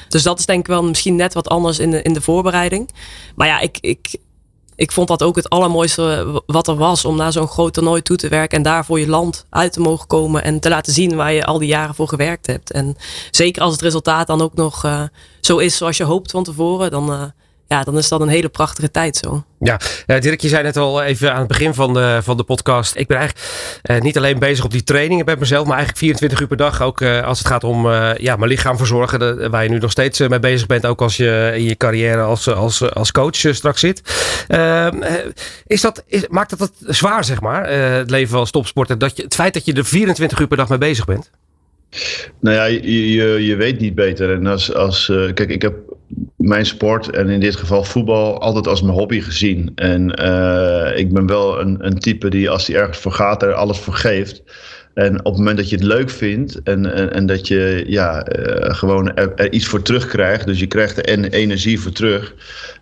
Dus 0.07 0.23
dat 0.23 0.39
is 0.39 0.45
denk 0.45 0.59
ik 0.59 0.67
wel 0.67 0.83
misschien 0.83 1.15
net 1.15 1.33
wat 1.33 1.49
anders 1.49 1.79
in 1.79 1.91
de, 1.91 2.01
in 2.01 2.13
de 2.13 2.21
voorbereiding. 2.21 2.89
Maar 3.35 3.47
ja, 3.47 3.59
ik, 3.59 3.77
ik, 3.81 4.15
ik 4.75 4.91
vond 4.91 5.07
dat 5.07 5.23
ook 5.23 5.35
het 5.35 5.49
allermooiste 5.49 6.41
wat 6.45 6.67
er 6.67 6.75
was. 6.75 7.05
Om 7.05 7.15
naar 7.15 7.31
zo'n 7.31 7.47
groot 7.47 7.73
toernooi 7.73 8.01
toe 8.01 8.17
te 8.17 8.27
werken. 8.27 8.57
En 8.57 8.63
daar 8.63 8.85
voor 8.85 8.99
je 8.99 9.07
land 9.07 9.45
uit 9.49 9.73
te 9.73 9.79
mogen 9.79 10.07
komen. 10.07 10.43
En 10.43 10.59
te 10.59 10.69
laten 10.69 10.93
zien 10.93 11.15
waar 11.15 11.33
je 11.33 11.45
al 11.45 11.57
die 11.57 11.67
jaren 11.67 11.95
voor 11.95 12.07
gewerkt 12.07 12.47
hebt. 12.47 12.71
En 12.71 12.95
zeker 13.31 13.61
als 13.61 13.71
het 13.71 13.81
resultaat 13.81 14.27
dan 14.27 14.41
ook 14.41 14.53
nog 14.53 14.85
uh, 14.85 15.03
zo 15.41 15.57
is 15.57 15.77
zoals 15.77 15.97
je 15.97 16.03
hoopt 16.03 16.31
van 16.31 16.43
tevoren. 16.43 16.91
Dan, 16.91 17.11
uh, 17.11 17.23
ja, 17.67 17.83
dan 17.83 17.97
is 17.97 18.07
dat 18.07 18.21
een 18.21 18.27
hele 18.27 18.49
prachtige 18.49 18.91
tijd 18.91 19.15
zo. 19.15 19.43
Ja, 19.59 19.79
uh, 20.07 20.19
Dirk, 20.19 20.41
je 20.41 20.47
zei 20.47 20.63
net 20.63 20.77
al 20.77 21.03
even 21.03 21.33
aan 21.33 21.39
het 21.39 21.47
begin 21.47 21.73
van 21.73 21.93
de, 21.93 22.19
van 22.23 22.37
de 22.37 22.43
podcast. 22.43 22.95
Ik 22.95 23.07
ben 23.07 23.17
eigenlijk 23.17 23.47
uh, 23.91 23.99
niet 23.99 24.17
alleen 24.17 24.39
bezig 24.39 24.65
op 24.65 24.71
die 24.71 24.83
trainingen 24.83 25.25
bij 25.25 25.35
mezelf, 25.35 25.63
maar 25.67 25.77
eigenlijk 25.77 25.99
24 25.99 26.39
uur 26.41 26.47
per 26.47 26.57
dag. 26.57 26.81
Ook 26.81 27.01
uh, 27.01 27.23
als 27.23 27.37
het 27.37 27.47
gaat 27.47 27.63
om 27.63 27.91
ja, 28.17 28.35
mijn 28.35 28.49
lichaam 28.49 28.77
verzorgen. 28.77 29.19
De, 29.19 29.47
waar 29.49 29.63
je 29.63 29.69
nu 29.69 29.77
nog 29.77 29.91
steeds 29.91 30.19
mee 30.19 30.39
bezig 30.39 30.67
bent. 30.67 30.85
Ook 30.85 31.01
als 31.01 31.17
je 31.17 31.51
in 31.55 31.63
je 31.63 31.75
carrière 31.75 32.21
als, 32.21 32.47
als, 32.47 32.93
als 32.93 33.11
coach 33.11 33.35
straks 33.35 33.79
zit. 33.79 34.01
Ehm, 34.47 35.03
is 35.67 35.81
dat, 35.81 36.03
is, 36.07 36.27
maakt 36.27 36.49
dat 36.49 36.59
het 36.59 36.73
zwaar, 36.95 37.23
zeg 37.23 37.41
maar, 37.41 37.69
het 37.69 38.09
leven 38.09 38.37
als 38.37 38.51
topsporter? 38.51 38.97
Dat 38.97 39.17
je, 39.17 39.23
het 39.23 39.35
feit 39.35 39.53
dat 39.53 39.65
je 39.65 39.73
er 39.73 39.85
24 39.85 40.39
uur 40.39 40.47
per 40.47 40.57
dag 40.57 40.69
mee 40.69 40.77
bezig 40.77 41.05
bent? 41.05 41.29
Nou 42.39 42.55
ja, 42.55 42.63
je, 42.65 43.11
je, 43.11 43.45
je 43.45 43.55
weet 43.55 43.79
niet 43.79 43.95
beter. 43.95 44.33
En 44.33 44.47
als, 44.47 44.73
als, 44.73 45.05
kijk, 45.33 45.49
ik 45.49 45.61
heb 45.61 45.75
mijn 46.35 46.65
sport 46.65 47.09
en 47.09 47.29
in 47.29 47.39
dit 47.39 47.55
geval 47.55 47.83
voetbal 47.83 48.41
altijd 48.41 48.67
als 48.67 48.81
mijn 48.81 48.97
hobby 48.97 49.21
gezien. 49.21 49.71
En 49.75 50.21
uh, 50.21 50.97
ik 50.97 51.13
ben 51.13 51.27
wel 51.27 51.59
een, 51.59 51.85
een 51.85 51.99
type 51.99 52.29
die 52.29 52.49
als 52.49 52.67
hij 52.67 52.75
ergens 52.75 52.97
voor 52.97 53.11
gaat 53.11 53.43
er 53.43 53.53
alles 53.53 53.77
voor 53.77 53.93
geeft. 53.93 54.43
En 54.97 55.19
op 55.19 55.25
het 55.25 55.37
moment 55.37 55.57
dat 55.57 55.69
je 55.69 55.75
het 55.75 55.85
leuk 55.85 56.09
vindt 56.09 56.63
en, 56.63 56.93
en, 56.93 57.13
en 57.13 57.25
dat 57.25 57.47
je 57.47 57.83
ja, 57.87 58.37
uh, 58.37 58.73
gewoon 58.73 59.15
er, 59.15 59.51
iets 59.51 59.65
voor 59.65 59.81
terugkrijgt, 59.81 60.45
dus 60.45 60.59
je 60.59 60.67
krijgt 60.67 60.97
er 60.97 61.31
energie 61.33 61.79
voor 61.79 61.91
terug, 61.91 62.33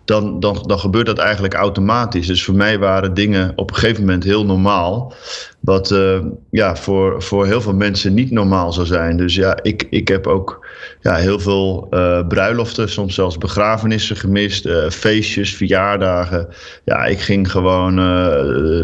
dan, 0.04 0.40
dan, 0.40 0.64
dan 0.66 0.78
gebeurt 0.78 1.06
dat 1.06 1.18
eigenlijk 1.18 1.54
automatisch. 1.54 2.26
Dus 2.26 2.44
voor 2.44 2.54
mij 2.54 2.78
waren 2.78 3.14
dingen 3.14 3.52
op 3.56 3.70
een 3.70 3.76
gegeven 3.76 4.00
moment 4.00 4.24
heel 4.24 4.44
normaal. 4.44 5.14
Wat 5.60 5.90
uh, 5.90 6.18
ja, 6.50 6.76
voor, 6.76 7.22
voor 7.22 7.46
heel 7.46 7.60
veel 7.60 7.74
mensen 7.74 8.14
niet 8.14 8.30
normaal 8.30 8.72
zou 8.72 8.86
zijn. 8.86 9.16
Dus 9.16 9.34
ja, 9.34 9.58
ik, 9.62 9.86
ik 9.90 10.08
heb 10.08 10.26
ook 10.26 10.65
ja, 11.00 11.14
heel 11.14 11.38
veel 11.38 11.86
uh, 11.90 12.26
bruiloften, 12.26 12.88
soms 12.88 13.14
zelfs 13.14 13.38
begrafenissen 13.38 14.16
gemist, 14.16 14.66
uh, 14.66 14.90
feestjes, 14.90 15.56
verjaardagen. 15.56 16.48
Ja, 16.84 17.04
ik 17.04 17.20
ging 17.20 17.50
gewoon, 17.50 17.94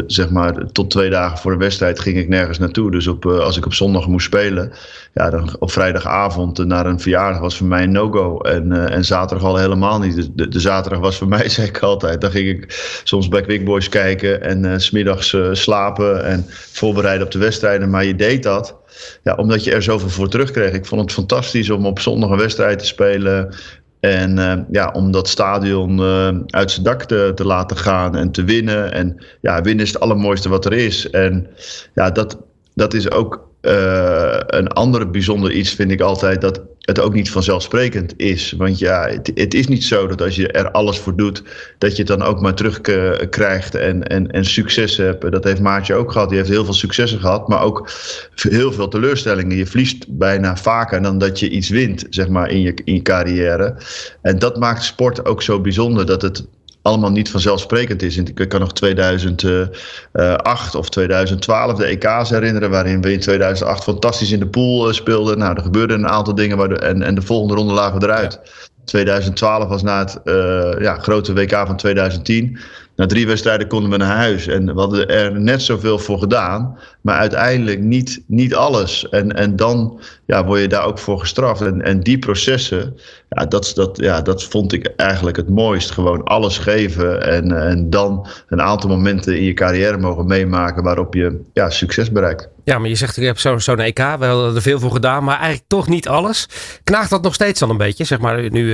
zeg 0.07 0.29
maar, 0.29 0.71
tot 0.71 0.89
twee 0.89 1.09
dagen 1.09 1.37
voor 1.37 1.51
de 1.51 1.57
wedstrijd 1.57 1.99
ging 1.99 2.17
ik 2.17 2.29
nergens 2.29 2.59
naartoe. 2.59 2.91
Dus 2.91 3.07
op, 3.07 3.25
als 3.25 3.57
ik 3.57 3.65
op 3.65 3.73
zondag 3.73 4.07
moest 4.07 4.25
spelen, 4.25 4.71
ja, 5.13 5.29
dan 5.29 5.55
op 5.59 5.71
vrijdagavond 5.71 6.65
naar 6.65 6.85
een 6.85 6.99
verjaardag 6.99 7.41
was 7.41 7.57
voor 7.57 7.67
mij 7.67 7.83
een 7.83 7.91
no-go. 7.91 8.39
En, 8.39 8.89
en 8.89 9.05
zaterdag 9.05 9.47
al 9.47 9.57
helemaal 9.57 9.99
niet. 9.99 10.29
De, 10.35 10.47
de 10.47 10.59
zaterdag 10.59 11.01
was 11.01 11.17
voor 11.17 11.27
mij, 11.37 11.49
zeg 11.49 11.67
ik 11.67 11.79
altijd. 11.79 12.21
Dan 12.21 12.31
ging 12.31 12.47
ik 12.47 12.65
soms 13.03 13.27
bij 13.27 13.41
Quick 13.41 13.65
Boys 13.65 13.89
kijken 13.89 14.41
en 14.41 14.81
smiddags 14.81 15.37
slapen 15.51 16.23
en 16.23 16.45
voorbereiden 16.71 17.25
op 17.25 17.31
de 17.31 17.39
wedstrijden. 17.39 17.89
Maar 17.89 18.05
je 18.05 18.15
deed 18.15 18.43
dat 18.43 18.75
ja, 19.23 19.35
omdat 19.35 19.63
je 19.63 19.71
er 19.71 19.83
zoveel 19.83 20.09
voor 20.09 20.29
terugkreeg. 20.29 20.73
Ik 20.73 20.85
vond 20.85 21.01
het 21.01 21.11
fantastisch 21.11 21.69
om 21.69 21.85
op 21.85 21.99
zondag 21.99 22.29
een 22.29 22.37
wedstrijd 22.37 22.79
te 22.79 22.85
spelen. 22.85 23.55
En 23.99 24.37
uh, 24.37 24.53
ja, 24.71 24.89
om 24.93 25.11
dat 25.11 25.27
stadion 25.27 25.99
uh, 25.99 26.29
uit 26.47 26.71
zijn 26.71 26.85
dak 26.85 27.03
te, 27.03 27.31
te, 27.35 27.45
laten 27.45 27.77
gaan 27.77 28.15
en 28.15 28.31
te 28.31 28.43
winnen. 28.43 28.91
En 28.91 29.25
ja, 29.41 29.61
winnen 29.61 29.85
is 29.85 29.93
het 29.93 30.01
allermooiste 30.01 30.49
wat 30.49 30.65
er 30.65 30.73
is. 30.73 31.09
En 31.09 31.47
ja, 31.93 32.11
dat, 32.11 32.37
dat 32.73 32.93
is 32.93 33.11
ook 33.11 33.52
uh, 33.67 34.37
een 34.47 34.67
andere 34.67 35.07
bijzonder 35.07 35.51
iets, 35.51 35.73
vind 35.73 35.91
ik 35.91 36.01
altijd. 36.01 36.41
Dat 36.41 36.61
het 36.79 36.99
ook 36.99 37.13
niet 37.13 37.31
vanzelfsprekend 37.31 38.13
is. 38.17 38.53
Want 38.57 38.79
ja, 38.79 39.09
het, 39.33 39.53
is 39.53 39.67
niet 39.67 39.83
zo 39.83 40.07
dat 40.07 40.21
als 40.21 40.35
je 40.35 40.47
er 40.47 40.71
alles 40.71 40.97
voor 40.97 41.15
doet, 41.15 41.43
dat 41.77 41.91
je 41.91 41.97
het 41.97 42.07
dan 42.07 42.21
ook 42.21 42.41
maar 42.41 42.53
terugkrijgt 42.53 43.75
en, 43.75 44.07
en, 44.07 44.31
en 44.31 44.45
succes 44.45 44.97
hebt. 44.97 45.31
Dat 45.31 45.43
heeft 45.43 45.61
Maartje 45.61 45.95
ook 45.95 46.11
gehad. 46.11 46.29
Die 46.29 46.37
heeft 46.37 46.49
heel 46.49 46.65
veel 46.65 46.73
successen 46.73 47.19
gehad, 47.19 47.47
maar 47.47 47.61
ook 47.61 47.91
heel 48.35 48.71
veel 48.71 48.87
teleurstellingen. 48.87 49.57
Je 49.57 49.65
verliest 49.65 50.17
bijna 50.17 50.57
vaker 50.57 51.01
dan 51.01 51.17
dat 51.17 51.39
je 51.39 51.49
iets 51.49 51.69
wint, 51.69 52.05
zeg 52.09 52.27
maar, 52.27 52.49
in 52.49 52.61
je, 52.61 52.73
in 52.83 52.93
je 52.93 53.01
carrière. 53.01 53.75
En 54.21 54.39
dat 54.39 54.57
maakt 54.57 54.83
sport 54.83 55.25
ook 55.25 55.41
zo 55.41 55.61
bijzonder, 55.61 56.05
dat 56.05 56.21
het 56.21 56.45
allemaal 56.83 57.11
niet 57.11 57.29
vanzelfsprekend 57.29 58.01
is. 58.01 58.17
Ik 58.17 58.47
kan 58.47 58.59
nog 58.59 58.73
2008 58.73 60.75
of 60.75 60.89
2012 60.89 61.73
de 61.73 61.85
EK's 61.85 62.29
herinneren, 62.29 62.69
waarin 62.69 63.01
we 63.01 63.11
in 63.11 63.19
2008 63.19 63.83
fantastisch 63.83 64.31
in 64.31 64.39
de 64.39 64.47
pool 64.47 64.93
speelden. 64.93 65.37
Nou, 65.37 65.55
er 65.55 65.61
gebeurden 65.61 65.99
een 65.99 66.07
aantal 66.07 66.35
dingen 66.35 66.81
en, 66.81 67.01
en 67.01 67.15
de 67.15 67.21
volgende 67.21 67.53
ronde 67.53 67.73
lagen 67.73 67.99
we 67.99 68.05
eruit. 68.05 68.39
2012 68.85 69.67
was 69.67 69.83
na 69.83 69.99
het 69.99 70.19
uh, 70.23 70.71
ja, 70.79 70.97
grote 70.97 71.33
WK 71.33 71.51
van 71.51 71.77
2010. 71.77 72.59
Na 72.95 73.05
drie 73.05 73.27
wedstrijden 73.27 73.67
konden 73.67 73.89
we 73.89 73.97
naar 73.97 74.15
huis. 74.15 74.47
En 74.47 74.65
we 74.65 74.79
hadden 74.79 75.09
er 75.09 75.41
net 75.41 75.61
zoveel 75.61 75.99
voor 75.99 76.19
gedaan. 76.19 76.77
Maar 77.01 77.17
uiteindelijk 77.17 77.79
niet, 77.79 78.23
niet 78.27 78.55
alles. 78.55 79.09
En, 79.09 79.35
en 79.35 79.55
dan 79.55 79.99
ja, 80.25 80.45
word 80.45 80.61
je 80.61 80.67
daar 80.67 80.85
ook 80.85 80.99
voor 80.99 81.19
gestraft. 81.19 81.61
En, 81.61 81.81
en 81.81 81.99
die 81.99 82.19
processen, 82.19 82.97
ja, 83.29 83.45
dat, 83.45 83.71
dat, 83.75 83.97
ja, 83.97 84.21
dat 84.21 84.43
vond 84.43 84.73
ik 84.73 84.85
eigenlijk 84.95 85.37
het 85.37 85.49
mooist. 85.49 85.91
Gewoon 85.91 86.23
alles 86.23 86.57
geven. 86.57 87.21
En, 87.21 87.51
en 87.51 87.89
dan 87.89 88.27
een 88.47 88.61
aantal 88.61 88.89
momenten 88.89 89.37
in 89.37 89.43
je 89.43 89.53
carrière 89.53 89.97
mogen 89.97 90.25
meemaken 90.25 90.83
waarop 90.83 91.13
je 91.13 91.41
ja, 91.53 91.69
succes 91.69 92.11
bereikt. 92.11 92.49
Ja, 92.63 92.79
maar 92.79 92.89
je 92.89 92.95
zegt, 92.95 93.17
ik 93.17 93.23
heb 93.25 93.39
zo'n 93.39 93.61
zo 93.61 93.75
EK, 93.75 93.97
we 93.97 94.25
hadden 94.25 94.55
er 94.55 94.61
veel 94.61 94.79
voor 94.79 94.91
gedaan, 94.91 95.23
maar 95.23 95.37
eigenlijk 95.37 95.67
toch 95.67 95.87
niet 95.87 96.07
alles. 96.07 96.47
Knaagt 96.83 97.09
dat 97.09 97.21
nog 97.21 97.33
steeds 97.33 97.59
dan 97.59 97.69
een 97.69 97.77
beetje, 97.77 98.03
zeg 98.03 98.19
maar, 98.19 98.41
nu, 98.41 98.49
nu 98.49 98.71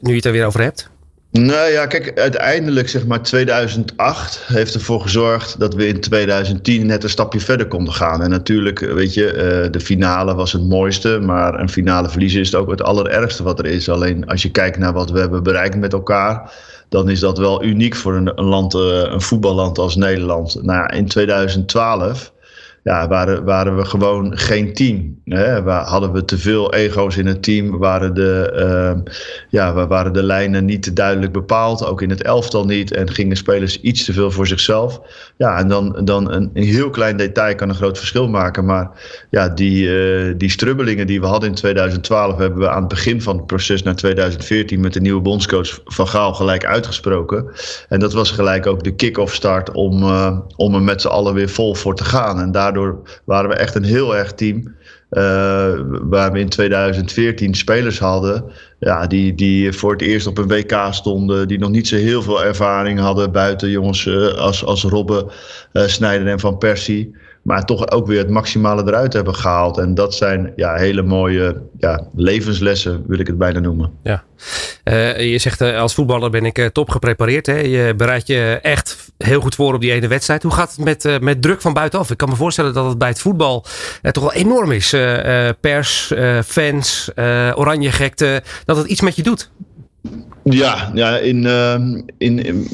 je 0.00 0.14
het 0.14 0.24
er 0.24 0.32
weer 0.32 0.46
over 0.46 0.60
hebt? 0.60 0.90
Nou 1.32 1.70
ja, 1.70 1.86
kijk, 1.86 2.18
uiteindelijk 2.18 2.88
zeg 2.88 3.06
maar 3.06 3.22
2008 3.22 4.42
heeft 4.46 4.74
ervoor 4.74 5.00
gezorgd 5.00 5.58
dat 5.58 5.74
we 5.74 5.86
in 5.86 6.00
2010 6.00 6.86
net 6.86 7.02
een 7.02 7.10
stapje 7.10 7.40
verder 7.40 7.68
konden 7.68 7.94
gaan. 7.94 8.22
En 8.22 8.30
natuurlijk, 8.30 8.78
weet 8.78 9.14
je, 9.14 9.68
de 9.70 9.80
finale 9.80 10.34
was 10.34 10.52
het 10.52 10.68
mooiste, 10.68 11.18
maar 11.18 11.60
een 11.60 11.68
finale 11.68 12.08
verliezen 12.08 12.40
is 12.40 12.54
ook 12.54 12.70
het 12.70 12.82
allerergste 12.82 13.42
wat 13.42 13.58
er 13.58 13.66
is. 13.66 13.88
Alleen 13.88 14.26
als 14.26 14.42
je 14.42 14.50
kijkt 14.50 14.78
naar 14.78 14.92
wat 14.92 15.10
we 15.10 15.18
hebben 15.18 15.42
bereikt 15.42 15.76
met 15.76 15.92
elkaar, 15.92 16.52
dan 16.88 17.10
is 17.10 17.20
dat 17.20 17.38
wel 17.38 17.64
uniek 17.64 17.94
voor 17.94 18.14
een, 18.14 18.32
land, 18.34 18.74
een 18.74 19.20
voetballand 19.20 19.78
als 19.78 19.96
Nederland. 19.96 20.62
Nou 20.62 20.96
in 20.96 21.08
2012 21.08 22.32
ja, 22.82 23.08
waren, 23.08 23.44
waren 23.44 23.76
we 23.76 23.84
gewoon 23.84 24.38
geen 24.38 24.72
team. 24.74 25.20
Hè? 25.24 25.60
Hadden 25.70 26.12
we 26.12 26.24
te 26.24 26.38
veel 26.38 26.74
ego's 26.74 27.16
in 27.16 27.26
het 27.26 27.42
team? 27.42 27.78
Waren 27.78 28.14
de, 28.14 28.52
uh, 29.04 29.12
ja, 29.48 29.86
waren 29.86 30.12
de 30.12 30.22
lijnen 30.22 30.64
niet 30.64 30.96
duidelijk 30.96 31.32
bepaald? 31.32 31.86
Ook 31.86 32.02
in 32.02 32.10
het 32.10 32.22
elftal 32.22 32.64
niet. 32.64 32.94
En 32.94 33.10
gingen 33.10 33.36
spelers 33.36 33.80
iets 33.80 34.04
te 34.04 34.12
veel 34.12 34.30
voor 34.30 34.46
zichzelf? 34.46 35.00
Ja, 35.36 35.58
en 35.58 35.68
dan, 35.68 36.00
dan 36.04 36.32
een, 36.32 36.50
heel 36.52 36.90
klein 36.90 37.16
detail 37.16 37.54
kan 37.54 37.68
een 37.68 37.74
groot 37.74 37.98
verschil 37.98 38.28
maken. 38.28 38.64
Maar 38.64 38.90
ja, 39.30 39.48
die, 39.48 39.86
uh, 39.86 40.34
die 40.36 40.50
strubbelingen 40.50 41.06
die 41.06 41.20
we 41.20 41.26
hadden 41.26 41.48
in 41.48 41.54
2012 41.54 42.36
hebben 42.36 42.58
we 42.58 42.70
aan 42.70 42.80
het 42.80 42.88
begin 42.88 43.22
van 43.22 43.36
het 43.36 43.46
proces 43.46 43.82
naar 43.82 43.96
2014 43.96 44.80
met 44.80 44.92
de 44.92 45.00
nieuwe 45.00 45.20
bondscoach 45.20 45.80
Van 45.84 46.08
Gaal 46.08 46.34
gelijk 46.34 46.64
uitgesproken. 46.64 47.50
En 47.88 48.00
dat 48.00 48.12
was 48.12 48.30
gelijk 48.30 48.66
ook 48.66 48.84
de 48.84 48.94
kick-off 48.94 49.34
start 49.34 49.70
om, 49.72 50.02
uh, 50.02 50.38
om 50.56 50.74
er 50.74 50.82
met 50.82 51.00
z'n 51.00 51.08
allen 51.08 51.34
weer 51.34 51.48
vol 51.48 51.74
voor 51.74 51.94
te 51.94 52.04
gaan. 52.04 52.40
En 52.40 52.52
daar 52.52 52.71
daardoor 52.72 53.20
waren 53.24 53.50
we 53.50 53.56
echt 53.56 53.74
een 53.74 53.84
heel 53.84 54.16
erg 54.16 54.32
team. 54.32 54.74
Uh, 55.10 55.72
waar 56.02 56.32
we 56.32 56.38
in 56.38 56.48
2014 56.48 57.54
spelers 57.54 57.98
hadden. 57.98 58.44
Ja, 58.78 59.06
die, 59.06 59.34
die 59.34 59.72
voor 59.72 59.92
het 59.92 60.02
eerst 60.02 60.26
op 60.26 60.38
een 60.38 60.48
WK 60.48 60.86
stonden. 60.90 61.48
Die 61.48 61.58
nog 61.58 61.70
niet 61.70 61.88
zo 61.88 61.96
heel 61.96 62.22
veel 62.22 62.44
ervaring 62.44 62.98
hadden. 62.98 63.32
Buiten 63.32 63.70
jongens 63.70 64.04
uh, 64.04 64.34
als, 64.34 64.64
als 64.64 64.84
Robben, 64.84 65.26
uh, 65.72 65.82
Snijder 65.86 66.26
en 66.26 66.40
Van 66.40 66.58
Persie. 66.58 67.14
Maar 67.42 67.64
toch 67.64 67.90
ook 67.90 68.06
weer 68.06 68.18
het 68.18 68.30
maximale 68.30 68.82
eruit 68.82 69.12
hebben 69.12 69.34
gehaald. 69.34 69.78
En 69.78 69.94
dat 69.94 70.14
zijn 70.14 70.52
ja, 70.56 70.74
hele 70.74 71.02
mooie 71.02 71.62
ja, 71.78 72.06
levenslessen, 72.14 73.04
wil 73.06 73.18
ik 73.18 73.26
het 73.26 73.38
bijna 73.38 73.60
noemen. 73.60 73.90
Ja. 74.02 74.24
Uh, 74.84 75.30
je 75.30 75.38
zegt 75.38 75.60
uh, 75.60 75.80
als 75.80 75.94
voetballer 75.94 76.30
ben 76.30 76.44
ik 76.44 76.58
uh, 76.58 76.66
top 76.66 76.90
geprepareerd. 76.90 77.46
Hè? 77.46 77.58
Je 77.58 77.94
bereidt 77.94 78.26
je 78.26 78.58
echt 78.62 79.12
heel 79.18 79.40
goed 79.40 79.54
voor 79.54 79.74
op 79.74 79.80
die 79.80 79.92
ene 79.92 80.08
wedstrijd. 80.08 80.42
Hoe 80.42 80.52
gaat 80.52 80.70
het 80.76 80.84
met, 80.84 81.20
met 81.20 81.42
druk 81.42 81.60
van 81.60 81.72
buitenaf? 81.72 82.10
Ik 82.10 82.16
kan 82.16 82.28
me 82.28 82.36
voorstellen 82.36 82.74
dat 82.74 82.88
het 82.88 82.98
bij 82.98 83.08
het 83.08 83.20
voetbal 83.20 83.64
toch 84.02 84.22
wel 84.22 84.32
enorm 84.32 84.72
is. 84.72 84.90
pers, 85.60 86.12
fans, 86.46 87.10
oranje 87.54 87.92
gekte. 87.92 88.42
Dat 88.64 88.76
het 88.76 88.86
iets 88.86 89.00
met 89.00 89.16
je 89.16 89.22
doet. 89.22 89.50
Ja, 90.44 90.90
ja, 90.94 91.18
in, 91.18 91.46
in, 92.18 92.44
in, 92.44 92.66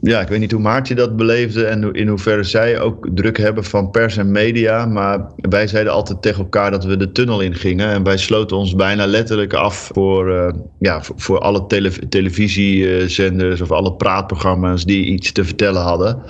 ja, 0.00 0.20
ik 0.20 0.28
weet 0.28 0.38
niet 0.38 0.52
hoe 0.52 0.60
Maartje 0.60 0.94
dat 0.94 1.16
beleefde 1.16 1.64
en 1.64 1.92
in 1.92 2.08
hoeverre 2.08 2.42
zij 2.42 2.80
ook 2.80 3.08
druk 3.14 3.38
hebben 3.38 3.64
van 3.64 3.90
pers 3.90 4.16
en 4.16 4.30
media. 4.30 4.86
Maar 4.86 5.30
wij 5.36 5.66
zeiden 5.66 5.92
altijd 5.92 6.22
tegen 6.22 6.42
elkaar 6.42 6.70
dat 6.70 6.84
we 6.84 6.96
de 6.96 7.12
tunnel 7.12 7.40
in 7.40 7.54
gingen. 7.54 7.88
En 7.88 8.02
wij 8.02 8.16
sloten 8.16 8.56
ons 8.56 8.74
bijna 8.74 9.06
letterlijk 9.06 9.52
af 9.52 9.90
voor, 9.92 10.28
uh, 10.28 10.48
ja, 10.78 11.00
voor, 11.16 11.38
alle 11.38 11.66
tele 11.66 12.08
televisiezenders 12.08 13.60
of 13.60 13.70
alle 13.70 13.92
praatprogramma's 13.92 14.84
die 14.84 15.04
iets 15.04 15.32
te 15.32 15.44
vertellen 15.44 15.82
hadden 15.82 16.22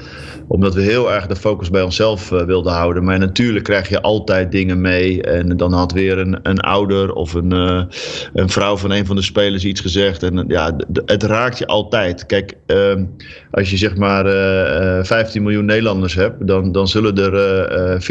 omdat 0.49 0.75
we 0.75 0.81
heel 0.81 1.13
erg 1.13 1.27
de 1.27 1.37
focus 1.37 1.71
bij 1.71 1.83
onszelf 1.83 2.31
uh, 2.31 2.43
wilden 2.43 2.73
houden. 2.73 3.05
Maar 3.05 3.19
natuurlijk 3.19 3.65
krijg 3.65 3.89
je 3.89 4.03
altijd 4.03 4.53
dingen 4.53 4.81
mee. 4.81 5.23
En 5.23 5.57
dan 5.57 5.73
had 5.73 5.93
weer 5.93 6.19
een, 6.19 6.39
een 6.43 6.61
ouder 6.61 7.13
of 7.13 7.35
een, 7.35 7.55
uh, 7.55 7.83
een 8.35 8.49
vrouw 8.49 8.77
van 8.77 8.91
een 8.91 9.07
van 9.07 9.17
de 9.17 9.23
spelers 9.23 9.65
iets 9.65 9.81
gezegd. 9.81 10.23
En 10.23 10.45
ja, 10.49 10.77
het 11.05 11.23
raakt 11.23 11.59
je 11.59 11.67
altijd. 11.67 12.27
Kijk, 12.27 12.55
uh, 12.67 12.95
als 13.51 13.71
je 13.71 13.77
zeg 13.77 13.97
maar 13.97 14.25
15 15.05 15.43
miljoen 15.43 15.65
Nederlanders 15.65 16.15
hebt, 16.15 16.47
dan, 16.47 16.73
dan 16.73 16.89
zullen 16.89 17.17
er 17.17 18.03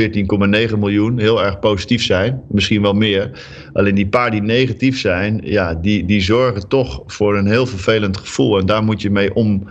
14,9 0.70 0.78
miljoen 0.80 1.20
heel 1.20 1.44
erg 1.44 1.60
positief 1.60 2.04
zijn. 2.04 2.42
Misschien 2.48 2.82
wel 2.82 2.94
meer. 2.94 3.30
Alleen 3.74 3.96
die 3.96 4.08
paar 4.08 4.32
die 4.32 4.42
negatief 4.42 5.00
zijn, 5.00 5.42
ja, 5.44 5.74
die, 5.74 6.06
die 6.06 6.22
zorgen 6.22 6.68
toch 6.68 7.04
voor 7.06 7.38
een 7.38 7.48
heel 7.48 7.66
vervelend 7.66 8.18
gevoel. 8.18 8.58
En 8.60 8.66
daar 8.66 8.84
moet 8.84 9.02
je 9.02 9.10
mee 9.10 9.34
om 9.34 9.64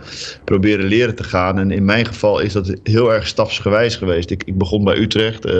proberen 0.43 0.85
leren 0.85 1.15
te 1.15 1.23
gaan. 1.23 1.59
En 1.59 1.71
in 1.71 1.85
mijn 1.85 2.05
geval 2.05 2.39
is 2.39 2.54
dat 2.55 2.79
heel 2.83 3.13
erg 3.13 3.27
stapsgewijs 3.27 3.95
geweest. 3.95 4.29
Ik, 4.29 4.43
ik 4.43 4.57
begon 4.57 4.83
bij 4.83 4.97
Utrecht. 4.97 5.45
Uh, 5.45 5.53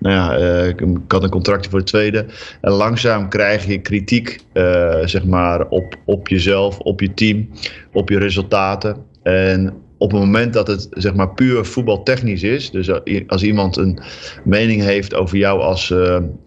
nou 0.00 0.14
ja, 0.14 0.38
uh, 0.38 0.68
ik 0.68 0.80
had 1.08 1.22
een 1.22 1.30
contractje 1.30 1.70
voor 1.70 1.78
de 1.78 1.84
tweede. 1.84 2.26
En 2.60 2.72
langzaam 2.72 3.28
krijg 3.28 3.66
je 3.66 3.80
kritiek, 3.80 4.38
uh, 4.52 4.98
zeg 5.04 5.24
maar, 5.24 5.68
op, 5.68 5.96
op 6.04 6.28
jezelf, 6.28 6.78
op 6.78 7.00
je 7.00 7.14
team, 7.14 7.48
op 7.92 8.08
je 8.08 8.18
resultaten. 8.18 8.96
En 9.22 9.74
op 9.98 10.10
het 10.10 10.20
moment 10.20 10.52
dat 10.52 10.66
het 10.66 10.86
zeg 10.90 11.14
maar 11.14 11.34
puur 11.34 11.64
voetbaltechnisch 11.64 12.42
is, 12.42 12.70
dus 12.70 12.90
als 13.26 13.42
iemand 13.42 13.76
een 13.76 13.98
mening 14.44 14.82
heeft 14.82 15.14
over 15.14 15.36
jou 15.36 15.60
als, 15.60 15.94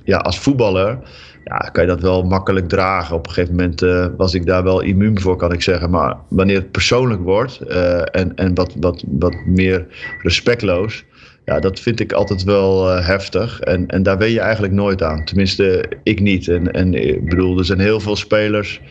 ja, 0.04 0.18
als 0.18 0.40
voetballer, 0.40 1.00
ja, 1.46 1.58
kan 1.58 1.84
je 1.84 1.90
dat 1.90 2.02
wel 2.02 2.24
makkelijk 2.24 2.70
dragen. 2.70 3.16
Op 3.16 3.28
een 3.28 3.34
gegeven 3.34 3.56
moment 3.56 3.82
uh, 3.82 4.08
was 4.18 4.34
ik 4.34 4.46
daar 4.46 4.64
wel 4.64 4.82
immuun 4.82 5.22
voor, 5.22 5.36
kan 5.36 5.52
ik 5.52 5.62
zeggen. 5.62 5.90
Maar 5.90 6.18
wanneer 6.28 6.56
het 6.56 6.72
persoonlijk 6.72 7.22
wordt 7.22 7.60
uh, 7.68 8.00
en, 8.12 8.36
en 8.36 8.56
wat, 8.56 8.76
wat, 8.80 9.04
wat 9.08 9.36
meer 9.46 9.88
respectloos, 10.22 11.06
ja, 11.46 11.60
dat 11.60 11.80
vind 11.80 12.00
ik 12.00 12.14
altijd 12.14 12.44
wel 12.44 12.98
uh, 12.98 13.08
heftig. 13.08 13.60
En, 13.60 13.88
en 13.88 14.04
daar 14.04 14.18
weet 14.18 14.34
je 14.34 14.40
eigenlijk 14.40 14.74
nooit 14.74 15.04
aan. 15.04 15.26
Tenminste, 15.26 15.86
ik 16.04 16.20
niet. 16.20 16.48
En, 16.48 16.72
en 16.72 16.94
ik 16.94 17.30
bedoel, 17.30 17.58
er 17.58 17.66
zijn 17.66 17.80
heel 17.80 18.00
veel 18.00 18.16
spelers 18.16 18.82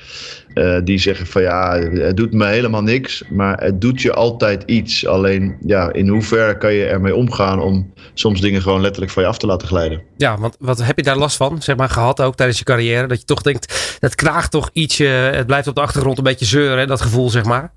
uh, 0.54 0.78
die 0.84 0.98
zeggen 0.98 1.26
van 1.26 1.42
ja, 1.42 1.78
het 1.78 2.16
doet 2.16 2.32
me 2.32 2.46
helemaal 2.46 2.82
niks. 2.82 3.24
Maar 3.30 3.62
het 3.62 3.80
doet 3.80 4.02
je 4.02 4.12
altijd 4.12 4.62
iets. 4.66 5.06
Alleen 5.06 5.56
ja, 5.60 5.92
in 5.92 6.08
hoeverre 6.08 6.58
kan 6.58 6.72
je 6.72 6.84
ermee 6.84 7.14
omgaan 7.14 7.60
om 7.60 7.92
soms 8.14 8.40
dingen 8.40 8.62
gewoon 8.62 8.80
letterlijk 8.80 9.12
van 9.12 9.22
je 9.22 9.28
af 9.28 9.38
te 9.38 9.46
laten 9.46 9.68
glijden. 9.68 10.02
Ja, 10.16 10.38
want 10.38 10.56
wat 10.58 10.82
heb 10.82 10.96
je 10.96 11.02
daar 11.02 11.16
last 11.16 11.36
van, 11.36 11.62
zeg 11.62 11.76
maar, 11.76 11.88
gehad 11.88 12.20
ook 12.20 12.36
tijdens 12.36 12.58
je 12.58 12.64
carrière? 12.64 13.06
Dat 13.06 13.18
je 13.18 13.24
toch 13.24 13.42
denkt, 13.42 13.96
het 14.00 14.14
kraagt 14.14 14.50
toch 14.50 14.70
ietsje, 14.72 15.04
het 15.06 15.46
blijft 15.46 15.68
op 15.68 15.74
de 15.74 15.80
achtergrond 15.80 16.18
een 16.18 16.24
beetje 16.24 16.44
zeuren, 16.44 16.86
dat 16.86 17.00
gevoel 17.00 17.30
zeg 17.30 17.44
maar? 17.44 17.72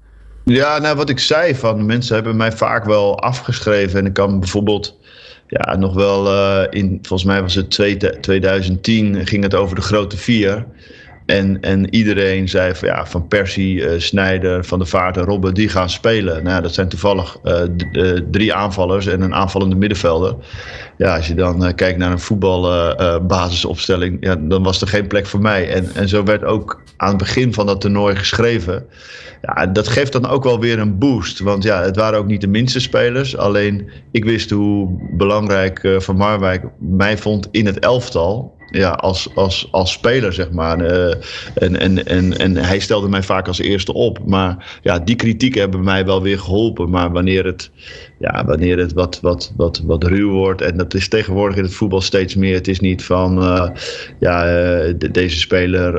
Ja, 0.50 0.78
nou 0.78 0.96
wat 0.96 1.10
ik 1.10 1.20
zei, 1.20 1.56
van 1.56 1.86
mensen 1.86 2.16
hebben 2.16 2.36
mij 2.36 2.52
vaak 2.52 2.86
wel 2.86 3.20
afgeschreven. 3.20 4.00
En 4.00 4.06
ik 4.06 4.14
kan 4.14 4.40
bijvoorbeeld 4.40 4.98
ja, 5.48 5.76
nog 5.76 5.94
wel 5.94 6.28
uh, 6.28 6.68
in, 6.70 7.00
volgens 7.02 7.24
mij 7.24 7.42
was 7.42 7.56
het 7.56 7.70
2010, 8.22 9.28
ging 9.28 9.44
het 9.44 9.56
over 9.56 9.76
de 9.76 9.82
grote 9.82 10.18
vier. 10.18 10.66
En, 11.28 11.62
en 11.62 11.94
iedereen 11.96 12.50
zei 12.50 12.76
van, 12.76 12.88
ja, 12.88 13.06
van 13.06 13.28
Persie, 13.28 13.76
uh, 13.76 13.90
Snijder, 13.98 14.66
Van 14.66 14.80
der 14.80 14.88
Vaart 14.88 15.18
en 15.18 15.24
Robben, 15.24 15.54
die 15.54 15.70
gaan 15.70 15.90
spelen. 15.90 16.44
Nou, 16.44 16.62
dat 16.62 16.74
zijn 16.74 16.90
toevallig 16.90 17.38
uh, 17.44 17.62
drie 18.32 18.54
aanvallers 18.54 19.08
en 19.08 19.22
een 19.22 19.34
aanvallende 19.34 19.76
middenvelder. 19.76 20.36
Ja, 20.98 21.16
als 21.16 21.28
je 21.28 21.34
dan 21.34 21.74
kijkt 21.76 21.98
naar 21.98 22.12
een 22.12 22.20
voetbalbasisopstelling, 22.20 24.18
ja, 24.20 24.36
dan 24.36 24.64
was 24.64 24.82
er 24.82 24.88
geen 24.88 25.08
plek 25.08 25.26
voor 25.26 25.42
mij. 25.42 25.70
En, 25.74 25.90
en 25.94 26.10
zo 26.10 26.24
werd 26.24 26.44
ook 26.44 26.82
aan 26.98 27.10
het 27.10 27.18
begin 27.18 27.54
van 27.54 27.66
dat 27.66 27.82
toernooi 27.82 28.16
geschreven. 28.16 28.86
Ja, 29.42 29.66
dat 29.66 29.88
geeft 29.88 30.12
dan 30.12 30.28
ook 30.28 30.44
wel 30.44 30.60
weer 30.60 30.80
een 30.80 30.98
boost. 30.98 31.40
Want 31.40 31.64
ja, 31.64 31.82
het 31.82 31.96
waren 31.96 32.20
ook 32.20 32.28
niet 32.28 32.42
de 32.42 32.48
minste 32.48 32.80
spelers. 32.80 33.38
Alleen 33.38 33.90
ik 34.12 34.26
wist 34.26 34.50
hoe 34.50 35.10
belangrijk 35.18 35.96
Van 35.98 36.18
Marwijk 36.18 36.64
mij 36.80 37.18
vond 37.18 37.48
in 37.52 37.66
het 37.66 37.80
elftal 37.80 38.57
ja, 38.72 38.90
als, 38.90 39.36
als, 39.36 39.68
als 39.72 39.92
speler, 39.92 40.34
zeg 40.34 40.52
maar. 40.52 40.82
Uh, 40.82 41.14
en, 41.56 41.80
en, 41.80 42.06
en, 42.06 42.38
en 42.38 42.56
hij 42.56 42.80
stelde 42.80 43.10
mij 43.10 43.24
vaak 43.24 43.48
als 43.48 43.60
eerste 43.60 43.94
op. 43.94 44.20
Maar 44.26 44.80
ja, 44.82 45.00
die 45.00 45.16
kritiek 45.16 45.56
hebben 45.56 45.84
mij 45.84 46.06
wel 46.06 46.22
weer 46.22 46.40
geholpen. 46.40 46.90
Maar 46.90 47.12
wanneer 47.12 47.46
het, 47.46 47.72
ja, 48.18 48.46
wanneer 48.46 48.78
het 48.78 48.94
wat, 48.94 49.20
wat, 49.22 49.54
wat, 49.56 49.82
wat 49.86 50.04
ruw 50.04 50.30
wordt. 50.30 50.62
En 50.62 50.78
dat 50.78 50.94
is 50.94 51.08
tegenwoordig 51.08 51.58
in 51.58 51.64
het 51.64 51.74
voetbal 51.74 52.02
steeds 52.02 52.36
meer. 52.36 52.54
Het 52.54 52.68
is 52.68 52.80
niet 52.80 53.04
van, 53.04 53.44
uh, 53.44 53.70
ja, 54.20 54.46
uh, 54.46 54.94
de, 54.98 55.12
deze 55.12 55.38
speler, 55.38 55.96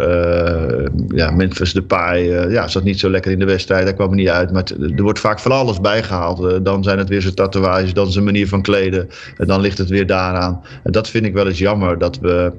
ja, 1.14 1.30
Memphis 1.30 1.72
Depay, 1.72 2.50
ja, 2.50 2.68
zat 2.68 2.84
niet 2.84 2.98
zo 2.98 3.10
lekker 3.10 3.32
in 3.32 3.38
de 3.38 3.44
wedstrijd. 3.44 3.84
Daar 3.84 3.94
kwam 3.94 4.10
er 4.10 4.16
niet 4.16 4.28
uit. 4.28 4.52
Maar 4.52 4.64
er 4.96 5.02
wordt 5.02 5.20
vaak 5.20 5.38
van 5.38 5.52
alles 5.52 5.80
bijgehaald. 5.80 6.64
dan 6.64 6.84
zijn 6.84 6.98
het 6.98 7.08
weer 7.08 7.22
zijn 7.22 7.34
tatoeages, 7.34 7.94
dan 7.94 8.12
zijn 8.12 8.24
manier 8.24 8.48
van 8.48 8.62
kleden. 8.62 9.08
En 9.36 9.46
dan 9.46 9.60
ligt 9.60 9.78
het 9.78 9.88
weer 9.88 10.06
daaraan. 10.06 10.62
En 10.82 10.92
dat 10.92 11.08
vind 11.08 11.24
ik 11.24 11.32
wel 11.32 11.46
eens 11.46 11.58
jammer, 11.58 11.98
dat 11.98 12.18
we 12.18 12.52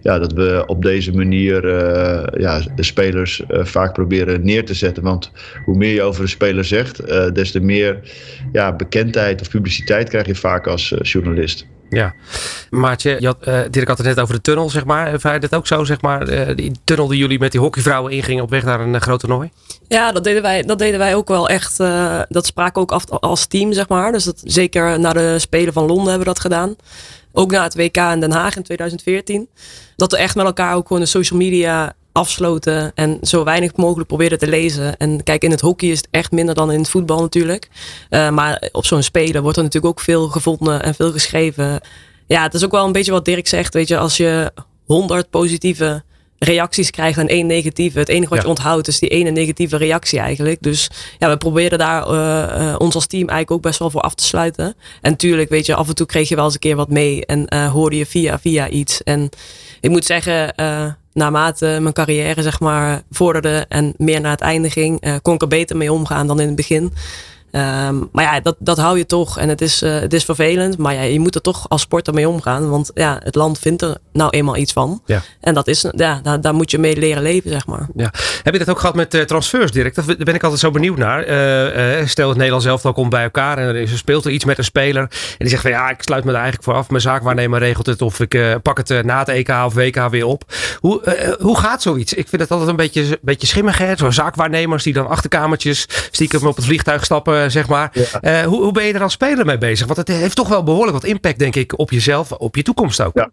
ja, 0.00 0.18
dat 0.18 0.32
we 0.32 0.62
op 0.66 0.82
deze 0.82 1.12
manier 1.12 1.64
uh, 1.64 2.40
ja, 2.40 2.60
de 2.76 2.82
spelers 2.82 3.42
uh, 3.48 3.64
vaak 3.64 3.92
proberen 3.92 4.44
neer 4.44 4.64
te 4.64 4.74
zetten. 4.74 5.02
Want 5.02 5.30
hoe 5.64 5.76
meer 5.76 5.94
je 5.94 6.02
over 6.02 6.22
een 6.22 6.28
speler 6.28 6.64
zegt, 6.64 7.10
uh, 7.10 7.30
des 7.32 7.50
te 7.50 7.60
meer 7.60 8.00
ja, 8.52 8.72
bekendheid 9.04 9.40
of 9.40 9.48
publiciteit 9.48 10.08
krijg 10.08 10.26
je 10.26 10.34
vaak 10.34 10.66
als 10.66 10.94
journalist. 11.02 11.66
Ja, 11.88 12.14
Maartje, 12.70 13.16
je 13.20 13.26
had, 13.26 13.48
uh, 13.48 13.60
Dirk 13.70 13.88
had 13.88 13.98
het 13.98 14.06
net 14.06 14.20
over 14.20 14.34
de 14.34 14.40
tunnel, 14.40 14.70
zeg 14.70 14.84
maar. 14.84 15.32
Je 15.32 15.38
dat 15.38 15.54
ook 15.54 15.66
zo, 15.66 15.84
zeg 15.84 16.00
maar? 16.00 16.28
Uh, 16.28 16.56
die 16.56 16.72
tunnel 16.84 17.06
die 17.06 17.18
jullie 17.18 17.38
met 17.38 17.52
die 17.52 17.60
hockeyvrouwen 17.60 18.12
ingingen 18.12 18.42
op 18.42 18.50
weg 18.50 18.64
naar 18.64 18.80
een 18.80 18.94
uh, 18.94 19.00
groot 19.00 19.20
toernooi? 19.20 19.50
Ja, 19.88 20.12
dat 20.12 20.24
deden 20.24 20.42
wij, 20.42 20.62
dat 20.62 20.78
deden 20.78 20.98
wij 20.98 21.14
ook 21.14 21.28
wel 21.28 21.48
echt. 21.48 21.76
dat 22.28 22.46
spraken 22.46 22.82
ook 22.82 22.92
af 22.92 23.10
als 23.10 23.46
team, 23.46 23.72
zeg 23.72 23.88
maar. 23.88 24.12
Dus 24.12 24.24
dat, 24.24 24.42
zeker 24.44 25.00
na 25.00 25.12
de 25.12 25.38
Spelen 25.38 25.72
van 25.72 25.86
Londen 25.86 26.08
hebben 26.08 26.26
we 26.26 26.32
dat 26.32 26.40
gedaan. 26.40 26.76
Ook 27.32 27.50
na 27.50 27.62
het 27.62 27.74
WK 27.74 27.96
in 27.96 28.20
Den 28.20 28.32
Haag 28.32 28.56
in 28.56 28.62
2014. 28.62 29.48
Dat 29.96 30.12
we 30.12 30.18
echt 30.18 30.34
met 30.34 30.46
elkaar 30.46 30.74
ook 30.74 30.86
gewoon 30.86 31.02
de 31.02 31.08
social 31.08 31.38
media 31.38 31.94
afsloten 32.12 32.92
en 32.94 33.18
zo 33.22 33.44
weinig 33.44 33.76
mogelijk 33.76 34.08
proberen 34.08 34.38
te 34.38 34.48
lezen. 34.48 34.96
En 34.96 35.22
kijk, 35.22 35.42
in 35.42 35.50
het 35.50 35.60
hockey 35.60 35.88
is 35.88 35.96
het 35.96 36.08
echt 36.10 36.32
minder 36.32 36.54
dan 36.54 36.72
in 36.72 36.78
het 36.78 36.88
voetbal 36.88 37.20
natuurlijk. 37.20 37.68
Uh, 38.10 38.30
maar 38.30 38.68
op 38.72 38.86
zo'n 38.86 39.02
spelen 39.02 39.42
wordt 39.42 39.56
er 39.56 39.62
natuurlijk 39.62 39.92
ook 39.92 40.04
veel 40.04 40.28
gevonden 40.28 40.82
en 40.82 40.94
veel 40.94 41.12
geschreven. 41.12 41.80
Ja, 42.26 42.42
het 42.42 42.54
is 42.54 42.64
ook 42.64 42.70
wel 42.70 42.86
een 42.86 42.92
beetje 42.92 43.12
wat 43.12 43.24
Dirk 43.24 43.46
zegt. 43.46 43.74
Weet 43.74 43.88
je, 43.88 43.98
als 43.98 44.16
je 44.16 44.52
100 44.84 45.30
positieve 45.30 46.02
reacties 46.44 46.90
krijgt 46.90 47.18
en 47.18 47.28
één 47.28 47.46
negatieve. 47.46 47.98
Het 47.98 48.08
enige 48.08 48.28
wat 48.28 48.38
ja. 48.38 48.44
je 48.44 48.50
onthoudt 48.50 48.88
is 48.88 48.98
die 48.98 49.08
ene 49.08 49.30
negatieve 49.30 49.76
reactie 49.76 50.18
eigenlijk. 50.18 50.62
Dus 50.62 50.90
ja, 51.18 51.28
we 51.28 51.36
proberen 51.36 51.78
daar 51.78 52.08
uh, 52.08 52.66
uh, 52.66 52.74
ons 52.78 52.94
als 52.94 53.06
team 53.06 53.28
eigenlijk 53.28 53.50
ook 53.50 53.62
best 53.62 53.78
wel 53.78 53.90
voor 53.90 54.00
af 54.00 54.14
te 54.14 54.24
sluiten. 54.24 54.74
En 55.00 55.10
natuurlijk, 55.10 55.48
weet 55.48 55.66
je, 55.66 55.74
af 55.74 55.88
en 55.88 55.94
toe 55.94 56.06
kreeg 56.06 56.28
je 56.28 56.34
wel 56.34 56.44
eens 56.44 56.54
een 56.54 56.60
keer 56.60 56.76
wat 56.76 56.88
mee 56.88 57.26
en 57.26 57.54
uh, 57.54 57.70
hoorde 57.72 57.96
je 57.96 58.06
via 58.06 58.38
via 58.38 58.68
iets. 58.68 59.02
En 59.02 59.28
ik 59.80 59.90
moet 59.90 60.04
zeggen, 60.04 60.54
naarmate 61.12 61.78
mijn 61.80 61.94
carrière 61.94 62.42
zeg 62.42 62.60
maar 62.60 63.02
vorderde 63.10 63.64
en 63.68 63.94
meer 63.96 64.20
naar 64.20 64.30
het 64.30 64.40
einde 64.40 64.70
ging, 64.70 65.20
kon 65.22 65.34
ik 65.34 65.42
er 65.42 65.48
beter 65.48 65.76
mee 65.76 65.92
omgaan 65.92 66.26
dan 66.26 66.40
in 66.40 66.46
het 66.46 66.56
begin. 66.56 66.92
Um, 67.54 68.08
maar 68.12 68.24
ja, 68.24 68.40
dat, 68.40 68.56
dat 68.58 68.78
hou 68.78 68.98
je 68.98 69.06
toch. 69.06 69.38
En 69.38 69.48
het 69.48 69.60
is, 69.60 69.82
uh, 69.82 70.00
het 70.00 70.12
is 70.12 70.24
vervelend. 70.24 70.78
Maar 70.78 70.94
ja, 70.94 71.02
je 71.02 71.20
moet 71.20 71.34
er 71.34 71.40
toch 71.40 71.68
als 71.68 71.80
sporter 71.80 72.14
mee 72.14 72.28
omgaan. 72.28 72.70
Want 72.70 72.90
ja, 72.94 73.20
het 73.22 73.34
land 73.34 73.58
vindt 73.58 73.82
er 73.82 73.96
nou 74.12 74.30
eenmaal 74.30 74.56
iets 74.56 74.72
van. 74.72 75.02
Ja. 75.06 75.22
En 75.40 75.54
dat 75.54 75.68
is, 75.68 75.86
ja, 75.96 76.20
daar, 76.22 76.40
daar 76.40 76.54
moet 76.54 76.70
je 76.70 76.78
mee 76.78 76.96
leren 76.96 77.22
leven, 77.22 77.50
zeg 77.50 77.66
maar. 77.66 77.88
Ja. 77.94 78.12
Heb 78.42 78.52
je 78.52 78.58
dat 78.58 78.70
ook 78.70 78.78
gehad 78.78 78.94
met 78.94 79.14
uh, 79.14 79.22
transfers, 79.22 79.70
Dirk? 79.70 79.94
Daar 79.94 80.04
ben 80.04 80.34
ik 80.34 80.42
altijd 80.42 80.60
zo 80.60 80.70
benieuwd 80.70 80.98
naar. 80.98 81.28
Uh, 81.28 82.06
stel 82.06 82.28
het 82.28 82.36
Nederlands 82.36 82.66
elftal 82.66 82.92
komt 82.92 83.10
bij 83.10 83.22
elkaar. 83.22 83.58
En 83.58 83.74
er 83.74 83.88
speelt 83.88 84.24
er 84.24 84.30
iets 84.30 84.44
met 84.44 84.58
een 84.58 84.64
speler. 84.64 85.02
En 85.02 85.08
die 85.38 85.48
zegt 85.48 85.62
van 85.62 85.70
ja, 85.70 85.90
ik 85.90 86.02
sluit 86.02 86.24
me 86.24 86.30
er 86.30 86.36
eigenlijk 86.36 86.64
voor 86.64 86.74
af. 86.74 86.88
Mijn 86.88 87.02
zaakwaarnemer 87.02 87.58
regelt 87.58 87.86
het. 87.86 88.02
Of 88.02 88.20
ik 88.20 88.62
pak 88.62 88.76
het 88.76 89.04
na 89.04 89.18
het 89.18 89.28
EK 89.28 89.48
of 89.48 89.74
WK 89.74 90.08
weer 90.10 90.26
op. 90.26 90.44
Hoe, 90.78 91.36
hoe 91.40 91.58
gaat 91.58 91.82
zoiets? 91.82 92.12
Ik 92.12 92.28
vind 92.28 92.42
het 92.42 92.50
altijd 92.50 92.70
een 92.70 92.76
beetje, 92.76 93.18
beetje 93.22 93.46
schimmig. 93.46 93.78
Hè? 93.78 93.96
Zo 93.96 94.10
zaakwaarnemers 94.10 94.82
die 94.82 94.92
dan 94.92 95.08
achterkamertjes 95.08 95.86
stiekem 96.10 96.46
op 96.46 96.56
het 96.56 96.64
vliegtuig 96.64 97.04
stappen 97.04 97.41
zeg 97.50 97.68
maar. 97.68 97.90
Ja. 97.92 98.42
Uh, 98.42 98.46
hoe, 98.46 98.62
hoe 98.62 98.72
ben 98.72 98.84
je 98.84 98.92
er 98.92 99.02
als 99.02 99.12
speler 99.12 99.46
mee 99.46 99.58
bezig? 99.58 99.86
Want 99.86 99.98
het 99.98 100.08
heeft 100.08 100.36
toch 100.36 100.48
wel 100.48 100.62
behoorlijk 100.62 100.92
wat 100.92 101.04
impact, 101.04 101.38
denk 101.38 101.56
ik, 101.56 101.78
op 101.78 101.90
jezelf, 101.90 102.32
op 102.32 102.56
je 102.56 102.62
toekomst 102.62 103.02
ook. 103.02 103.14
Ja. 103.14 103.30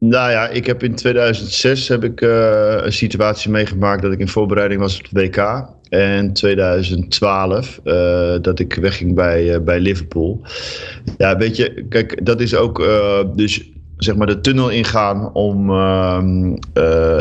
Nou 0.00 0.30
ja, 0.30 0.48
ik 0.48 0.66
heb 0.66 0.82
in 0.82 0.94
2006 0.94 1.88
heb 1.88 2.04
ik, 2.04 2.20
uh, 2.20 2.76
een 2.82 2.92
situatie 2.92 3.50
meegemaakt 3.50 4.02
dat 4.02 4.12
ik 4.12 4.18
in 4.18 4.28
voorbereiding 4.28 4.80
was 4.80 4.98
op 4.98 5.06
het 5.10 5.12
WK. 5.12 5.66
En 5.88 6.32
2012 6.32 7.80
uh, 7.84 8.34
dat 8.40 8.58
ik 8.58 8.74
wegging 8.74 9.14
bij, 9.14 9.62
bij 9.62 9.80
Liverpool. 9.80 10.40
Ja, 11.16 11.36
weet 11.36 11.56
je, 11.56 11.86
kijk, 11.88 12.26
dat 12.26 12.40
is 12.40 12.54
ook. 12.54 12.86
dus 13.34 13.70
zeg 13.98 14.16
maar 14.16 14.26
de 14.26 14.40
tunnel 14.40 14.68
ingaan 14.68 15.32
om 15.32 15.70
uh, 15.70 16.22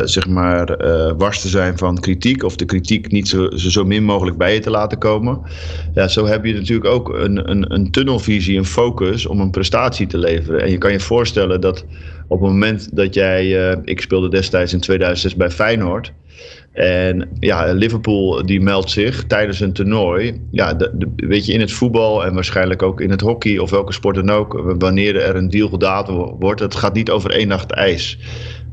zeg 0.03 0.27
maar 0.27 0.85
uh, 0.85 1.29
te 1.29 1.47
zijn 1.47 1.77
van 1.77 1.99
kritiek 1.99 2.43
of 2.43 2.55
de 2.55 2.65
kritiek 2.65 3.11
niet 3.11 3.27
zo, 3.27 3.49
zo 3.51 3.85
min 3.85 4.03
mogelijk 4.03 4.37
bij 4.37 4.53
je 4.53 4.59
te 4.59 4.69
laten 4.69 4.97
komen. 4.97 5.41
Ja, 5.93 6.07
zo 6.07 6.25
heb 6.25 6.45
je 6.45 6.53
natuurlijk 6.53 6.87
ook 6.87 7.09
een, 7.09 7.49
een, 7.49 7.73
een 7.73 7.91
tunnelvisie, 7.91 8.57
een 8.57 8.65
focus 8.65 9.25
om 9.25 9.39
een 9.39 9.51
prestatie 9.51 10.07
te 10.07 10.17
leveren. 10.17 10.61
En 10.61 10.71
je 10.71 10.77
kan 10.77 10.91
je 10.91 10.99
voorstellen 10.99 11.61
dat 11.61 11.85
op 12.27 12.41
het 12.41 12.49
moment 12.49 12.95
dat 12.95 13.13
jij, 13.13 13.71
uh, 13.71 13.77
ik 13.83 14.01
speelde 14.01 14.29
destijds 14.29 14.73
in 14.73 14.79
2006 14.79 15.35
bij 15.35 15.51
Feyenoord. 15.51 16.13
En 16.77 17.29
ja, 17.39 17.71
Liverpool 17.73 18.45
die 18.45 18.61
meldt 18.61 18.89
zich 18.89 19.23
tijdens 19.23 19.59
een 19.59 19.73
toernooi. 19.73 20.41
Ja, 20.51 20.73
de, 20.73 20.91
weet 21.15 21.45
je, 21.45 21.53
in 21.53 21.59
het 21.59 21.71
voetbal 21.71 22.25
en 22.25 22.33
waarschijnlijk 22.33 22.81
ook 22.81 23.01
in 23.01 23.09
het 23.09 23.21
hockey 23.21 23.57
of 23.57 23.69
welke 23.69 23.93
sport 23.93 24.15
dan 24.15 24.29
ook. 24.29 24.75
Wanneer 24.79 25.21
er 25.21 25.35
een 25.35 25.49
deal 25.49 25.69
gedaan 25.69 26.05
wordt, 26.39 26.59
het 26.59 26.75
gaat 26.75 26.93
niet 26.93 27.09
over 27.09 27.31
één 27.31 27.47
nacht 27.47 27.71
ijs. 27.71 28.19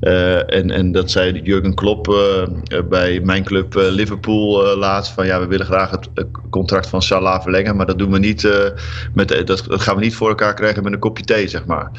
Uh, 0.01 0.55
en, 0.55 0.71
en 0.71 0.93
dat 0.93 1.11
zei 1.11 1.41
Jurgen 1.43 1.75
Klopp 1.75 2.09
uh, 2.09 2.43
bij 2.89 3.21
mijn 3.21 3.45
club 3.45 3.77
uh, 3.77 3.85
Liverpool 3.89 4.77
laatst. 4.77 5.13
Van 5.13 5.27
ja, 5.27 5.41
we 5.41 5.47
willen 5.47 5.67
graag 5.67 5.91
het 5.91 6.09
contract 6.51 6.89
van 6.89 7.03
Salah 7.03 7.43
verlengen. 7.43 7.77
Maar 7.77 7.87
dat 7.87 7.99
doen 7.99 8.11
we 8.11 8.19
niet 8.19 8.49
met, 9.15 9.29
dat, 9.29 9.47
dat, 9.47 9.63
gaan 9.69 9.97
we 9.97 10.03
niet 10.03 10.15
voor 10.15 10.29
elkaar 10.29 10.55
krijgen 10.55 10.83
met 10.83 10.93
een 10.93 10.99
kopje 10.99 11.25
thee, 11.25 11.49
zeg 11.49 11.65
maar. 11.67 11.91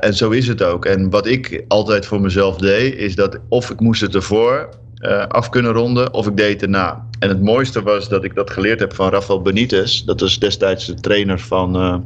en 0.00 0.14
zo 0.14 0.30
is 0.30 0.48
het 0.48 0.62
ook. 0.62 0.84
En 0.84 1.10
wat 1.10 1.26
ik 1.26 1.64
altijd 1.68 2.06
voor 2.06 2.20
mezelf 2.20 2.56
deed, 2.56 2.94
is 2.94 3.14
dat 3.14 3.38
of 3.48 3.70
ik 3.70 3.80
moest 3.80 4.00
het 4.00 4.14
ervoor 4.14 4.68
uh, 5.00 5.26
af 5.26 5.48
kunnen 5.48 5.72
ronden 5.72 6.14
of 6.14 6.26
ik 6.26 6.36
deed 6.36 6.52
het 6.52 6.62
erna. 6.62 7.04
En 7.18 7.28
het 7.28 7.42
mooiste 7.42 7.82
was 7.82 8.08
dat 8.08 8.24
ik 8.24 8.34
dat 8.34 8.50
geleerd 8.50 8.80
heb 8.80 8.94
van 8.94 9.10
Rafael 9.10 9.42
Benitez. 9.42 10.02
Dat 10.02 10.20
was 10.20 10.38
destijds 10.38 10.86
de 10.86 10.94
trainer 10.94 11.38
van, 11.40 11.76
uh, 11.76 11.96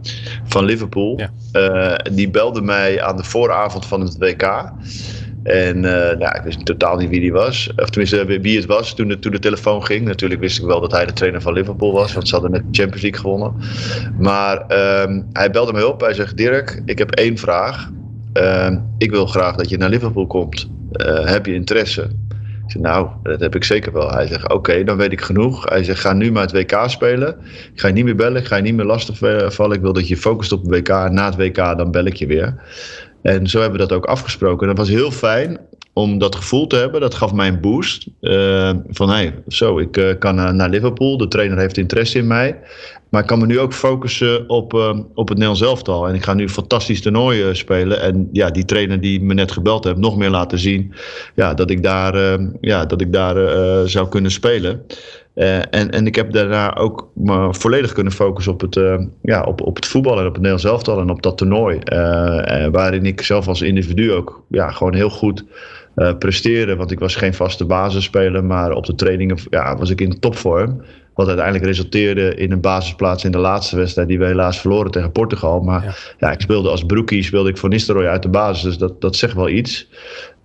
van 0.44 0.64
Liverpool. 0.64 1.18
Ja. 1.18 1.30
Uh, 1.52 2.14
die 2.14 2.30
belde 2.30 2.62
mij 2.62 3.02
aan 3.02 3.16
de 3.16 3.24
vooravond 3.24 3.86
van 3.86 4.00
het 4.00 4.16
WK. 4.18 4.72
En 5.42 5.80
nou, 5.80 6.36
ik 6.36 6.40
wist 6.44 6.64
totaal 6.66 6.96
niet 6.96 7.08
wie 7.08 7.20
die 7.20 7.32
was. 7.32 7.72
Of 7.76 7.90
tenminste, 7.90 8.40
wie 8.40 8.56
het 8.56 8.66
was 8.66 8.94
toen 8.94 9.08
de, 9.08 9.18
toen 9.18 9.32
de 9.32 9.38
telefoon 9.38 9.84
ging. 9.84 10.04
Natuurlijk 10.04 10.40
wist 10.40 10.58
ik 10.58 10.64
wel 10.64 10.80
dat 10.80 10.92
hij 10.92 11.06
de 11.06 11.12
trainer 11.12 11.40
van 11.40 11.52
Liverpool 11.52 11.92
was. 11.92 12.12
Want 12.12 12.28
ze 12.28 12.34
hadden 12.34 12.50
net 12.50 12.62
de 12.62 12.80
Champions 12.80 13.02
League 13.02 13.20
gewonnen. 13.20 13.54
Maar 14.18 14.66
ehm, 14.66 15.22
hij 15.32 15.50
belde 15.50 15.72
me 15.72 15.88
op. 15.88 16.00
Hij 16.00 16.14
zegt, 16.14 16.36
Dirk, 16.36 16.82
ik 16.84 16.98
heb 16.98 17.10
één 17.10 17.38
vraag. 17.38 17.90
Ehm, 18.32 18.78
ik 18.98 19.10
wil 19.10 19.26
graag 19.26 19.56
dat 19.56 19.68
je 19.68 19.76
naar 19.76 19.90
Liverpool 19.90 20.26
komt. 20.26 20.68
heb 21.24 21.46
je 21.46 21.54
interesse? 21.54 22.10
Nou, 22.78 23.08
dat 23.22 23.40
heb 23.40 23.54
ik 23.54 23.64
zeker 23.64 23.92
wel. 23.92 24.10
Hij 24.10 24.26
zegt, 24.26 24.52
oké, 24.52 24.84
dan 24.84 24.96
weet 24.96 25.12
ik 25.12 25.20
genoeg. 25.20 25.68
Hij 25.68 25.84
zegt, 25.84 26.00
ga 26.00 26.12
nu 26.12 26.32
maar 26.32 26.42
het 26.42 26.52
WK 26.52 26.82
spelen. 26.86 27.36
Ik 27.72 27.80
ga 27.80 27.86
je 27.86 27.94
niet 27.94 28.04
meer 28.04 28.16
bellen, 28.16 28.40
ik 28.40 28.46
ga 28.46 28.56
je 28.56 28.62
niet 28.62 28.74
meer 28.74 28.84
lastig 28.84 29.18
vallen. 29.52 29.76
Ik 29.76 29.82
wil 29.82 29.92
dat 29.92 30.08
je 30.08 30.16
focust 30.16 30.52
op 30.52 30.62
het 30.62 30.70
WK. 30.70 30.88
Na 30.88 31.24
het 31.24 31.36
WK, 31.36 31.56
dan 31.56 31.90
bel 31.90 32.04
ik 32.04 32.14
je 32.14 32.26
weer. 32.26 32.62
En 33.22 33.46
zo 33.46 33.60
hebben 33.60 33.80
we 33.80 33.86
dat 33.86 33.96
ook 33.96 34.06
afgesproken. 34.06 34.60
En 34.60 34.74
dat 34.74 34.86
was 34.86 34.94
heel 34.94 35.10
fijn 35.10 35.58
om 35.92 36.18
dat 36.18 36.34
gevoel 36.34 36.66
te 36.66 36.76
hebben. 36.76 37.00
Dat 37.00 37.14
gaf 37.14 37.32
mij 37.32 37.48
een 37.48 37.60
boost. 37.60 38.06
Uh, 38.20 38.72
van, 38.88 39.08
hé, 39.08 39.14
hey, 39.14 39.34
zo, 39.48 39.78
ik 39.78 39.96
uh, 39.96 40.18
kan 40.18 40.34
naar 40.34 40.68
Liverpool. 40.68 41.16
De 41.16 41.28
trainer 41.28 41.58
heeft 41.58 41.76
interesse 41.76 42.18
in 42.18 42.26
mij. 42.26 42.58
Maar 43.10 43.20
ik 43.20 43.26
kan 43.26 43.38
me 43.38 43.46
nu 43.46 43.58
ook 43.58 43.72
focussen 43.72 44.48
op, 44.48 44.74
uh, 44.74 44.98
op 45.14 45.28
het 45.28 45.38
Nederlands 45.38 45.60
elftal. 45.60 46.08
En 46.08 46.14
ik 46.14 46.24
ga 46.24 46.34
nu 46.34 46.48
fantastisch 46.48 47.02
toernooi 47.02 47.48
uh, 47.48 47.54
spelen. 47.54 48.00
En 48.00 48.28
ja, 48.32 48.50
die 48.50 48.64
trainer 48.64 49.00
die 49.00 49.22
me 49.22 49.34
net 49.34 49.52
gebeld 49.52 49.84
heeft, 49.84 49.96
nog 49.96 50.16
meer 50.16 50.30
laten 50.30 50.58
zien 50.58 50.94
ja, 51.34 51.54
dat 51.54 51.70
ik 51.70 51.82
daar, 51.82 52.14
uh, 52.16 52.46
ja, 52.60 52.84
dat 52.86 53.00
ik 53.00 53.12
daar 53.12 53.36
zou 53.88 54.08
kunnen 54.08 54.30
spelen. 54.30 54.86
en, 55.34 55.90
en 55.90 56.06
ik 56.06 56.14
heb 56.14 56.32
daarna 56.32 56.76
ook 56.76 57.10
me 57.14 57.54
volledig 57.54 57.92
kunnen 57.92 58.12
focussen 58.12 58.52
op 58.52 58.60
het, 58.60 58.80
ja, 59.22 59.42
op, 59.42 59.60
op 59.60 59.76
het 59.76 59.86
voetbal 59.86 60.18
en 60.18 60.26
op 60.26 60.32
het 60.32 60.42
Nederlands 60.42 60.64
elftal 60.64 61.00
en 61.00 61.10
op 61.10 61.22
dat 61.22 61.38
toernooi. 61.38 61.78
waarin 62.70 63.06
ik 63.06 63.22
zelf 63.22 63.48
als 63.48 63.62
individu 63.62 64.12
ook 64.12 64.42
ja, 64.48 64.70
gewoon 64.70 64.94
heel 64.94 65.10
goed 65.10 65.44
presteren. 66.18 66.76
Want 66.76 66.90
ik 66.90 66.98
was 66.98 67.16
geen 67.16 67.34
vaste 67.34 67.64
basisspeler, 67.64 68.44
maar 68.44 68.72
op 68.72 68.86
de 68.86 68.94
trainingen 68.94 69.38
ja, 69.50 69.76
was 69.76 69.90
ik 69.90 70.00
in 70.00 70.20
topvorm. 70.20 70.82
Wat 71.20 71.28
uiteindelijk 71.28 71.66
resulteerde 71.66 72.34
in 72.34 72.52
een 72.52 72.60
basisplaats 72.60 73.24
in 73.24 73.30
de 73.30 73.38
laatste 73.38 73.76
wedstrijd 73.76 74.08
die 74.08 74.18
we 74.18 74.24
helaas 74.24 74.60
verloren 74.60 74.90
tegen 74.90 75.12
Portugal. 75.12 75.60
Maar 75.60 76.14
ja, 76.18 76.32
ik 76.32 76.40
speelde 76.40 76.68
als 76.68 76.84
broekie, 76.84 77.22
speelde 77.22 77.50
ik 77.50 77.56
voor 77.56 77.68
Nistelrooy 77.68 78.06
uit 78.06 78.22
de 78.22 78.28
basis. 78.28 78.62
Dus 78.62 78.78
dat, 78.78 79.00
dat 79.00 79.16
zegt 79.16 79.34
wel 79.34 79.48
iets. 79.48 79.88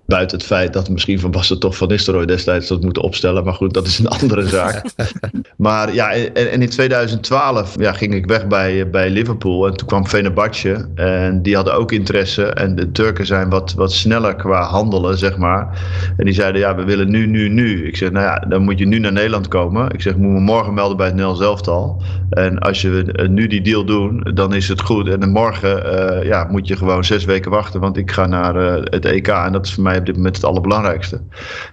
Buiten 0.08 0.38
het 0.38 0.46
feit 0.46 0.74
dat 0.74 0.90
misschien 0.90 1.20
Van 1.20 1.32
Basten 1.32 1.60
toch 1.60 1.78
Van 1.78 1.88
Nistelrooy 1.88 2.26
destijds 2.26 2.68
dat 2.68 2.82
moeten 2.82 3.04
opstellen. 3.04 3.44
Maar 3.44 3.54
goed, 3.54 3.74
dat 3.74 3.88
is 3.88 4.00
een 4.00 4.08
andere 4.20 4.48
zaak. 4.48 4.84
maar 5.58 5.94
ja, 5.94 6.12
en, 6.14 6.62
in 6.62 6.70
2012 6.70 7.80
ja, 7.80 7.94
ging 7.94 8.14
ik 8.14 8.26
weg 8.26 8.48
bij, 8.48 8.90
bij 8.90 9.10
Liverpool. 9.10 9.68
En 9.68 9.74
toen 9.74 9.88
kwam 9.88 10.08
Fenerbahce. 10.08 10.88
En 10.96 11.42
die 11.42 11.56
hadden 11.56 11.74
ook 11.74 11.92
interesse. 11.92 12.46
En 12.46 12.76
de 12.76 12.92
Turken 12.92 13.26
zijn 13.26 13.50
wat, 13.50 13.74
wat 13.74 13.92
sneller 13.92 14.36
qua 14.36 14.64
handelen, 14.64 15.18
zeg 15.18 15.38
maar. 15.38 15.82
En 16.18 16.26
die 16.26 16.34
zeiden, 16.34 16.62
ja, 16.62 16.76
we 16.76 16.84
willen 16.84 17.10
nu, 17.10 17.26
nu, 17.26 17.50
nu. 17.50 17.88
Ik 17.88 17.98
zeg, 17.98 18.12
nou 18.12 18.26
ja, 18.26 18.40
dan 18.40 18.62
moet 18.62 18.80
je 18.80 18.86
nu 18.86 19.00
naar 19.00 19.12
Nederland 19.12 19.48
komen. 19.48 19.92
Ik 19.92 20.02
zeg, 20.02 20.16
moet 20.16 20.32
me 20.32 20.40
morgen 20.40 20.74
melden 20.74 20.98
bij 20.98 21.06
het 21.06 21.16
Nel 21.16 21.36
zelftal. 21.36 22.02
En 22.30 22.60
als 22.60 22.82
je 22.82 23.28
nu 23.30 23.48
die 23.48 23.62
deal 23.62 23.86
doen, 23.86 24.28
dan 24.34 24.54
is 24.54 24.68
het 24.68 24.82
goed. 24.82 25.10
En 25.10 25.20
dan 25.20 25.30
morgen 25.30 25.84
uh, 25.86 26.28
ja, 26.28 26.48
moet 26.52 26.68
je 26.68 26.76
gewoon 26.76 27.04
zes 27.04 27.26
weken 27.26 27.52
wachten. 27.52 27.80
Want 27.80 27.98
ik 27.98 28.12
ga 28.12 28.26
naar 28.26 28.56
uh, 28.56 28.84
het 28.84 29.06
EK. 29.06 29.28
En 29.28 29.52
dat 29.52 29.66
is 29.66 29.74
voor 29.74 29.84
mij 29.84 29.95
op 30.00 30.06
dit 30.06 30.16
moment 30.16 30.36
het 30.36 30.46
allerbelangrijkste. 30.46 31.22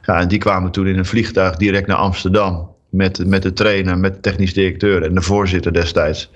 Ja, 0.03 0.21
en 0.21 0.29
die 0.29 0.39
kwamen 0.39 0.71
toen 0.71 0.87
in 0.87 0.99
een 0.99 1.07
vliegtuig 1.07 1.57
direct 1.57 1.87
naar 1.87 1.97
Amsterdam. 1.97 2.72
Met, 2.93 3.27
met 3.27 3.43
de 3.43 3.53
trainer, 3.53 3.99
met 3.99 4.15
de 4.15 4.21
technisch 4.21 4.55
directeur 4.55 5.03
en 5.03 5.15
de 5.15 5.23
voorzitter 5.23 5.73
destijds. 5.73 6.31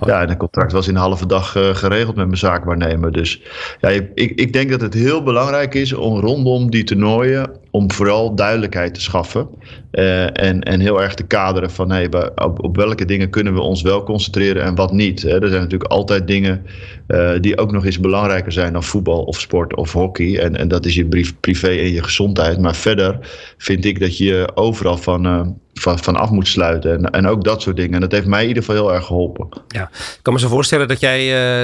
Oh. 0.00 0.08
Ja, 0.08 0.22
en 0.22 0.28
het 0.28 0.38
contract 0.38 0.72
was 0.72 0.88
in 0.88 0.94
een 0.94 1.00
halve 1.00 1.26
dag 1.26 1.56
uh, 1.56 1.74
geregeld 1.74 2.16
met 2.16 2.26
mijn 2.26 2.38
zaakwaarnemer. 2.38 3.12
Dus 3.12 3.42
ja, 3.80 3.88
ik, 3.88 4.10
ik 4.14 4.52
denk 4.52 4.70
dat 4.70 4.80
het 4.80 4.94
heel 4.94 5.22
belangrijk 5.22 5.74
is 5.74 5.92
om 5.92 6.20
rondom 6.20 6.70
die 6.70 6.84
toernooien 6.84 7.50
om 7.70 7.92
vooral 7.92 8.34
duidelijkheid 8.34 8.94
te 8.94 9.00
schaffen. 9.00 9.48
Uh, 9.92 10.22
en, 10.22 10.62
en 10.62 10.80
heel 10.80 11.02
erg 11.02 11.14
te 11.14 11.22
kaderen 11.22 11.70
van 11.70 11.90
hey, 11.90 12.08
op, 12.34 12.64
op, 12.64 12.76
welke 12.76 13.04
dingen 13.04 13.30
kunnen 13.30 13.54
we 13.54 13.60
ons 13.60 13.82
wel 13.82 14.02
concentreren 14.02 14.62
en 14.62 14.74
wat 14.74 14.92
niet. 14.92 15.22
Hè. 15.22 15.42
Er 15.42 15.48
zijn 15.48 15.62
natuurlijk 15.62 15.90
altijd 15.90 16.26
dingen 16.26 16.66
uh, 17.08 17.32
die 17.40 17.58
ook 17.58 17.72
nog 17.72 17.84
eens 17.84 18.00
belangrijker 18.00 18.52
zijn 18.52 18.72
dan 18.72 18.82
voetbal 18.82 19.22
of 19.22 19.40
sport 19.40 19.76
of 19.76 19.92
hockey. 19.92 20.38
En, 20.38 20.56
en 20.56 20.68
dat 20.68 20.86
is 20.86 20.94
je 20.94 21.06
brief, 21.06 21.40
privé 21.40 21.68
en 21.68 21.92
je 21.92 22.02
gezondheid. 22.02 22.60
Maar 22.60 22.74
verder 22.74 23.18
vind 23.58 23.84
ik 23.84 24.00
dat 24.00 24.16
je 24.16 24.50
overal 24.54 24.96
van, 24.96 25.56
van, 25.80 25.98
van 25.98 26.16
af 26.16 26.30
moet 26.30 26.48
sluiten. 26.48 26.92
En, 26.92 27.10
en 27.10 27.26
ook 27.26 27.44
dat 27.44 27.62
soort 27.62 27.76
dingen. 27.76 27.94
En 27.94 28.00
dat 28.00 28.12
heeft 28.12 28.26
mij 28.26 28.42
in 28.42 28.48
ieder 28.48 28.62
geval 28.62 28.82
heel 28.84 28.94
erg 28.94 29.06
geholpen. 29.06 29.48
Ja, 29.68 29.90
ik 29.92 30.18
kan 30.22 30.32
me 30.32 30.38
zo 30.38 30.48
voorstellen 30.48 30.88
dat 30.88 31.00
jij 31.00 31.18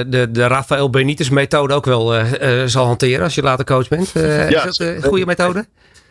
de, 0.09 0.31
de 0.31 0.47
Rafael 0.47 0.89
Benitez 0.89 1.29
methode 1.29 1.73
ook 1.73 1.85
wel 1.85 2.13
zal 2.65 2.85
hanteren 2.85 3.23
als 3.23 3.35
je 3.35 3.41
later 3.41 3.65
coach 3.65 3.87
bent. 3.87 4.11
ja, 4.13 4.65
is 4.65 4.77
dat 4.77 4.87
een 4.87 5.03
goede 5.03 5.25
methode? 5.25 5.65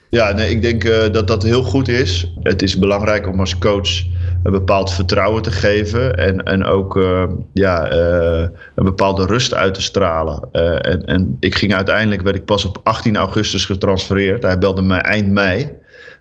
Ja, 0.09 0.33
nee, 0.33 0.51
ik 0.51 0.62
denk 0.62 1.12
dat 1.12 1.27
dat 1.27 1.42
heel 1.42 1.62
goed 1.62 1.88
is. 1.88 2.33
Het 2.42 2.62
is 2.62 2.79
belangrijk 2.79 3.27
om 3.27 3.40
als 3.40 3.59
coach 3.59 4.05
een 4.47 4.53
bepaald 4.53 4.92
vertrouwen 4.92 5.42
te 5.42 5.51
geven 5.51 6.16
en, 6.16 6.42
en 6.42 6.64
ook 6.64 6.97
uh, 6.97 7.25
ja, 7.53 7.92
uh, 7.92 8.49
een 8.75 8.85
bepaalde 8.85 9.27
rust 9.27 9.55
uit 9.55 9.75
te 9.75 9.83
stralen. 9.83 10.49
en, 10.81 11.05
en 11.05 11.37
ik 11.40 11.55
ging 11.55 11.75
uiteindelijk, 11.75 12.23
werd 12.23 12.37
ik 12.37 12.45
pas 12.45 12.64
op 12.64 12.81
18 12.83 13.16
augustus 13.16 13.64
getransfereerd. 13.64 14.42
Hij 14.42 14.59
belde 14.59 14.83
mij 14.83 15.01
eind 15.01 15.29
mei. 15.29 15.73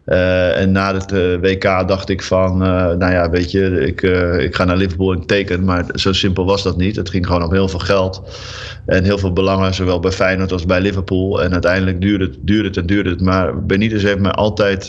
Uh, 0.05 0.59
en 0.59 0.71
na 0.71 0.93
het 0.93 1.11
uh, 1.11 1.39
WK 1.39 1.87
dacht 1.87 2.09
ik 2.09 2.23
van, 2.23 2.61
uh, 2.61 2.67
nou 2.91 3.11
ja, 3.11 3.29
weet 3.29 3.51
je, 3.51 3.85
ik, 3.85 4.01
ik 4.41 4.55
ga 4.55 4.63
naar 4.63 4.77
Liverpool 4.77 5.13
en 5.13 5.25
teken. 5.25 5.63
Maar 5.63 5.85
zo 5.93 6.13
simpel 6.13 6.45
was 6.45 6.63
dat 6.63 6.77
niet. 6.77 6.95
Het 6.95 7.09
ging 7.09 7.25
gewoon 7.25 7.43
om 7.43 7.53
heel 7.53 7.67
veel 7.67 7.79
geld. 7.79 8.21
En 8.85 9.03
heel 9.03 9.17
veel 9.17 9.33
belangen, 9.33 9.73
zowel 9.73 9.99
bij 9.99 10.11
Feyenoord 10.11 10.51
als 10.51 10.65
bij 10.65 10.81
Liverpool. 10.81 11.43
En 11.43 11.51
uiteindelijk 11.51 12.01
duurde 12.01 12.25
het, 12.25 12.37
duurde 12.41 12.67
het 12.67 12.77
en 12.77 12.85
duurde 12.85 13.09
het. 13.09 13.21
Maar 13.21 13.65
Benitez 13.65 14.03
heeft 14.03 14.19
me 14.19 14.31
altijd 14.31 14.85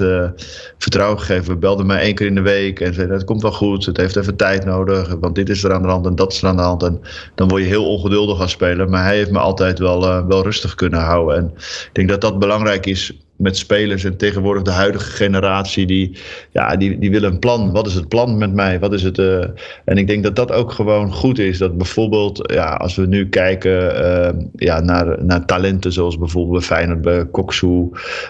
vertrouwen 0.79 1.21
gegeven. 1.21 1.59
Belde 1.59 1.85
mij 1.85 2.01
één 2.01 2.15
keer 2.15 2.27
in 2.27 2.35
de 2.35 2.41
week 2.41 2.81
en 2.81 2.95
zei, 2.95 3.13
het 3.13 3.25
komt 3.25 3.43
wel 3.43 3.53
goed. 3.53 3.87
Het 3.87 3.97
heeft 3.97 4.17
even 4.17 4.37
tijd 4.37 4.65
nodig, 4.65 5.17
want 5.21 5.35
dit 5.35 5.49
is 5.49 5.65
er 5.65 5.73
aan 5.73 5.83
de 5.83 5.89
hand 5.89 6.07
en 6.07 6.15
dat 6.15 6.33
is 6.33 6.43
er 6.43 6.49
aan 6.49 6.57
de 6.57 6.63
hand. 6.63 6.83
En 6.83 7.01
dan 7.35 7.49
word 7.49 7.63
je 7.63 7.69
heel 7.69 7.91
ongeduldig 7.91 8.41
als 8.41 8.51
speler. 8.51 8.89
Maar 8.89 9.05
hij 9.05 9.17
heeft 9.17 9.31
me 9.31 9.39
altijd 9.39 9.79
wel, 9.79 10.27
wel 10.27 10.43
rustig 10.43 10.75
kunnen 10.75 11.01
houden. 11.01 11.37
En 11.37 11.53
ik 11.57 11.91
denk 11.93 12.09
dat 12.09 12.21
dat 12.21 12.39
belangrijk 12.39 12.87
is 12.87 13.26
met 13.37 13.57
spelers 13.57 14.05
en 14.05 14.17
tegenwoordig 14.17 14.63
de 14.63 14.71
huidige 14.71 15.11
generatie, 15.11 15.87
die, 15.87 16.19
ja, 16.53 16.77
die, 16.77 16.99
die 16.99 17.11
willen 17.11 17.33
een 17.33 17.39
plan. 17.39 17.73
Wat 17.73 17.87
is 17.87 17.95
het 17.95 18.09
plan 18.09 18.39
met 18.39 18.53
mij? 18.53 18.79
Wat 18.79 18.93
is 18.93 19.03
het, 19.03 19.19
uh, 19.19 19.45
en 19.85 19.99
ik 19.99 20.07
denk 20.07 20.23
dat 20.23 20.37
dat 20.37 20.53
ook 20.53 20.73
gewoon 20.73 21.13
goed 21.13 21.39
is. 21.39 21.59
Dat 21.59 21.77
bijvoorbeeld, 21.77 22.53
ja, 22.53 22.75
als 22.75 22.97
we 22.97 23.07
nu 23.07 23.29
kijken 23.29 23.73
uh, 23.73 24.43
ja, 24.55 24.81
naar, 24.81 25.25
naar 25.25 25.45
talenten 25.45 25.93
zoals 25.93 26.19
bijvoorbeeld 26.19 26.59
bij 26.59 26.67
Feyenoord, 26.67 27.01
bij 27.01 27.27
Koksu 27.27 27.89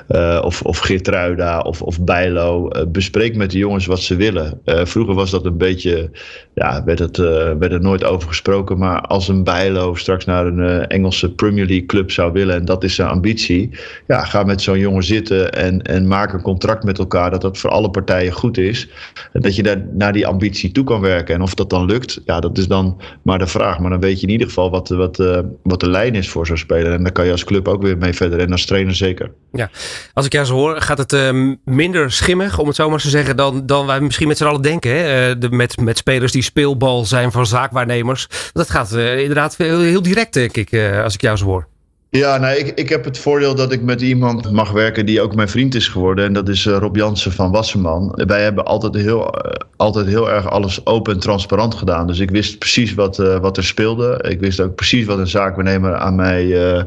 uh, 0.09 0.42
of, 0.45 0.62
of 0.62 0.79
Geertruida 0.79 1.61
of, 1.61 1.83
of 1.83 2.01
Bijlo, 2.01 2.69
bespreek 2.88 3.37
met 3.37 3.51
de 3.51 3.59
jongens 3.59 3.87
wat 3.87 4.01
ze 4.01 4.16
willen. 4.16 4.61
vroeger 4.64 5.14
was 5.14 5.31
dat 5.31 5.45
een 5.45 5.59
beetje, 5.59 6.11
ja, 6.55 6.85
werd, 6.85 6.99
het, 6.99 7.16
werd 7.16 7.73
er 7.73 7.81
nooit 7.81 8.05
over 8.05 8.29
gesproken. 8.29 8.79
Maar 8.79 9.01
als 9.01 9.29
een 9.29 9.45
Bijlo 9.45 9.95
straks 9.95 10.25
naar 10.25 10.47
een 10.47 10.87
Engelse 10.87 11.33
Premier 11.33 11.66
League 11.66 11.87
club 11.87 12.11
zou 12.11 12.33
willen 12.33 12.55
en 12.55 12.64
dat 12.64 12.85
is 12.85 12.95
zijn 12.95 13.09
ambitie, 13.09 13.71
ja, 14.07 14.25
ga 14.25 14.42
met 14.42 14.62
zo'n 14.62 14.79
jongen 14.79 14.95
zitten 15.02 15.52
en, 15.52 15.82
en 15.82 16.06
maak 16.06 16.32
een 16.32 16.42
contract 16.42 16.85
met 16.85 16.98
elkaar 16.98 17.30
dat 17.30 17.40
dat 17.40 17.59
voor 17.59 17.70
alle 17.70 17.90
partijen 17.90 18.32
goed 18.32 18.59
is. 18.59 18.88
En 19.32 19.40
dat 19.40 19.56
je 19.56 19.62
daar 19.62 19.85
naar 19.92 20.12
die 20.12 20.26
ambitie 20.26 20.72
toe 20.72 20.85
kan 20.85 21.00
werken. 21.00 21.35
En 21.35 21.42
of 21.42 21.54
dat 21.54 21.70
dan 21.70 21.85
lukt, 21.85 22.20
ja, 22.24 22.40
dat 22.40 22.59
is 22.59 22.66
dan 22.66 23.00
maar 23.22 23.38
de 23.38 23.46
vraag. 23.46 23.78
Maar 23.78 23.90
dan 23.90 24.00
weet 24.00 24.20
je 24.20 24.26
in 24.26 24.32
ieder 24.32 24.46
geval 24.46 24.70
wat, 24.70 24.88
wat, 24.88 25.18
uh, 25.18 25.38
wat 25.62 25.80
de 25.80 25.88
lijn 25.88 26.14
is 26.14 26.28
voor 26.28 26.46
zo'n 26.46 26.56
speler. 26.56 26.92
En 26.92 27.02
daar 27.02 27.12
kan 27.12 27.24
je 27.24 27.30
als 27.30 27.44
club 27.44 27.68
ook 27.68 27.82
weer 27.82 27.98
mee 27.98 28.12
verder. 28.12 28.38
En 28.38 28.52
als 28.52 28.66
trainer 28.66 28.94
zeker. 28.94 29.30
Ja, 29.52 29.70
als 30.12 30.26
ik 30.26 30.32
jou 30.32 30.46
zo 30.46 30.54
hoor, 30.54 30.80
gaat 30.80 30.98
het 30.98 31.12
uh, 31.12 31.54
minder 31.64 32.12
schimmig, 32.12 32.59
om 32.59 32.66
het 32.66 32.76
zo 32.76 32.90
maar 32.90 33.00
te 33.00 33.09
zeggen, 33.09 33.37
dan, 33.37 33.66
dan 33.66 33.87
wij 33.87 34.00
misschien 34.00 34.28
met 34.28 34.37
z'n 34.37 34.44
allen 34.44 34.62
denken. 34.62 34.90
Hè? 34.90 35.30
Uh, 35.30 35.40
de, 35.40 35.50
met, 35.50 35.80
met 35.80 35.98
spelers 35.98 36.32
die 36.32 36.42
speelbal 36.42 37.04
zijn 37.04 37.32
van 37.32 37.46
zaakwaarnemers. 37.46 38.28
Dat 38.52 38.70
gaat 38.70 38.92
inderdaad 38.92 39.56
heel, 39.56 39.80
heel 39.80 40.02
direct, 40.02 40.32
denk 40.32 40.56
ik, 40.56 40.74
als 41.02 41.14
ik 41.14 41.20
jou 41.20 41.37
zo 41.37 41.44
hoor. 41.44 41.68
Ja, 42.16 42.38
nou, 42.38 42.57
ik, 42.57 42.72
ik 42.74 42.88
heb 42.88 43.05
het 43.05 43.18
voordeel 43.18 43.55
dat 43.55 43.72
ik 43.72 43.83
met 43.83 44.00
iemand 44.00 44.50
mag 44.50 44.70
werken 44.70 45.07
die 45.07 45.20
ook 45.20 45.35
mijn 45.35 45.48
vriend 45.48 45.74
is 45.74 45.88
geworden. 45.88 46.24
En 46.24 46.33
dat 46.33 46.48
is 46.48 46.64
uh, 46.64 46.76
Rob 46.76 46.96
Jansen 46.96 47.33
van 47.33 47.50
Wasserman. 47.50 48.12
Wij 48.26 48.42
hebben 48.42 48.64
altijd 48.64 48.94
heel, 48.94 49.46
uh, 49.46 49.52
altijd 49.76 50.07
heel 50.07 50.31
erg 50.31 50.50
alles 50.50 50.87
open 50.87 51.12
en 51.12 51.20
transparant 51.20 51.74
gedaan. 51.74 52.07
Dus 52.07 52.18
ik 52.18 52.31
wist 52.31 52.59
precies 52.59 52.94
wat, 52.94 53.18
uh, 53.18 53.38
wat 53.38 53.57
er 53.57 53.64
speelde. 53.64 54.24
Ik 54.29 54.40
wist 54.40 54.61
ook 54.61 54.74
precies 54.74 55.07
wat 55.07 55.18
een 55.18 55.26
zaakbenemer 55.26 55.94
aan 55.94 56.14
mij 56.14 56.85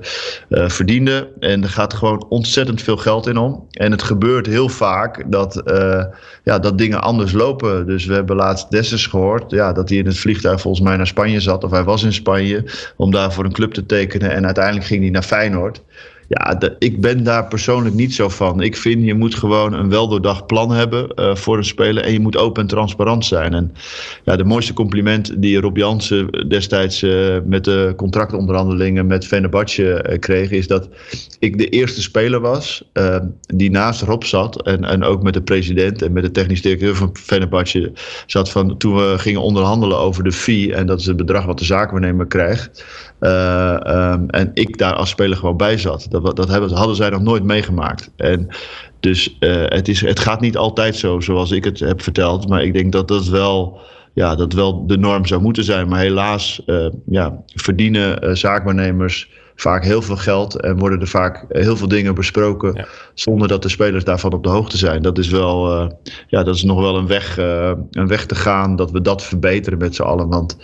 verdiende. 0.49 1.27
En 1.39 1.63
er 1.63 1.69
gaat 1.69 1.93
gewoon 1.93 2.25
ontzettend 2.29 2.81
veel 2.81 2.97
geld 2.97 3.27
in 3.27 3.37
om. 3.37 3.67
En 3.71 3.91
het 3.91 4.03
gebeurt 4.03 4.45
heel 4.45 4.69
vaak 4.69 5.23
dat, 5.27 5.61
ja, 6.43 6.59
dat 6.59 6.77
dingen 6.77 7.01
anders 7.01 7.31
lopen. 7.31 7.87
Dus 7.87 8.05
we 8.05 8.13
hebben 8.13 8.35
laatst 8.35 8.71
Dessus 8.71 9.07
gehoord 9.07 9.51
ja, 9.51 9.73
dat 9.73 9.89
hij 9.89 9.97
in 9.97 10.05
het 10.05 10.17
vliegtuig 10.17 10.61
volgens 10.61 10.83
mij 10.83 10.97
naar 10.97 11.07
Spanje 11.07 11.39
zat. 11.39 11.63
Of 11.63 11.71
hij 11.71 11.83
was 11.83 12.03
in 12.03 12.13
Spanje 12.13 12.63
om 12.95 13.11
daar 13.11 13.33
voor 13.33 13.45
een 13.45 13.51
club 13.51 13.73
te 13.73 13.85
tekenen. 13.85 14.31
En 14.31 14.45
uiteindelijk 14.45 14.85
ging 14.85 15.01
hij 15.01 15.09
naar 15.09 15.18
Feyenoord. 15.23 15.82
Ja, 16.29 16.60
ik 16.79 17.01
ben 17.01 17.23
daar 17.23 17.47
persoonlijk 17.47 17.95
niet 17.95 18.13
zo 18.13 18.29
van. 18.29 18.62
Ik 18.62 18.77
vind 18.77 19.05
je 19.05 19.13
moet 19.13 19.36
gewoon 19.36 19.73
een 19.73 19.89
weldoordacht 19.89 20.47
plan 20.47 20.71
hebben 20.71 21.08
uh, 21.15 21.36
voor 21.36 21.58
een 21.58 21.65
speler. 21.65 22.03
En 22.03 22.12
je 22.12 22.19
moet 22.19 22.38
open 22.38 22.62
en 22.62 22.67
transparant 22.67 23.25
zijn. 23.25 23.53
En 23.53 23.73
ja, 24.23 24.36
de 24.36 24.43
mooiste 24.43 24.73
compliment 24.73 25.41
die 25.41 25.60
Rob 25.60 25.77
Jansen 25.77 26.47
destijds 26.47 27.03
uh, 27.03 27.38
met 27.45 27.63
de 27.63 27.93
contractonderhandelingen 27.95 29.08
met 29.08 29.27
Fenerbahce 29.27 30.05
uh, 30.10 30.19
kreeg. 30.19 30.51
Is 30.51 30.67
dat 30.67 30.89
ik 31.39 31.58
de 31.58 31.69
eerste 31.69 32.01
speler 32.01 32.39
was 32.39 32.84
die 33.55 33.71
naast 33.71 34.01
Rob 34.01 34.23
zat. 34.23 34.62
En, 34.62 34.84
en 34.84 35.03
ook 35.03 35.23
met 35.23 35.34
de 35.34 35.41
president 35.41 36.01
en 36.01 36.13
met 36.13 36.23
de 36.23 36.32
technisch 36.32 36.62
directeur 36.62 36.95
van 36.95 37.10
Fenerbahce 37.13 37.91
zat. 38.25 38.49
Van, 38.49 38.77
toen 38.77 38.95
we 38.95 39.17
gingen 39.17 39.41
onderhandelen 39.41 39.97
over 39.97 40.23
de 40.23 40.32
fee. 40.32 40.75
En 40.75 40.86
dat 40.86 40.99
is 40.99 41.05
het 41.05 41.17
bedrag 41.17 41.45
wat 41.45 41.60
de 41.60 41.65
zaakwaarnemer 41.65 42.27
krijgt. 42.27 42.86
Um, 43.19 44.29
en 44.29 44.51
ik 44.53 44.77
daar 44.77 44.93
als 44.93 45.10
speler 45.10 45.38
gewoon 45.38 45.58
bij 45.58 45.77
zat. 45.77 46.08
Dat, 46.10 46.36
dat 46.36 46.49
hebben, 46.49 46.71
hadden 46.71 46.95
zij 46.95 47.10
nog 47.10 47.21
nooit 47.21 47.43
meegemaakt. 47.43 48.12
En 48.15 48.47
dus 48.99 49.38
uh, 49.39 49.63
het, 49.65 49.88
is, 49.88 50.01
het 50.01 50.19
gaat 50.19 50.41
niet 50.41 50.58
altijd 50.58 50.95
zo 50.95 51.19
zoals 51.19 51.51
ik 51.51 51.63
het 51.63 51.79
heb 51.79 52.01
verteld. 52.01 52.49
Maar 52.49 52.63
ik 52.63 52.73
denk 52.73 52.91
dat 52.91 53.08
dat 53.08 53.27
wel, 53.27 53.79
ja, 54.13 54.36
dat 54.36 54.53
wel 54.53 54.88
de 54.88 54.97
norm 54.97 55.25
zou 55.25 55.41
moeten 55.41 55.63
zijn. 55.63 55.88
Maar 55.88 55.99
helaas 55.99 56.62
uh, 56.65 56.88
ja, 57.05 57.41
verdienen 57.45 58.25
uh, 58.25 58.36
zaakwaarnemers 58.36 59.29
vaak 59.55 59.84
heel 59.84 60.01
veel 60.01 60.17
geld 60.17 60.62
en 60.62 60.77
worden 60.77 61.01
er 61.01 61.08
vaak 61.08 61.45
heel 61.49 61.77
veel 61.77 61.88
dingen 61.88 62.15
besproken 62.15 62.73
ja. 62.73 62.86
zonder 63.13 63.47
dat 63.47 63.62
de 63.62 63.69
spelers 63.69 64.03
daarvan 64.03 64.34
op 64.34 64.43
de 64.43 64.50
hoogte 64.50 64.77
zijn. 64.77 65.02
Dat 65.02 65.17
is 65.17 65.29
wel, 65.29 65.81
uh, 65.81 65.89
ja, 66.27 66.43
dat 66.43 66.56
is 66.56 66.63
nog 66.63 66.79
wel 66.79 66.98
een 66.98 67.08
weg, 67.08 67.37
een 67.91 68.08
weg 68.08 68.25
te 68.25 68.35
gaan 68.35 68.75
dat 68.75 68.91
we 68.91 69.02
dat 69.02 69.23
verbeteren 69.23 69.79
met 69.79 69.96
z'n 69.96 70.02
allen. 70.02 70.27
Want 70.27 70.58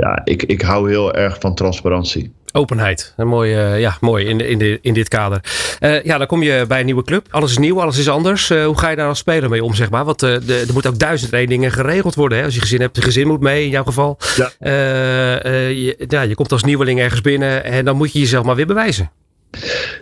ja, 0.00 0.20
ik, 0.24 0.42
ik 0.42 0.62
hou 0.62 0.90
heel 0.90 1.14
erg 1.14 1.36
van 1.40 1.54
transparantie. 1.54 2.32
Openheid. 2.52 3.14
Een 3.16 3.28
mooi, 3.28 3.56
uh, 3.56 3.80
ja, 3.80 3.96
mooi 4.00 4.26
in, 4.26 4.40
in, 4.40 4.58
de, 4.58 4.78
in 4.82 4.94
dit 4.94 5.08
kader. 5.08 5.40
Uh, 5.80 6.04
ja, 6.04 6.18
dan 6.18 6.26
kom 6.26 6.42
je 6.42 6.64
bij 6.68 6.78
een 6.78 6.84
nieuwe 6.84 7.04
club. 7.04 7.26
Alles 7.30 7.50
is 7.50 7.58
nieuw, 7.58 7.80
alles 7.80 7.98
is 7.98 8.08
anders. 8.08 8.50
Uh, 8.50 8.64
hoe 8.64 8.78
ga 8.78 8.88
je 8.88 8.96
daar 8.96 9.08
als 9.08 9.18
speler 9.18 9.48
mee 9.50 9.64
om, 9.64 9.74
zeg 9.74 9.90
maar? 9.90 10.04
Want 10.04 10.18
de, 10.18 10.64
er 10.68 10.72
moet 10.72 10.86
ook 10.86 10.98
duizend 10.98 11.32
één 11.32 11.46
dingen 11.46 11.72
geregeld 11.72 12.14
worden. 12.14 12.38
Hè? 12.38 12.44
Als 12.44 12.54
je 12.54 12.60
gezin 12.60 12.80
hebt, 12.80 12.94
de 12.94 13.02
gezin 13.02 13.26
moet 13.26 13.40
mee 13.40 13.64
in 13.64 13.70
jouw 13.70 13.84
geval. 13.84 14.18
Ja. 14.36 14.50
Je, 14.60 16.04
ja, 16.08 16.22
je 16.22 16.34
komt 16.34 16.52
als 16.52 16.64
nieuweling 16.64 17.00
ergens 17.00 17.20
binnen 17.20 17.64
en 17.64 17.84
dan 17.84 17.96
moet 17.96 18.12
je 18.12 18.18
jezelf 18.18 18.44
maar 18.44 18.56
weer 18.56 18.66
bewijzen. 18.66 19.10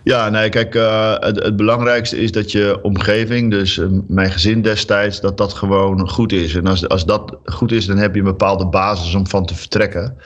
Ja, 0.04 0.28
nee, 0.28 0.48
kijk, 0.48 0.74
uh, 0.74 1.14
het, 1.18 1.42
het, 1.42 1.56
belangrijkste 1.56 2.18
is 2.18 2.32
dat 2.32 2.52
je 2.52 2.78
omgeving, 2.82 3.50
dus 3.50 3.76
uh, 3.76 3.86
mijn 4.06 4.30
gezin 4.30 4.62
destijds, 4.62 5.20
dat 5.20 5.36
dat 5.36 5.52
gewoon 5.52 6.08
goed 6.08 6.32
is. 6.32 6.54
En 6.54 6.66
als, 6.66 6.88
als 6.88 7.04
dat 7.04 7.36
goed 7.44 7.72
is, 7.72 7.86
dan 7.86 7.96
heb 7.96 8.14
je 8.14 8.20
een 8.20 8.26
bepaalde 8.26 8.66
basis 8.66 9.14
om 9.14 9.26
van 9.26 9.46
te 9.46 9.54
vertrekken. 9.54 10.16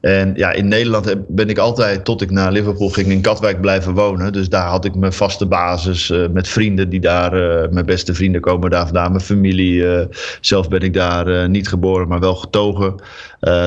En 0.00 0.32
ja, 0.34 0.52
in 0.52 0.68
Nederland 0.68 1.14
ben 1.28 1.48
ik 1.48 1.58
altijd, 1.58 2.04
tot 2.04 2.22
ik 2.22 2.30
naar 2.30 2.52
Liverpool 2.52 2.88
ging, 2.88 3.08
in 3.08 3.20
Katwijk 3.20 3.60
blijven 3.60 3.94
wonen. 3.94 4.32
Dus 4.32 4.48
daar 4.48 4.68
had 4.68 4.84
ik 4.84 4.94
mijn 4.94 5.12
vaste 5.12 5.46
basis 5.46 6.10
uh, 6.10 6.28
met 6.28 6.48
vrienden 6.48 6.88
die 6.88 7.00
daar, 7.00 7.32
mijn 7.70 7.86
beste 7.86 8.14
vrienden 8.14 8.40
komen 8.40 8.70
daar 8.70 8.84
vandaan, 8.84 9.10
mijn 9.10 9.24
familie. 9.24 10.06
zelf 10.40 10.68
ben 10.68 10.80
ik 10.80 10.94
daar 10.94 11.48
niet 11.48 11.68
geboren, 11.68 12.08
maar 12.08 12.20
wel 12.20 12.34
getogen. 12.34 12.94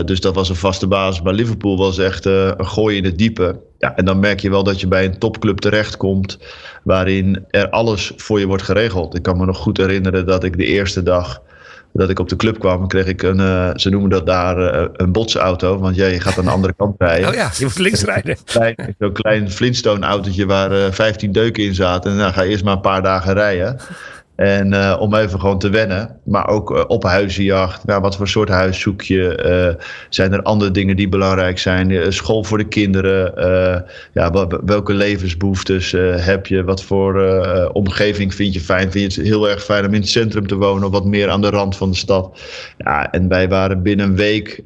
dus 0.06 0.20
dat 0.20 0.36
was 0.36 0.50
een 0.50 0.56
vaste 0.56 0.88
basis. 0.88 1.22
Maar 1.22 1.34
Liverpool 1.34 1.78
was 1.78 1.98
echt 1.98 2.26
een 2.26 2.68
gooi 2.68 2.98
in 2.98 3.06
het 3.06 3.18
diepe. 3.18 3.68
Ja, 3.80 3.96
en 3.96 4.06
dan 4.06 4.20
merk 4.20 4.40
je 4.40 4.50
wel 4.50 4.64
dat 4.64 4.80
je 4.80 4.88
bij 4.88 5.06
een 5.06 5.18
topclub 5.18 5.58
terechtkomt 5.58 6.40
waarin 6.84 7.46
er 7.50 7.70
alles 7.70 8.12
voor 8.16 8.40
je 8.40 8.48
wordt 8.48 8.64
geregeld. 8.64 9.16
Ik 9.16 9.24
kan 9.24 9.38
me 9.38 9.46
nog 9.46 9.58
goed 9.58 9.78
herinneren 9.78 10.26
dat 10.26 10.44
ik 10.44 10.58
de 10.58 10.66
eerste 10.66 11.04
dag 11.04 11.42
dat 11.94 12.10
ik 12.10 12.20
op 12.20 12.30
de 12.30 12.36
club 12.36 12.60
kwam, 12.60 12.88
kreeg 12.88 13.06
ik 13.06 13.22
een, 13.22 13.40
uh, 13.40 13.70
ze 13.76 13.90
noemen 13.90 14.10
dat 14.10 14.26
daar 14.26 14.58
uh, 14.58 14.88
een 14.94 15.12
botsauto. 15.12 15.80
Want 15.80 15.96
jij 15.96 16.20
gaat 16.20 16.38
aan 16.38 16.46
de 16.46 16.52
andere 16.52 16.74
kant 16.78 16.96
rijden. 16.98 17.30
Oh 17.30 17.34
ja, 17.34 17.52
je 17.58 17.64
moet 17.64 17.78
links 17.78 18.04
rijden. 18.04 18.38
Zo'n 19.00 19.12
klein 19.14 19.52
Flintstone 19.52 20.06
autootje 20.06 20.46
waar 20.46 20.72
uh, 20.72 20.86
eh, 20.86 20.94
15 20.94 21.32
deuken 21.32 21.64
in 21.64 21.76
zaten. 21.76 22.12
En 22.12 22.18
dan 22.18 22.34
ga 22.34 22.42
je 22.42 22.50
eerst 22.50 22.64
maar 22.64 22.74
een 22.76 22.82
paar 22.82 23.04
dagen 23.04 23.34
rijden. 23.34 23.80
En 24.40 24.74
uh, 24.74 24.98
om 25.00 25.16
even 25.16 25.40
gewoon 25.40 25.60
te 25.60 25.70
wennen. 25.70 26.20
Maar 26.24 26.48
ook 26.48 26.72
uh, 26.72 26.84
op 26.88 27.04
huizenjacht. 27.04 27.86
Nou, 27.86 28.02
wat 28.02 28.16
voor 28.16 28.28
soort 28.28 28.50
huis 28.50 28.80
zoek 28.80 29.02
je? 29.02 29.76
Uh, 29.78 29.84
zijn 30.10 30.34
er 30.34 30.42
andere 30.42 30.72
dingen 30.72 30.96
die 30.96 31.10
belangrijk 31.10 31.60
zijn? 31.60 32.14
school 32.14 32.44
voor 32.44 32.58
de 32.58 32.68
kinderen. 32.68 33.34
ja, 34.14 34.48
welke 34.66 34.94
levensbehoeftes 34.94 35.92
heb 36.16 36.46
je? 36.46 36.64
Wat 36.64 36.84
voor 36.84 37.22
omgeving 37.74 38.36
vind 38.36 38.54
je 38.54 38.60
fijn? 38.60 38.92
Vind 38.92 39.14
je 39.14 39.22
het 39.22 39.30
heel 39.30 39.50
erg 39.50 39.64
fijn 39.64 39.86
om 39.86 39.94
in 39.94 40.00
het 40.00 40.10
centrum 40.10 40.48
te 40.48 40.56
wonen? 40.56 40.84
Of 40.84 40.92
wat 40.92 41.06
meer 41.06 41.30
aan 41.30 41.42
de 41.42 41.50
rand 41.50 41.78
van 41.78 41.90
de 41.90 41.98
stad? 41.98 42.40
Ja, 42.78 43.12
en 43.12 43.28
wij 43.28 43.50
waren 43.50 43.82
binnen 43.82 44.06
een 44.06 44.16
week 44.16 44.62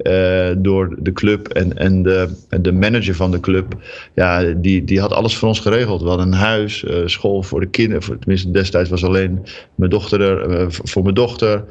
door 0.58 0.96
de 1.00 1.12
club 1.14 1.48
en, 1.48 1.78
en 1.78 2.04
de, 2.04 2.30
de 2.62 2.72
manager 2.72 3.16
van 3.16 3.32
de 3.32 3.40
club. 3.40 3.76
Ja, 4.14 4.44
die, 4.44 4.84
die 4.84 5.00
had 5.00 5.14
alles 5.14 5.38
voor 5.38 5.48
ons 5.48 5.60
geregeld. 5.60 6.02
We 6.02 6.08
hadden 6.08 6.28
een 6.28 6.34
huis, 6.34 6.86
school 7.06 7.44
voor 7.44 7.60
de 7.60 7.70
kinderen. 7.70 8.20
Tenminste, 8.20 8.52
destijds 8.52 8.90
was 8.90 9.04
alleen 9.04 9.46
mijn 9.76 9.90
dochter 9.90 10.22
er, 10.22 10.50
eh, 10.50 10.66
voor 10.70 11.04
mijn 11.04 11.16
dochter. 11.16 11.64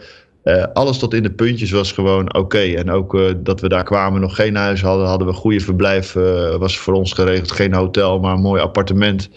Uh, 0.45 0.65
alles 0.73 0.99
tot 0.99 1.15
in 1.15 1.23
de 1.23 1.31
puntjes 1.31 1.71
was 1.71 1.93
gewoon 1.93 2.35
oké. 2.35 2.59
En 2.59 2.91
ook 2.91 3.15
uh, 3.15 3.31
dat 3.37 3.61
we 3.61 3.69
daar 3.69 3.85
kwamen, 3.85 4.21
nog 4.21 4.35
geen 4.35 4.57
huis 4.57 4.83
hadden, 4.83 5.07
hadden 5.07 5.27
we 5.27 5.33
goede 5.33 5.61
verblijf. 5.61 6.13
Was 6.59 6.79
voor 6.79 6.95
ons 6.95 7.13
geregeld. 7.13 7.51
Geen 7.53 7.75
hotel, 7.75 8.21
maar 8.21 8.35
een 8.35 8.41
mooi 8.41 8.63
appartement. 8.63 9.31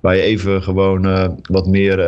Waar 0.00 0.16
je 0.16 0.22
even 0.22 0.62
gewoon 0.62 1.36
wat 1.50 1.66
meer 1.66 1.98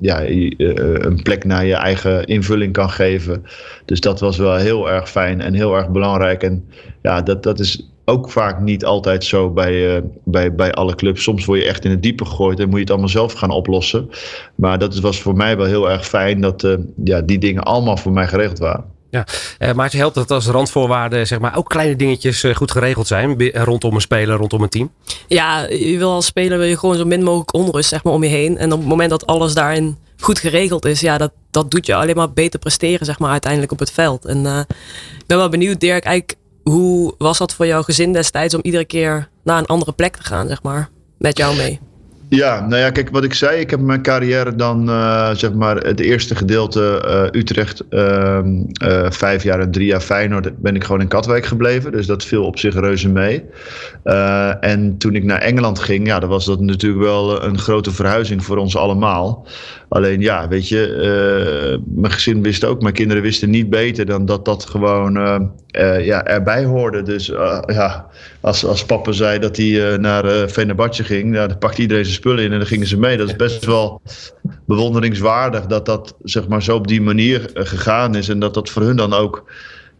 ja, 0.00 0.22
een 0.26 1.22
plek 1.22 1.44
naar 1.44 1.64
je 1.64 1.74
eigen 1.74 2.24
invulling 2.24 2.72
kan 2.72 2.90
geven. 2.90 3.44
Dus 3.84 4.00
dat 4.00 4.20
was 4.20 4.36
wel 4.36 4.56
heel 4.56 4.90
erg 4.90 5.10
fijn 5.10 5.40
en 5.40 5.54
heel 5.54 5.76
erg 5.76 5.88
belangrijk. 5.88 6.42
En 6.42 6.68
ja, 7.02 7.22
dat, 7.22 7.42
dat 7.42 7.60
is 7.60 7.91
ook 8.04 8.30
vaak 8.30 8.60
niet 8.60 8.84
altijd 8.84 9.24
zo 9.24 9.50
bij, 9.50 9.96
uh, 9.96 10.02
bij, 10.24 10.54
bij 10.54 10.72
alle 10.72 10.94
clubs. 10.94 11.22
Soms 11.22 11.44
word 11.44 11.60
je 11.60 11.66
echt 11.66 11.84
in 11.84 11.90
het 11.90 12.02
diepe 12.02 12.24
gegooid 12.24 12.58
en 12.58 12.64
moet 12.64 12.74
je 12.74 12.80
het 12.80 12.90
allemaal 12.90 13.08
zelf 13.08 13.32
gaan 13.32 13.50
oplossen. 13.50 14.10
Maar 14.54 14.78
dat 14.78 14.98
was 14.98 15.20
voor 15.20 15.36
mij 15.36 15.56
wel 15.56 15.66
heel 15.66 15.90
erg 15.90 16.06
fijn 16.06 16.40
dat 16.40 16.62
uh, 16.62 16.74
ja, 17.04 17.20
die 17.20 17.38
dingen 17.38 17.62
allemaal 17.62 17.96
voor 17.96 18.12
mij 18.12 18.26
geregeld 18.26 18.58
waren. 18.58 18.84
Ja, 19.10 19.26
uh, 19.58 19.72
maar 19.72 19.84
het 19.84 19.94
helpt 19.94 20.14
dat 20.14 20.30
als 20.30 20.46
randvoorwaarden 20.46 21.26
zeg 21.26 21.38
maar, 21.38 21.56
ook 21.56 21.68
kleine 21.68 21.96
dingetjes 21.96 22.44
goed 22.54 22.70
geregeld 22.70 23.06
zijn 23.06 23.50
rondom 23.52 23.94
een 23.94 24.00
speler, 24.00 24.36
rondom 24.36 24.62
een 24.62 24.68
team? 24.68 24.92
Ja, 25.26 25.66
je 25.68 25.98
wil 25.98 26.10
als 26.10 26.26
speler 26.26 26.58
wil 26.58 26.66
je 26.66 26.78
gewoon 26.78 26.96
zo 26.96 27.04
min 27.04 27.22
mogelijk 27.22 27.54
onrust 27.54 27.88
zeg 27.88 28.04
maar, 28.04 28.12
om 28.12 28.22
je 28.22 28.28
heen. 28.28 28.58
En 28.58 28.72
op 28.72 28.78
het 28.78 28.88
moment 28.88 29.10
dat 29.10 29.26
alles 29.26 29.54
daarin 29.54 29.96
goed 30.20 30.38
geregeld 30.38 30.84
is, 30.84 31.00
ja, 31.00 31.18
dat, 31.18 31.32
dat 31.50 31.70
doet 31.70 31.86
je 31.86 31.94
alleen 31.94 32.16
maar 32.16 32.32
beter 32.32 32.58
presteren 32.58 33.06
zeg 33.06 33.18
maar, 33.18 33.30
uiteindelijk 33.30 33.72
op 33.72 33.78
het 33.78 33.90
veld. 33.90 34.24
En 34.24 34.46
ik 35.18 35.26
ben 35.26 35.36
wel 35.36 35.48
benieuwd, 35.48 35.80
Dirk, 35.80 36.04
eigenlijk 36.04 36.40
hoe 36.62 37.14
was 37.18 37.38
dat 37.38 37.54
voor 37.54 37.66
jouw 37.66 37.82
gezin 37.82 38.12
destijds 38.12 38.54
om 38.54 38.60
iedere 38.62 38.84
keer 38.84 39.28
naar 39.44 39.58
een 39.58 39.66
andere 39.66 39.92
plek 39.92 40.16
te 40.16 40.22
gaan, 40.22 40.48
zeg 40.48 40.62
maar, 40.62 40.90
met 41.18 41.36
jou 41.36 41.56
mee? 41.56 41.80
Ja, 42.34 42.66
nou 42.66 42.82
ja, 42.82 42.90
kijk 42.90 43.10
wat 43.10 43.24
ik 43.24 43.34
zei. 43.34 43.60
Ik 43.60 43.70
heb 43.70 43.80
mijn 43.80 44.02
carrière 44.02 44.54
dan, 44.54 44.88
uh, 44.88 45.30
zeg 45.34 45.52
maar, 45.52 45.76
het 45.76 46.00
eerste 46.00 46.34
gedeelte 46.34 47.02
uh, 47.06 47.40
Utrecht, 47.40 47.84
uh, 47.90 48.40
vijf 49.08 49.42
jaar 49.42 49.60
en 49.60 49.70
drie 49.70 49.86
jaar 49.86 50.00
Feyenoord, 50.00 50.58
ben 50.58 50.74
ik 50.74 50.84
gewoon 50.84 51.00
in 51.00 51.08
Katwijk 51.08 51.46
gebleven. 51.46 51.92
Dus 51.92 52.06
dat 52.06 52.24
viel 52.24 52.44
op 52.44 52.58
zich 52.58 52.74
reuze 52.74 53.08
mee. 53.08 53.44
en 54.60 54.98
toen 54.98 55.14
ik 55.14 55.24
naar 55.24 55.40
Engeland 55.40 55.78
ging, 55.78 56.06
ja, 56.06 56.18
dan 56.18 56.28
was 56.28 56.44
dat 56.44 56.60
natuurlijk 56.60 57.02
wel 57.02 57.42
een 57.42 57.58
grote 57.58 57.90
verhuizing 57.90 58.44
voor 58.44 58.56
ons 58.56 58.76
allemaal. 58.76 59.46
Alleen 59.92 60.20
ja, 60.20 60.48
weet 60.48 60.68
je, 60.68 60.88
uh, 60.88 61.78
mijn 61.94 62.12
gezin 62.12 62.42
wist 62.42 62.64
ook, 62.64 62.82
mijn 62.82 62.94
kinderen 62.94 63.22
wisten 63.22 63.50
niet 63.50 63.70
beter 63.70 64.06
dan 64.06 64.24
dat 64.24 64.44
dat 64.44 64.64
gewoon 64.64 65.16
uh, 65.16 65.40
uh, 65.70 66.06
ja, 66.06 66.24
erbij 66.24 66.64
hoorde. 66.64 67.02
Dus 67.02 67.26
ja, 67.66 68.06
als, 68.40 68.64
als 68.64 68.84
papa 68.84 69.12
zei 69.12 69.38
dat 69.38 69.56
hij 69.56 69.96
naar 69.96 70.24
uh, 70.24 70.46
Venebatje 70.46 71.04
ging, 71.04 71.34
ja, 71.34 71.46
dan 71.46 71.58
pakte 71.58 71.80
iedereen 71.80 72.04
zijn 72.04 72.16
spullen 72.16 72.44
in 72.44 72.52
en 72.52 72.58
dan 72.58 72.66
gingen 72.66 72.86
ze 72.86 72.98
mee. 72.98 73.16
Dat 73.16 73.28
is 73.28 73.36
best 73.36 73.64
wel 73.64 74.02
bewonderingswaardig 74.66 75.66
dat 75.66 75.86
dat 75.86 76.14
zeg 76.22 76.48
maar 76.48 76.62
zo 76.62 76.76
op 76.76 76.86
die 76.86 77.02
manier 77.02 77.50
gegaan 77.54 78.14
is 78.14 78.28
en 78.28 78.38
dat 78.38 78.54
dat 78.54 78.70
voor 78.70 78.82
hun 78.82 78.96
dan 78.96 79.12
ook 79.12 79.50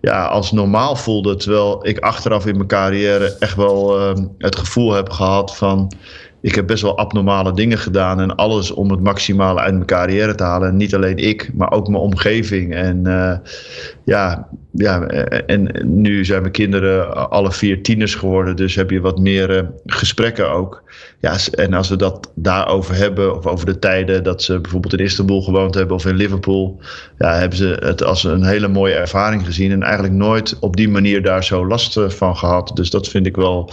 ja, 0.00 0.24
als 0.24 0.52
normaal 0.52 0.96
voelde. 0.96 1.36
Terwijl 1.36 1.86
ik 1.86 1.98
achteraf 1.98 2.46
in 2.46 2.56
mijn 2.56 2.68
carrière 2.68 3.36
echt 3.38 3.56
wel 3.56 4.00
het 4.38 4.56
gevoel 4.56 4.92
heb 4.92 5.10
gehad 5.10 5.56
van 5.56 5.92
ik 6.42 6.54
heb 6.54 6.66
best 6.66 6.82
wel 6.82 6.98
abnormale 6.98 7.52
dingen 7.52 7.78
gedaan 7.78 8.20
en 8.20 8.34
alles 8.34 8.70
om 8.70 8.90
het 8.90 9.00
maximale 9.00 9.60
uit 9.60 9.74
mijn 9.74 9.86
carrière 9.86 10.34
te 10.34 10.42
halen. 10.42 10.68
En 10.68 10.76
niet 10.76 10.94
alleen 10.94 11.16
ik, 11.16 11.50
maar 11.54 11.72
ook 11.72 11.88
mijn 11.88 12.02
omgeving. 12.02 12.74
En 12.74 13.02
uh, 13.06 13.32
ja, 14.04 14.48
ja, 14.72 15.06
en 15.46 15.70
nu 15.84 16.24
zijn 16.24 16.40
mijn 16.40 16.52
kinderen 16.52 17.30
alle 17.30 17.52
vier 17.52 17.82
tieners 17.82 18.14
geworden, 18.14 18.56
dus 18.56 18.74
heb 18.74 18.90
je 18.90 19.00
wat 19.00 19.18
meer 19.18 19.56
uh, 19.56 19.68
gesprekken 19.86 20.50
ook. 20.50 20.82
Ja, 21.20 21.36
en 21.54 21.72
als 21.72 21.88
we 21.88 21.96
dat 21.96 22.30
daarover 22.34 22.94
hebben, 22.94 23.36
of 23.36 23.46
over 23.46 23.66
de 23.66 23.78
tijden 23.78 24.24
dat 24.24 24.42
ze 24.42 24.60
bijvoorbeeld 24.60 24.92
in 24.92 25.04
Istanbul 25.04 25.42
gewoond 25.42 25.74
hebben 25.74 25.96
of 25.96 26.06
in 26.06 26.14
Liverpool, 26.14 26.80
ja, 27.18 27.34
hebben 27.34 27.58
ze 27.58 27.76
het 27.80 28.02
als 28.02 28.24
een 28.24 28.44
hele 28.44 28.68
mooie 28.68 28.94
ervaring 28.94 29.44
gezien 29.44 29.70
en 29.70 29.82
eigenlijk 29.82 30.14
nooit 30.14 30.58
op 30.58 30.76
die 30.76 30.88
manier 30.88 31.22
daar 31.22 31.44
zo 31.44 31.66
last 31.66 32.00
van 32.06 32.36
gehad. 32.36 32.70
Dus 32.74 32.90
dat 32.90 33.08
vind 33.08 33.26
ik 33.26 33.36
wel 33.36 33.70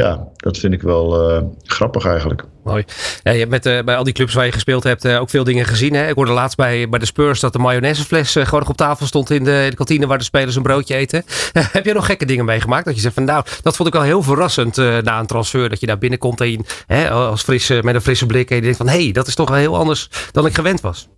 ja, 0.00 0.28
dat 0.36 0.58
vind 0.58 0.72
ik 0.72 0.82
wel 0.82 1.30
uh, 1.30 1.42
grappig 1.64 2.04
eigenlijk. 2.04 2.44
Mooi. 2.64 2.84
Je 3.22 3.30
hebt 3.30 3.50
met, 3.50 3.66
uh, 3.66 3.82
bij 3.82 3.96
al 3.96 4.04
die 4.04 4.12
clubs 4.12 4.34
waar 4.34 4.44
je 4.44 4.52
gespeeld 4.52 4.84
hebt 4.84 5.04
uh, 5.04 5.20
ook 5.20 5.30
veel 5.30 5.44
dingen 5.44 5.64
gezien. 5.64 5.94
Hè? 5.94 6.08
Ik 6.08 6.14
hoorde 6.14 6.32
laatst 6.32 6.56
bij, 6.56 6.88
bij 6.88 6.98
de 6.98 7.06
Spurs 7.06 7.40
dat 7.40 7.52
de 7.52 7.58
mayonaisefles 7.58 8.32
gewoon 8.32 8.60
nog 8.60 8.68
op 8.68 8.76
tafel 8.76 9.06
stond 9.06 9.30
in 9.30 9.44
de, 9.44 9.62
in 9.64 9.70
de 9.70 9.76
kantine 9.76 10.06
waar 10.06 10.18
de 10.18 10.24
spelers 10.24 10.56
een 10.56 10.62
broodje 10.62 10.94
eten. 10.94 11.24
heb 11.72 11.84
je 11.84 11.92
nog 11.92 12.06
gekke 12.06 12.24
dingen 12.24 12.44
meegemaakt? 12.44 12.84
Dat 12.84 12.94
je 12.94 13.00
zegt 13.00 13.14
van 13.14 13.24
nou, 13.24 13.44
dat 13.62 13.76
vond 13.76 13.88
ik 13.88 13.94
wel 13.94 14.02
heel 14.02 14.22
verrassend 14.22 14.76
na 14.76 15.18
een 15.18 15.26
transfer. 15.26 15.68
Dat 15.68 15.80
je 15.80 15.86
daar 15.86 15.98
binnenkomt 15.98 16.40
en 16.40 16.64
hè, 16.86 17.10
als 17.10 17.42
frisse, 17.42 17.80
met 17.82 17.94
een 17.94 18.00
frisse 18.00 18.26
blik 18.26 18.50
en 18.50 18.56
je 18.56 18.62
denkt 18.62 18.76
van 18.76 18.88
hé, 18.88 19.02
hey, 19.02 19.12
dat 19.12 19.26
is 19.26 19.34
toch 19.34 19.48
wel 19.48 19.58
heel 19.58 19.76
anders 19.76 20.10
dan 20.32 20.46
ik 20.46 20.54
gewend 20.54 20.80
was. 20.80 21.08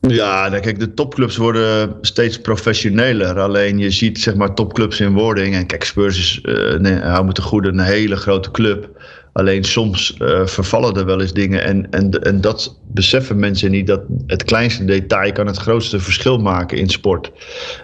Ja, 0.00 0.48
nou, 0.48 0.62
kijk, 0.62 0.78
de 0.78 0.94
topclubs 0.94 1.36
worden 1.36 1.96
steeds 2.00 2.40
professioneler. 2.40 3.40
Alleen 3.40 3.78
je 3.78 3.90
ziet 3.90 4.20
zeg 4.20 4.34
maar 4.34 4.54
topclubs 4.54 5.00
in 5.00 5.12
wording. 5.12 5.54
En 5.54 5.66
kijk, 5.66 5.84
Spurs 5.84 6.18
is, 6.18 6.40
uh, 6.42 6.78
nee, 6.78 6.98
hou 6.98 7.32
een 7.50 7.78
hele 7.78 8.16
grote 8.16 8.50
club. 8.50 8.88
Alleen 9.32 9.64
soms 9.64 10.14
uh, 10.18 10.46
vervallen 10.46 10.94
er 10.94 11.04
wel 11.04 11.20
eens 11.20 11.32
dingen. 11.32 11.64
En, 11.64 11.90
en, 11.90 12.10
en 12.10 12.40
dat 12.40 12.78
beseffen 12.92 13.38
mensen 13.38 13.70
niet. 13.70 13.86
Dat 13.86 14.02
het 14.26 14.44
kleinste 14.44 14.84
detail 14.84 15.32
kan 15.32 15.46
het 15.46 15.56
grootste 15.56 16.00
verschil 16.00 16.38
maken 16.38 16.78
in 16.78 16.88
sport. 16.88 17.32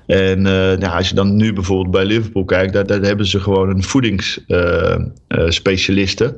En 0.07 0.39
uh, 0.39 0.45
nou, 0.45 0.97
als 0.97 1.09
je 1.09 1.14
dan 1.14 1.37
nu 1.37 1.53
bijvoorbeeld 1.53 1.91
bij 1.91 2.05
Liverpool 2.05 2.45
kijkt. 2.45 2.73
Daar, 2.73 2.87
daar 2.87 3.01
hebben 3.01 3.27
ze 3.27 3.41
gewoon 3.41 3.69
een 3.69 3.83
voedingsspecialiste. 3.83 6.35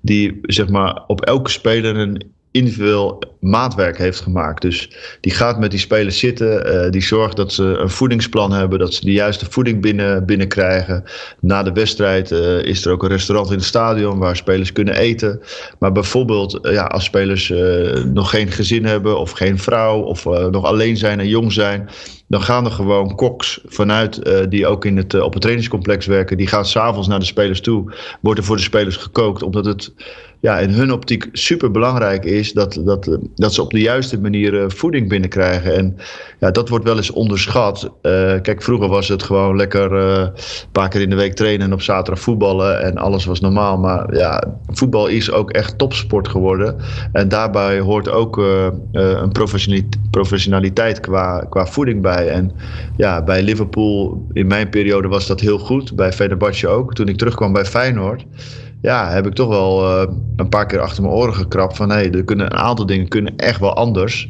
die 0.00 0.38
zeg 0.42 0.68
maar 0.68 1.02
op 1.06 1.20
elke 1.20 1.50
speler 1.50 1.96
een 1.96 2.38
individueel 2.50 3.22
maatwerk 3.40 3.98
heeft 3.98 4.20
gemaakt. 4.20 4.62
Dus 4.62 4.90
die 5.20 5.32
gaat 5.32 5.58
met 5.58 5.70
die 5.70 5.80
spelers 5.80 6.18
zitten, 6.18 6.74
uh, 6.84 6.90
die 6.90 7.02
zorgt 7.02 7.36
dat 7.36 7.52
ze 7.52 7.64
een 7.64 7.90
voedingsplan 7.90 8.52
hebben, 8.52 8.78
dat 8.78 8.94
ze 8.94 9.04
de 9.04 9.12
juiste 9.12 9.46
voeding 9.50 9.80
binnen, 9.80 10.26
binnenkrijgen. 10.26 11.04
Na 11.40 11.62
de 11.62 11.72
wedstrijd 11.72 12.30
uh, 12.30 12.62
is 12.62 12.84
er 12.84 12.92
ook 12.92 13.02
een 13.02 13.08
restaurant 13.08 13.50
in 13.50 13.56
het 13.56 13.64
stadion 13.64 14.18
waar 14.18 14.36
spelers 14.36 14.72
kunnen 14.72 14.96
eten. 14.96 15.40
Maar 15.78 15.92
bijvoorbeeld 15.92 16.66
uh, 16.66 16.72
ja, 16.72 16.84
als 16.84 17.04
spelers 17.04 17.52
nog 18.04 18.30
geen 18.30 18.50
gezin 18.50 18.84
hebben 18.84 19.18
of 19.18 19.30
geen 19.30 19.58
vrouw 19.58 20.00
of 20.00 20.24
nog 20.24 20.64
alleen 20.64 20.96
zijn 20.96 21.20
en 21.20 21.28
jong 21.28 21.52
zijn 21.52 21.88
dan 22.28 22.42
gaan 22.42 22.64
er 22.64 22.70
gewoon 22.70 23.14
koks 23.14 23.60
vanuit 23.64 24.22
die 24.50 24.66
ook 24.66 24.84
in 24.84 24.96
het, 24.96 25.20
op 25.20 25.32
het 25.32 25.40
trainingscomplex 25.40 26.06
werken. 26.06 26.36
Die 26.36 26.46
gaan 26.46 26.64
s'avonds 26.64 27.08
naar 27.08 27.18
de 27.18 27.24
spelers 27.24 27.60
toe. 27.60 27.92
Wordt 28.20 28.38
er 28.38 28.44
voor 28.46 28.56
de 28.56 28.62
spelers 28.62 28.96
gekookt. 28.96 29.42
Omdat 29.42 29.64
het 29.64 29.92
ja, 30.40 30.58
in 30.58 30.70
hun 30.70 30.92
optiek 30.92 31.28
super 31.32 31.70
belangrijk 31.70 32.24
is 32.24 32.52
dat, 32.52 32.80
dat, 32.84 33.18
dat 33.34 33.54
ze 33.54 33.62
op 33.62 33.70
de 33.70 33.80
juiste 33.80 34.20
manier 34.20 34.70
voeding 34.70 35.08
binnenkrijgen. 35.08 35.76
En 35.76 35.96
ja, 36.38 36.50
dat 36.50 36.68
wordt 36.68 36.84
wel 36.84 36.96
eens 36.96 37.10
onderschat. 37.10 37.84
Uh, 37.84 37.90
kijk, 38.42 38.62
vroeger 38.62 38.88
was 38.88 39.08
het 39.08 39.22
gewoon 39.22 39.56
lekker 39.56 39.92
een 39.92 40.32
paar 40.72 40.88
keer 40.88 41.00
in 41.00 41.10
de 41.10 41.16
week 41.16 41.34
trainen 41.34 41.66
en 41.66 41.72
op 41.72 41.82
zaterdag 41.82 42.22
voetballen. 42.22 42.82
En 42.82 42.96
alles 42.96 43.24
was 43.24 43.40
normaal. 43.40 43.78
Maar 43.78 44.16
ja, 44.16 44.58
voetbal 44.66 45.06
is 45.06 45.30
ook 45.30 45.50
echt 45.50 45.78
topsport 45.78 46.28
geworden. 46.28 46.76
En 47.12 47.28
daarbij 47.28 47.80
hoort 47.80 48.08
ook 48.08 48.36
een 48.92 49.32
professionaliteit 50.10 51.00
qua, 51.00 51.46
qua 51.48 51.66
voeding 51.66 52.02
bij. 52.02 52.28
En 52.28 52.52
ja, 52.96 53.24
bij 53.24 53.42
Liverpool 53.42 54.26
in 54.32 54.46
mijn 54.46 54.68
periode 54.68 55.08
was 55.08 55.26
dat 55.26 55.40
heel 55.40 55.58
goed. 55.58 55.96
Bij 55.96 56.12
Fenerbahce 56.12 56.68
ook. 56.68 56.94
Toen 56.94 57.08
ik 57.08 57.16
terugkwam 57.16 57.52
bij 57.52 57.64
Feyenoord 57.64 58.24
ja, 58.80 59.10
heb 59.10 59.26
ik 59.26 59.34
toch 59.34 59.48
wel 59.48 60.02
uh, 60.02 60.12
een 60.36 60.48
paar 60.48 60.66
keer 60.66 60.80
achter 60.80 61.02
mijn 61.02 61.14
oren 61.14 61.34
gekrapt 61.34 61.76
van 61.76 61.90
hé, 61.90 61.96
hey, 61.96 62.10
er 62.10 62.24
kunnen 62.24 62.46
een 62.46 62.58
aantal 62.58 62.86
dingen 62.86 63.08
kunnen 63.08 63.36
echt 63.36 63.60
wel 63.60 63.74
anders. 63.74 64.28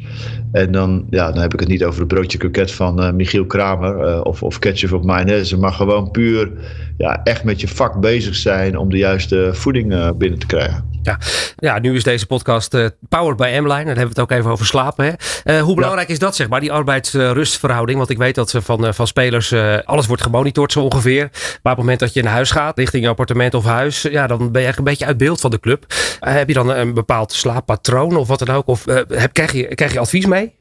En 0.51 0.71
dan, 0.71 1.05
ja, 1.09 1.31
dan 1.31 1.41
heb 1.41 1.53
ik 1.53 1.59
het 1.59 1.69
niet 1.69 1.83
over 1.83 1.99
het 1.99 2.07
broodje 2.07 2.37
kroket 2.37 2.71
van 2.71 3.03
uh, 3.03 3.11
Michiel 3.11 3.45
Kramer 3.45 4.07
uh, 4.07 4.21
of, 4.23 4.43
of 4.43 4.59
ketchup 4.59 4.93
op 4.93 5.05
mayonaise, 5.05 5.57
maar 5.57 5.73
gewoon 5.73 6.11
puur 6.11 6.51
ja, 6.97 7.23
echt 7.23 7.43
met 7.43 7.61
je 7.61 7.67
vak 7.67 7.99
bezig 7.99 8.35
zijn 8.35 8.77
om 8.77 8.89
de 8.89 8.97
juiste 8.97 9.49
voeding 9.53 10.17
binnen 10.17 10.39
te 10.39 10.45
krijgen. 10.45 10.90
Ja. 11.03 11.19
ja, 11.55 11.79
nu 11.79 11.95
is 11.95 12.03
deze 12.03 12.25
podcast 12.25 12.73
uh, 12.73 12.85
powered 13.09 13.37
by 13.37 13.43
M-Line. 13.43 13.67
Dan 13.67 13.85
hebben 13.85 14.03
we 14.03 14.09
het 14.09 14.19
ook 14.19 14.31
even 14.31 14.51
over 14.51 14.65
slapen. 14.65 15.05
Hè? 15.05 15.11
Uh, 15.57 15.63
hoe 15.63 15.75
belangrijk 15.75 16.09
is 16.09 16.19
dat, 16.19 16.35
zeg 16.35 16.49
maar, 16.49 16.59
die 16.59 16.71
arbeidsrustverhouding? 16.71 17.97
Want 17.97 18.09
ik 18.09 18.17
weet 18.17 18.35
dat 18.35 18.55
van, 18.57 18.85
uh, 18.85 18.91
van 18.91 19.07
spelers 19.07 19.53
alles 19.85 20.07
wordt 20.07 20.21
gemonitord 20.21 20.71
zo 20.71 20.81
ongeveer. 20.81 21.29
Maar 21.31 21.51
op 21.51 21.63
het 21.63 21.77
moment 21.77 21.99
dat 21.99 22.13
je 22.13 22.23
naar 22.23 22.33
huis 22.33 22.51
gaat, 22.51 22.77
richting 22.77 23.03
je 23.03 23.09
appartement 23.09 23.53
of 23.53 23.65
huis, 23.65 24.01
ja, 24.01 24.27
dan 24.27 24.37
ben 24.37 24.47
je 24.47 24.53
eigenlijk 24.53 24.77
een 24.77 24.83
beetje 24.83 25.05
uit 25.05 25.17
beeld 25.17 25.41
van 25.41 25.51
de 25.51 25.59
club. 25.59 25.85
heb 26.19 26.47
je 26.47 26.53
dan 26.53 26.69
een 26.69 26.93
bepaald 26.93 27.33
slaappatroon 27.33 28.15
of 28.15 28.27
wat 28.27 28.39
dan 28.39 28.55
ook? 28.55 28.67
Of 28.67 28.85
heb, 28.85 29.33
krijg, 29.33 29.51
je, 29.51 29.75
krijg 29.75 29.93
je 29.93 29.99
advies 29.99 30.25
mee? 30.25 30.53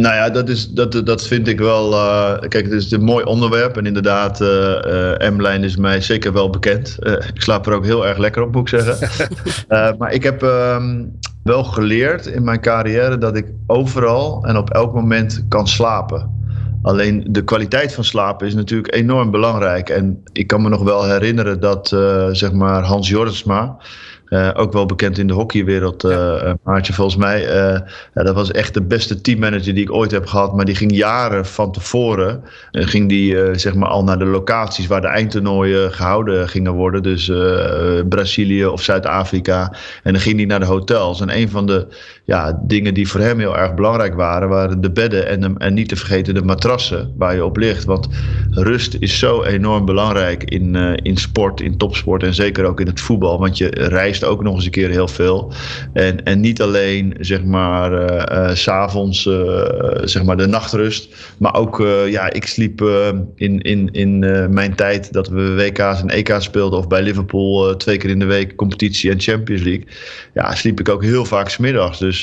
Nou 0.00 0.14
ja, 0.14 0.30
dat, 0.30 0.48
is, 0.48 0.68
dat, 0.68 1.06
dat 1.06 1.26
vind 1.26 1.48
ik 1.48 1.58
wel. 1.58 1.92
Uh, 1.92 2.38
kijk, 2.38 2.64
het 2.64 2.72
is 2.72 2.90
een 2.90 3.04
mooi 3.04 3.24
onderwerp. 3.24 3.76
En 3.76 3.86
inderdaad, 3.86 4.40
uh, 4.40 4.48
uh, 4.48 5.30
M-lijn 5.30 5.64
is 5.64 5.76
mij 5.76 6.00
zeker 6.00 6.32
wel 6.32 6.50
bekend. 6.50 6.96
ik 7.34 7.42
slaap 7.42 7.66
er 7.66 7.72
ook 7.72 7.84
heel 7.84 8.06
erg 8.06 8.18
lekker 8.18 8.42
op, 8.42 8.52
moet 8.52 8.72
ik 8.72 8.80
zeggen. 8.80 9.28
maar 9.98 10.12
ik 10.12 10.22
heb 10.22 10.42
um, 10.42 11.18
wel 11.42 11.64
geleerd 11.64 12.26
in 12.26 12.44
mijn 12.44 12.60
carrière 12.60 13.18
dat 13.18 13.36
ik 13.36 13.46
overal 13.66 14.44
en 14.44 14.56
op 14.56 14.70
elk 14.70 14.94
moment 14.94 15.44
kan 15.48 15.68
slapen. 15.68 16.38
Alleen 16.82 17.26
de 17.28 17.44
kwaliteit 17.44 17.94
van 17.94 18.04
slapen 18.04 18.46
is 18.46 18.54
natuurlijk 18.54 18.94
enorm 18.94 19.30
belangrijk. 19.30 19.88
En 19.88 20.22
ik 20.32 20.46
kan 20.46 20.62
me 20.62 20.68
nog 20.68 20.82
wel 20.82 21.04
herinneren 21.04 21.60
dat 21.60 21.88
zeg 22.32 22.52
maar 22.52 22.82
Hans 22.82 23.08
Jordsma. 23.08 23.76
Uh, 24.30 24.50
ook 24.54 24.72
wel 24.72 24.86
bekend 24.86 25.18
in 25.18 25.26
de 25.26 25.32
hockeywereld, 25.32 26.04
uh, 26.04 26.52
Maartje, 26.62 26.92
volgens 26.92 27.16
mij. 27.16 27.42
Uh, 27.42 27.78
ja, 28.14 28.22
dat 28.22 28.34
was 28.34 28.50
echt 28.50 28.74
de 28.74 28.82
beste 28.82 29.20
teammanager 29.20 29.74
die 29.74 29.82
ik 29.82 29.92
ooit 29.92 30.10
heb 30.10 30.26
gehad. 30.26 30.56
Maar 30.56 30.64
die 30.64 30.74
ging 30.74 30.96
jaren 30.96 31.46
van 31.46 31.72
tevoren. 31.72 32.44
ging 32.70 33.08
die 33.08 33.54
zeg 33.58 33.74
maar 33.74 33.88
al 33.88 34.04
naar 34.04 34.18
de 34.18 34.24
locaties 34.24 34.86
waar 34.86 35.00
de 35.00 35.06
eindtoernooien 35.06 35.92
gehouden 35.92 36.48
gingen 36.48 36.72
worden. 36.72 37.02
Dus 37.02 37.32
Brazilië 38.08 38.66
of 38.66 38.82
Zuid-Afrika. 38.82 39.72
En 40.02 40.12
dan 40.12 40.22
ging 40.22 40.36
hij 40.36 40.46
naar 40.46 40.60
de 40.60 40.66
hotels. 40.66 41.20
En 41.20 41.36
een 41.36 41.50
van 41.50 41.66
de 41.66 41.86
ja, 42.30 42.60
dingen 42.62 42.94
die 42.94 43.08
voor 43.08 43.20
hem 43.20 43.38
heel 43.38 43.58
erg 43.58 43.74
belangrijk 43.74 44.14
waren, 44.14 44.48
waren 44.48 44.80
de 44.80 44.90
bedden 44.90 45.26
en, 45.26 45.58
en 45.58 45.74
niet 45.74 45.88
te 45.88 45.96
vergeten 45.96 46.34
de 46.34 46.42
matrassen 46.42 47.12
waar 47.16 47.34
je 47.34 47.44
op 47.44 47.56
ligt. 47.56 47.84
Want 47.84 48.08
rust 48.50 48.96
is 48.98 49.18
zo 49.18 49.42
enorm 49.42 49.84
belangrijk 49.84 50.44
in, 50.44 50.74
in 51.02 51.16
sport, 51.16 51.60
in 51.60 51.76
topsport 51.76 52.22
en 52.22 52.34
zeker 52.34 52.64
ook 52.64 52.80
in 52.80 52.86
het 52.86 53.00
voetbal. 53.00 53.38
Want 53.38 53.58
je 53.58 53.68
reist 53.68 54.24
ook 54.24 54.42
nog 54.42 54.54
eens 54.54 54.64
een 54.64 54.70
keer 54.70 54.90
heel 54.90 55.08
veel. 55.08 55.52
En, 55.92 56.24
en 56.24 56.40
niet 56.40 56.62
alleen 56.62 57.16
zeg 57.20 57.44
maar 57.44 57.92
uh, 57.92 58.22
uh, 58.32 58.54
s'avonds 58.54 59.22
zeg 60.04 60.24
maar 60.24 60.36
de 60.36 60.46
nachtrust. 60.46 61.14
Maar 61.38 61.54
ook, 61.54 61.84
ja, 62.08 62.32
ik 62.32 62.46
sliep 62.46 62.82
in, 63.34 63.60
in, 63.60 63.88
in 63.92 64.18
mijn 64.54 64.74
tijd 64.74 65.12
dat 65.12 65.28
we 65.28 65.54
WK's 65.54 66.00
en 66.00 66.08
EK's 66.08 66.44
speelden. 66.44 66.78
Of 66.78 66.88
bij 66.88 67.02
Liverpool 67.02 67.76
twee 67.76 67.96
keer 67.96 68.10
in 68.10 68.18
de 68.18 68.24
week 68.24 68.54
competitie 68.56 69.10
en 69.10 69.20
Champions 69.20 69.62
League. 69.62 69.86
Ja, 70.34 70.54
sliep 70.54 70.80
ik 70.80 70.88
ook 70.88 71.02
heel 71.02 71.24
vaak 71.24 71.48
smiddags. 71.48 71.98
Dus 71.98 72.19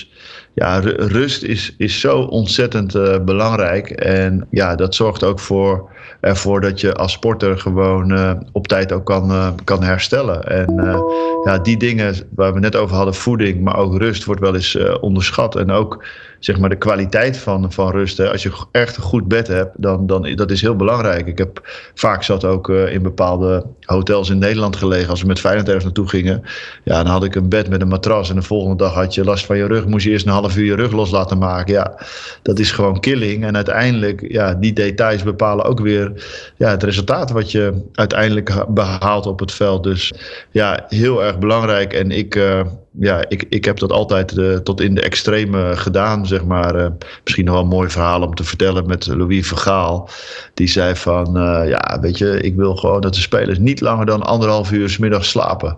ja, 0.54 0.80
rust 0.98 1.44
is, 1.44 1.74
is 1.78 2.00
zo 2.00 2.20
ontzettend 2.20 2.92
belangrijk. 3.26 3.90
En 3.90 4.48
ja, 4.52 4.76
dat 4.76 4.96
zorgt 4.96 5.24
ook 5.24 5.40
voor 5.40 5.90
ervoor 6.22 6.62
dat 6.62 6.82
je 6.82 6.94
als 6.94 7.12
sporter 7.12 7.60
gewoon 7.60 8.12
uh, 8.14 8.32
op 8.52 8.68
tijd 8.68 8.92
ook 8.92 9.06
kan, 9.06 9.32
uh, 9.32 9.50
kan 9.64 9.84
herstellen. 9.84 10.44
En 10.44 11.06
ja, 11.48 11.58
die 11.58 11.78
dingen 11.78 12.16
waar 12.36 12.54
we 12.54 12.60
net 12.60 12.76
over 12.76 12.96
hadden, 12.96 13.14
voeding, 13.14 13.62
maar 13.62 13.78
ook 13.78 13.98
rust, 13.98 14.24
wordt 14.24 14.42
wel 14.42 14.56
eens 14.56 14.78
onderschat. 15.00 15.56
En 15.56 15.72
ook 15.72 16.06
zeg 16.40 16.60
maar 16.60 16.70
de 16.70 16.78
kwaliteit 16.78 17.38
van, 17.38 17.72
van 17.72 17.92
rust. 17.92 18.20
Als 18.20 18.44
je 18.44 18.52
echt 18.72 18.98
een 18.98 19.04
goed 19.04 19.28
bed 19.28 19.48
hebt, 19.48 19.72
dan, 19.78 20.08
dan 20.08 20.36
dat 20.36 20.52
is 20.52 20.62
heel 20.62 20.76
belangrijk. 20.76 21.28
Ik 21.28 21.38
heb 21.38 21.62
vaak 21.94 22.24
zat 22.24 22.46
ook 22.46 22.70
in 22.70 23.02
bepaalde 23.02 23.66
hotels 23.86 24.30
in 24.30 24.38
Nederland 24.38 24.76
gelegen. 24.76 25.10
Als 25.10 25.22
we 25.22 25.28
met 25.28 25.40
Feyenoord 25.40 25.66
ergens 25.68 25.84
naartoe 25.84 26.08
gingen, 26.08 26.44
ja, 26.84 27.04
dan 27.04 27.12
had 27.12 27.24
ik 27.24 27.36
een 27.36 27.50
bed 27.50 27.70
met 27.70 27.82
een 27.82 27.88
matras. 27.88 28.30
En 28.30 28.36
de 28.36 28.42
volgende 28.42 28.76
dag 28.76 28.94
had 28.94 29.14
je 29.14 29.24
last 29.24 29.46
van 29.46 29.58
je 29.58 29.68
rug. 29.68 29.86
Moest 29.86 30.06
je 30.06 30.12
eerst 30.12 30.26
een 30.26 30.32
half 30.32 30.58
uur 30.58 30.66
je 30.66 30.76
rug 30.76 30.92
los 30.92 31.12
laten 31.12 31.38
maken. 31.38 31.74
Ja, 31.74 31.98
dat 32.42 32.60
is 32.60 32.72
gewoon 32.72 33.00
killing. 33.00 33.46
En 33.46 33.56
uiteindelijk, 33.56 34.32
ja, 34.32 34.54
die 34.54 34.74
details 34.74 35.24
bepalen 35.24 35.66
ook 35.66 35.80
weer 35.80 36.12
ja, 36.58 36.70
het 36.70 36.84
resultaat 36.84 37.32
wat 37.32 37.52
je 37.52 37.82
uiteindelijk 37.94 38.66
behaalt 38.68 39.26
op 39.26 39.40
het 39.40 39.52
veld. 39.52 39.84
Dus 39.84 40.14
ja, 40.52 40.86
heel 40.88 41.24
erg 41.24 41.37
belangrijk. 41.38 41.94
En 41.94 42.12
ik, 42.12 42.36
uh, 42.36 42.62
ja, 42.92 43.26
ik, 43.28 43.46
ik 43.50 43.66
heb 43.66 43.80
dat 43.80 43.92
altijd 43.92 44.38
uh, 44.38 44.56
tot 44.56 44.82
in 44.82 44.96
de 44.96 45.02
extreme 45.02 45.76
gedaan, 45.76 46.26
zeg 46.26 46.46
maar. 46.46 46.76
Uh, 46.76 46.88
misschien 47.24 47.46
nog 47.46 47.54
wel 47.54 47.64
een 47.64 47.70
mooi 47.70 47.90
verhaal 47.90 48.22
om 48.22 48.36
te 48.36 48.44
vertellen 48.44 48.86
met 48.88 49.08
Louis 49.08 49.48
Vergaal. 49.48 50.10
Die 50.54 50.68
zei 50.68 50.96
van, 50.96 51.30
ja, 51.68 51.98
weet 52.02 52.18
je, 52.18 52.42
ik 52.42 52.56
wil 52.56 52.76
gewoon 52.76 53.02
dat 53.02 53.14
de 53.14 53.20
spelers 53.20 53.60
niet 53.60 53.82
langer 53.82 54.06
dan 54.06 54.24
anderhalf 54.24 54.72
uur 54.72 54.90
s 54.90 54.98
middags 54.98 55.30
slapen. 55.30 55.78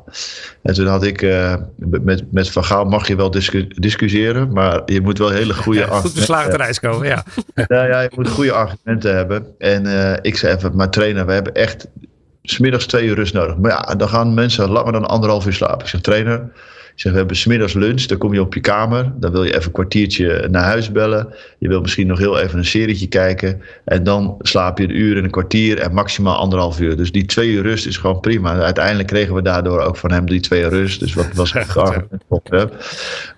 En 0.61 0.73
toen 0.73 0.87
had 0.87 1.03
ik, 1.03 1.21
met, 1.75 2.31
met 2.31 2.49
Vergaal 2.49 2.85
mag 2.85 3.07
je 3.07 3.15
wel 3.15 3.31
discu 3.31 3.67
discussiëren, 3.67 4.53
maar 4.53 4.81
je 4.85 5.01
moet 5.01 5.17
wel 5.17 5.29
hele 5.29 5.53
goede... 5.63 5.79
Ja, 5.79 5.99
goed 5.99 6.13
beslagen 6.13 6.51
te 6.51 6.57
reis 6.57 6.79
komen, 6.79 7.07
ja. 7.07 7.23
ja. 7.55 7.85
Ja, 7.85 8.01
je 8.01 8.11
moet 8.15 8.29
goede 8.29 8.51
argumenten 8.51 9.15
hebben. 9.15 9.45
En 9.57 9.85
ik 10.21 10.37
zei 10.37 10.55
even, 10.55 10.75
maar 10.75 10.89
trainer, 10.89 11.25
we 11.25 11.33
hebben 11.33 11.53
echt 11.53 11.87
smiddags 12.43 12.85
twee 12.85 13.07
uur 13.07 13.15
rust 13.15 13.33
nodig. 13.33 13.57
Maar 13.57 13.71
ja, 13.71 13.95
dan 13.95 14.09
gaan 14.09 14.33
mensen 14.33 14.69
langer 14.69 14.91
dan 14.91 15.07
anderhalf 15.07 15.45
uur 15.45 15.53
slapen. 15.53 15.79
Ik 15.79 15.87
zeg, 15.87 16.01
trainer, 16.01 16.51
zeg, 17.01 17.11
we 17.11 17.17
hebben 17.17 17.35
smiddags 17.35 17.73
lunch, 17.73 18.01
dan 18.01 18.17
kom 18.17 18.33
je 18.33 18.41
op 18.41 18.53
je 18.53 18.59
kamer. 18.59 19.13
Dan 19.19 19.31
wil 19.31 19.43
je 19.43 19.53
even 19.53 19.65
een 19.65 19.71
kwartiertje 19.71 20.47
naar 20.51 20.63
huis 20.63 20.91
bellen. 20.91 21.33
Je 21.59 21.67
wil 21.67 21.81
misschien 21.81 22.07
nog 22.07 22.19
heel 22.19 22.39
even 22.39 22.57
een 22.57 22.65
serietje 22.65 23.07
kijken. 23.07 23.61
En 23.85 24.03
dan 24.03 24.35
slaap 24.39 24.77
je 24.77 24.83
een 24.83 24.97
uur 24.97 25.17
en 25.17 25.23
een 25.23 25.29
kwartier 25.29 25.77
en 25.77 25.93
maximaal 25.93 26.35
anderhalf 26.35 26.79
uur. 26.79 26.97
Dus 26.97 27.11
die 27.11 27.25
twee 27.25 27.49
uur 27.49 27.61
rust 27.61 27.85
is 27.85 27.97
gewoon 27.97 28.19
prima. 28.19 28.61
Uiteindelijk 28.61 29.07
kregen 29.07 29.35
we 29.35 29.41
daardoor 29.41 29.79
ook 29.79 29.97
van 29.97 30.11
hem 30.11 30.25
die 30.25 30.39
twee 30.39 30.61
uur 30.61 30.69
rust. 30.69 30.99
Dus 30.99 31.13
wat 31.13 31.33
was 31.33 31.53
echt 31.55 31.77
argument 31.77 32.23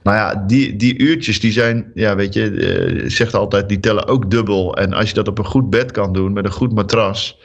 Maar 0.04 0.16
ja, 0.16 0.44
die, 0.48 0.76
die 0.76 0.98
uurtjes 0.98 1.40
die 1.40 1.52
zijn, 1.52 1.92
ja 1.94 2.16
weet 2.16 2.34
je, 2.34 2.52
uh, 2.52 3.10
zegt 3.10 3.34
altijd, 3.34 3.70
die 3.70 3.80
tellen 3.80 4.08
ook 4.08 4.32
dubbel. 4.32 4.76
En 4.76 4.94
als 4.94 5.08
je 5.08 5.16
dat 5.16 5.28
op 5.28 5.38
een 5.38 5.46
goed 5.46 5.70
bed 5.70 5.92
kan 5.92 6.14
doen, 6.14 6.34
met 6.34 6.46
een 6.46 6.52
goed 6.52 6.74
matras 6.74 7.38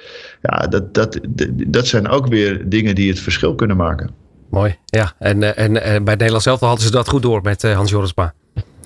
ja, 0.43 0.67
dat, 0.67 0.95
dat, 0.95 1.21
dat 1.67 1.87
zijn 1.87 2.09
ook 2.09 2.27
weer 2.27 2.69
dingen 2.69 2.95
die 2.95 3.09
het 3.09 3.21
verschil 3.21 3.55
kunnen 3.55 3.77
maken. 3.77 4.25
Mooi, 4.51 4.79
ja. 4.85 5.13
En, 5.19 5.43
eh, 5.43 5.65
en, 5.65 5.83
en 5.83 6.05
bij 6.05 6.15
Nederland 6.15 6.43
zelf 6.43 6.61
hadden 6.61 6.85
ze 6.85 6.91
dat 6.91 7.09
goed 7.09 7.23
door 7.23 7.43
met 7.43 7.65
eh, 7.65 7.75
Hans 7.75 7.91
Jorisma. 7.91 8.33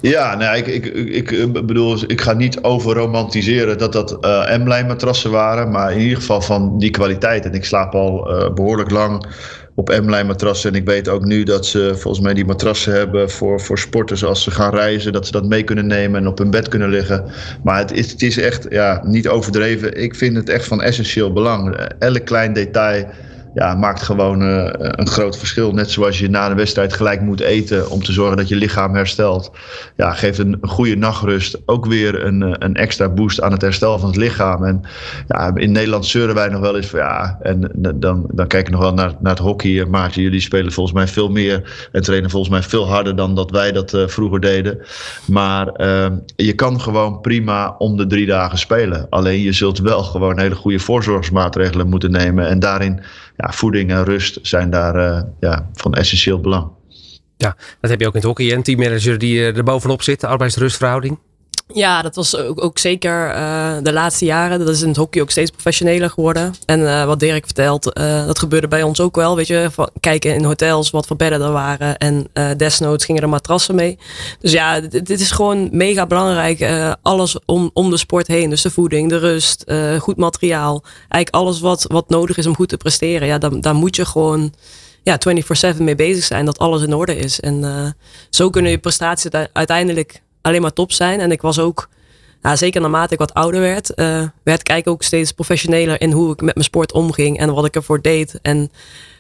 Ja, 0.01 0.35
nee, 0.35 0.63
ik, 0.63 0.67
ik, 0.67 0.85
ik, 0.95 1.31
ik, 1.31 1.67
bedoel, 1.67 1.99
ik 2.07 2.21
ga 2.21 2.33
niet 2.33 2.63
over 2.63 2.95
romantiseren 2.97 3.79
dat 3.79 3.93
dat 3.93 4.21
M-lijn 4.59 4.87
matrassen 4.87 5.31
waren, 5.31 5.71
maar 5.71 5.93
in 5.93 6.01
ieder 6.01 6.17
geval 6.17 6.41
van 6.41 6.79
die 6.79 6.91
kwaliteit. 6.91 7.45
En 7.45 7.53
ik 7.53 7.65
slaap 7.65 7.95
al 7.95 8.29
behoorlijk 8.55 8.91
lang 8.91 9.27
op 9.75 9.89
M-lijn 9.89 10.27
matrassen. 10.27 10.71
En 10.71 10.77
ik 10.79 10.87
weet 10.87 11.09
ook 11.09 11.25
nu 11.25 11.43
dat 11.43 11.67
ze 11.67 11.93
volgens 11.97 12.25
mij 12.25 12.35
die 12.35 12.45
matrassen 12.45 12.93
hebben 12.93 13.31
voor, 13.31 13.61
voor 13.61 13.79
sporters 13.79 14.25
als 14.25 14.43
ze 14.43 14.51
gaan 14.51 14.75
reizen. 14.75 15.13
Dat 15.13 15.27
ze 15.27 15.33
dat 15.33 15.45
mee 15.45 15.63
kunnen 15.63 15.87
nemen 15.87 16.21
en 16.21 16.27
op 16.27 16.39
hun 16.39 16.51
bed 16.51 16.69
kunnen 16.69 16.89
liggen. 16.89 17.25
Maar 17.63 17.79
het 17.79 17.93
is, 17.93 18.11
het 18.11 18.23
is 18.23 18.39
echt 18.39 18.67
ja, 18.71 19.03
niet 19.05 19.29
overdreven. 19.29 20.03
Ik 20.03 20.15
vind 20.15 20.37
het 20.37 20.49
echt 20.49 20.67
van 20.67 20.83
essentieel 20.83 21.33
belang. 21.33 21.77
Elk 21.99 22.25
klein 22.25 22.53
detail 22.53 23.07
ja, 23.55 23.75
maakt 23.75 24.03
gewoon 24.03 24.41
een 24.41 25.09
groot 25.09 25.39
verschil. 25.39 25.73
Net 25.73 25.91
zoals 25.91 26.19
je 26.19 26.31
na 26.31 26.49
de 26.49 26.55
wedstrijd 26.55 26.93
gelijk 26.93 27.21
moet 27.21 27.41
eten 27.41 27.91
om 27.91 28.03
te 28.03 28.13
zorgen 28.13 28.37
dat 28.37 28.49
je 28.49 28.57
lichaam 28.57 28.95
herstelt. 28.95 29.51
Ja, 29.97 30.13
geeft 30.13 30.39
een 30.39 30.59
goede 30.63 30.97
nachtrust 30.97 31.59
ook 31.67 31.87
weer 31.87 32.25
een, 32.25 32.65
een 32.65 32.75
extra 32.75 33.09
boost 33.09 33.41
aan 33.41 33.53
het 33.53 33.63
herstel 33.63 33.99
van 33.99 34.09
het 34.09 34.19
lichaam. 34.19 34.65
En 34.65 34.81
ja, 35.27 35.55
in 35.55 35.73
Nederland 35.73 36.07
zeuren 36.07 36.35
wij 36.35 36.49
nog 36.49 36.61
wel 36.61 36.77
eens 36.77 36.87
van 36.87 36.99
ja, 36.99 37.39
en 37.43 37.71
dan, 37.97 38.25
dan 38.33 38.47
kijk 38.47 38.67
ik 38.67 38.73
nog 38.73 38.81
wel 38.81 38.95
naar, 38.95 39.15
naar 39.21 39.33
het 39.33 39.43
hockey. 39.43 39.87
Maarten, 39.87 40.23
jullie 40.23 40.41
spelen 40.41 40.73
volgens 40.73 40.97
mij 40.97 41.09
veel 41.09 41.29
meer 41.29 41.89
en 41.93 42.03
trainen 42.03 42.31
volgens 42.31 42.53
mij 42.53 42.63
veel 42.63 42.89
harder 42.89 43.17
dan 43.17 43.35
dat 43.35 43.51
wij 43.51 43.73
dat 43.73 44.05
vroeger 44.07 44.41
deden. 44.41 44.79
Maar 45.27 45.69
ehm, 45.69 46.17
je 46.37 46.53
kan 46.53 46.81
gewoon 46.81 47.21
prima 47.21 47.75
om 47.79 47.97
de 47.97 48.07
drie 48.07 48.27
dagen 48.27 48.59
spelen. 48.59 49.07
Alleen 49.11 49.41
je 49.41 49.53
zult 49.53 49.79
wel 49.79 50.03
gewoon 50.03 50.39
hele 50.39 50.55
goede 50.55 50.79
voorzorgsmaatregelen 50.79 51.89
moeten 51.89 52.11
nemen. 52.11 52.49
En 52.49 52.59
daarin, 52.59 53.01
ja, 53.41 53.53
voeding 53.53 53.91
en 53.91 54.05
rust 54.05 54.39
zijn 54.43 54.71
daar 54.71 54.97
uh, 54.97 55.23
ja, 55.41 55.69
van 55.73 55.95
essentieel 55.95 56.41
belang. 56.41 56.71
Ja, 57.37 57.57
dat 57.81 57.91
heb 57.91 58.01
je 58.01 58.07
ook 58.07 58.15
in 58.15 58.19
het 58.21 58.29
hockey. 58.29 58.53
Een 58.53 58.63
teammanager 58.63 59.19
die 59.19 59.41
eh, 59.41 59.57
er 59.57 59.65
bovenop 59.65 60.03
zit, 60.03 60.21
de 60.21 60.27
arbeidsrustverhouding. 60.27 61.19
Ja, 61.73 62.03
dat 62.03 62.15
was 62.15 62.37
ook, 62.37 62.65
ook 62.65 62.79
zeker 62.79 63.35
uh, 63.35 63.77
de 63.83 63.93
laatste 63.93 64.25
jaren. 64.25 64.59
Dat 64.59 64.69
is 64.69 64.83
in 64.83 64.89
het 64.89 64.97
hockey 64.97 65.23
ook 65.23 65.31
steeds 65.31 65.51
professioneler 65.51 66.11
geworden. 66.11 66.55
En 66.67 66.81
uh, 66.81 67.05
wat 67.05 67.21
Dirk 67.21 67.45
vertelt, 67.45 67.99
uh, 67.99 68.27
dat 68.27 68.39
gebeurde 68.39 68.69
bij 68.69 68.83
ons 68.83 69.01
ook 69.01 69.17
wel. 69.17 69.37
Weet 69.37 69.47
je, 69.47 69.71
kijken 70.01 70.35
in 70.35 70.45
hotels 70.45 70.91
wat 70.91 71.07
voor 71.07 71.17
bedden 71.17 71.41
er 71.41 71.53
waren. 71.53 71.99
En 71.99 72.29
desnoods 72.57 73.05
gingen 73.05 73.23
er 73.23 73.29
matrassen 73.29 73.75
mee. 73.75 73.99
Dus 74.41 74.53
ja, 74.53 74.81
dit, 74.81 75.07
dit 75.07 75.21
is 75.21 75.31
gewoon 75.31 75.69
mega 75.73 76.07
belangrijk. 76.07 76.95
alles 77.03 77.39
om, 77.45 77.71
om 77.73 77.91
de 77.91 77.97
sport 77.97 78.27
heen. 78.27 78.51
Dus 78.51 78.63
de 78.63 78.71
voeding, 78.71 79.09
de 79.09 79.19
rust, 79.19 79.65
goed 79.99 80.17
materiaal. 80.17 80.83
Eigenlijk 81.09 81.35
alles 81.35 81.61
wat, 81.61 81.85
wat 81.89 82.09
nodig 82.09 82.37
is 82.37 82.47
om 82.47 82.57
goed 82.57 82.69
te 82.69 82.77
presteren. 82.77 83.29
Ja, 83.29 83.39
daar, 83.39 83.61
daar 83.61 83.75
moet 83.75 83.97
je 83.97 84.05
gewoon 84.05 84.53
ja, 85.03 85.19
24-7 85.75 85.77
mee 85.79 85.95
bezig 85.95 86.25
zijn. 86.25 86.45
Dat 86.45 86.59
alles 86.59 86.83
in 86.83 86.95
orde 86.95 87.17
is. 87.17 87.41
En 87.41 87.95
zo 88.31 88.51
kunnen 88.51 88.71
je 88.71 88.79
prestaties 88.79 89.31
uiteindelijk 89.53 90.21
alleen 90.43 90.63
maar 90.63 90.73
top 90.73 90.93
zijn. 90.93 91.21
En 91.21 91.31
ik 91.31 91.43
was 91.43 91.59
ook, 91.59 91.89
ja, 92.43 92.57
zeker 92.57 92.81
naarmate 92.81 93.13
ik 93.13 93.19
wat 93.19 93.35
ouder 93.35 93.61
werd, 93.61 93.91
uh, 93.91 94.07
werd 94.43 94.61
ik 94.61 94.69
eigenlijk 94.69 94.89
ook 94.89 95.03
steeds 95.03 95.33
professioneler 95.33 96.01
in 96.01 96.13
hoe 96.13 96.33
ik 96.33 96.41
met 96.41 96.55
mijn 96.55 96.67
sport 96.67 96.93
omging 96.93 97.39
en 97.39 97.55
wat 97.55 97.65
ik 97.65 97.75
ervoor 97.75 98.03
deed. 98.03 98.39
En 98.43 98.71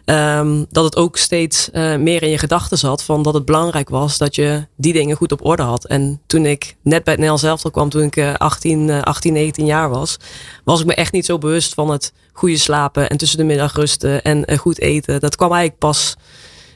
um, 0.04 0.66
dat 0.70 0.84
het 0.84 0.96
ook 0.96 1.16
steeds 1.16 1.68
uh, 1.72 1.96
meer 1.96 2.22
in 2.22 2.30
je 2.30 2.38
gedachten 2.38 2.78
zat 2.78 3.02
van 3.02 3.22
dat 3.22 3.34
het 3.34 3.44
belangrijk 3.44 3.88
was 3.88 4.18
dat 4.18 4.34
je 4.34 4.66
die 4.76 4.92
dingen 4.92 5.16
goed 5.16 5.32
op 5.32 5.44
orde 5.44 5.62
had. 5.62 5.84
En 5.84 6.20
toen 6.26 6.46
ik 6.46 6.76
net 6.82 7.04
bij 7.04 7.14
het 7.14 7.40
zelf 7.40 7.62
kwam, 7.70 7.88
toen 7.88 8.02
ik 8.02 8.16
uh, 8.16 8.34
18, 8.34 8.90
18, 9.04 9.32
19 9.32 9.66
jaar 9.66 9.90
was, 9.90 10.16
was 10.64 10.80
ik 10.80 10.86
me 10.86 10.94
echt 10.94 11.12
niet 11.12 11.26
zo 11.26 11.38
bewust 11.38 11.74
van 11.74 11.90
het 11.90 12.12
goede 12.32 12.56
slapen 12.56 13.08
en 13.08 13.16
tussen 13.16 13.38
de 13.38 13.44
middag 13.44 13.74
rusten 13.74 14.22
en 14.22 14.52
uh, 14.52 14.58
goed 14.58 14.80
eten. 14.80 15.20
Dat 15.20 15.36
kwam 15.36 15.50
eigenlijk 15.50 15.80
pas 15.80 16.16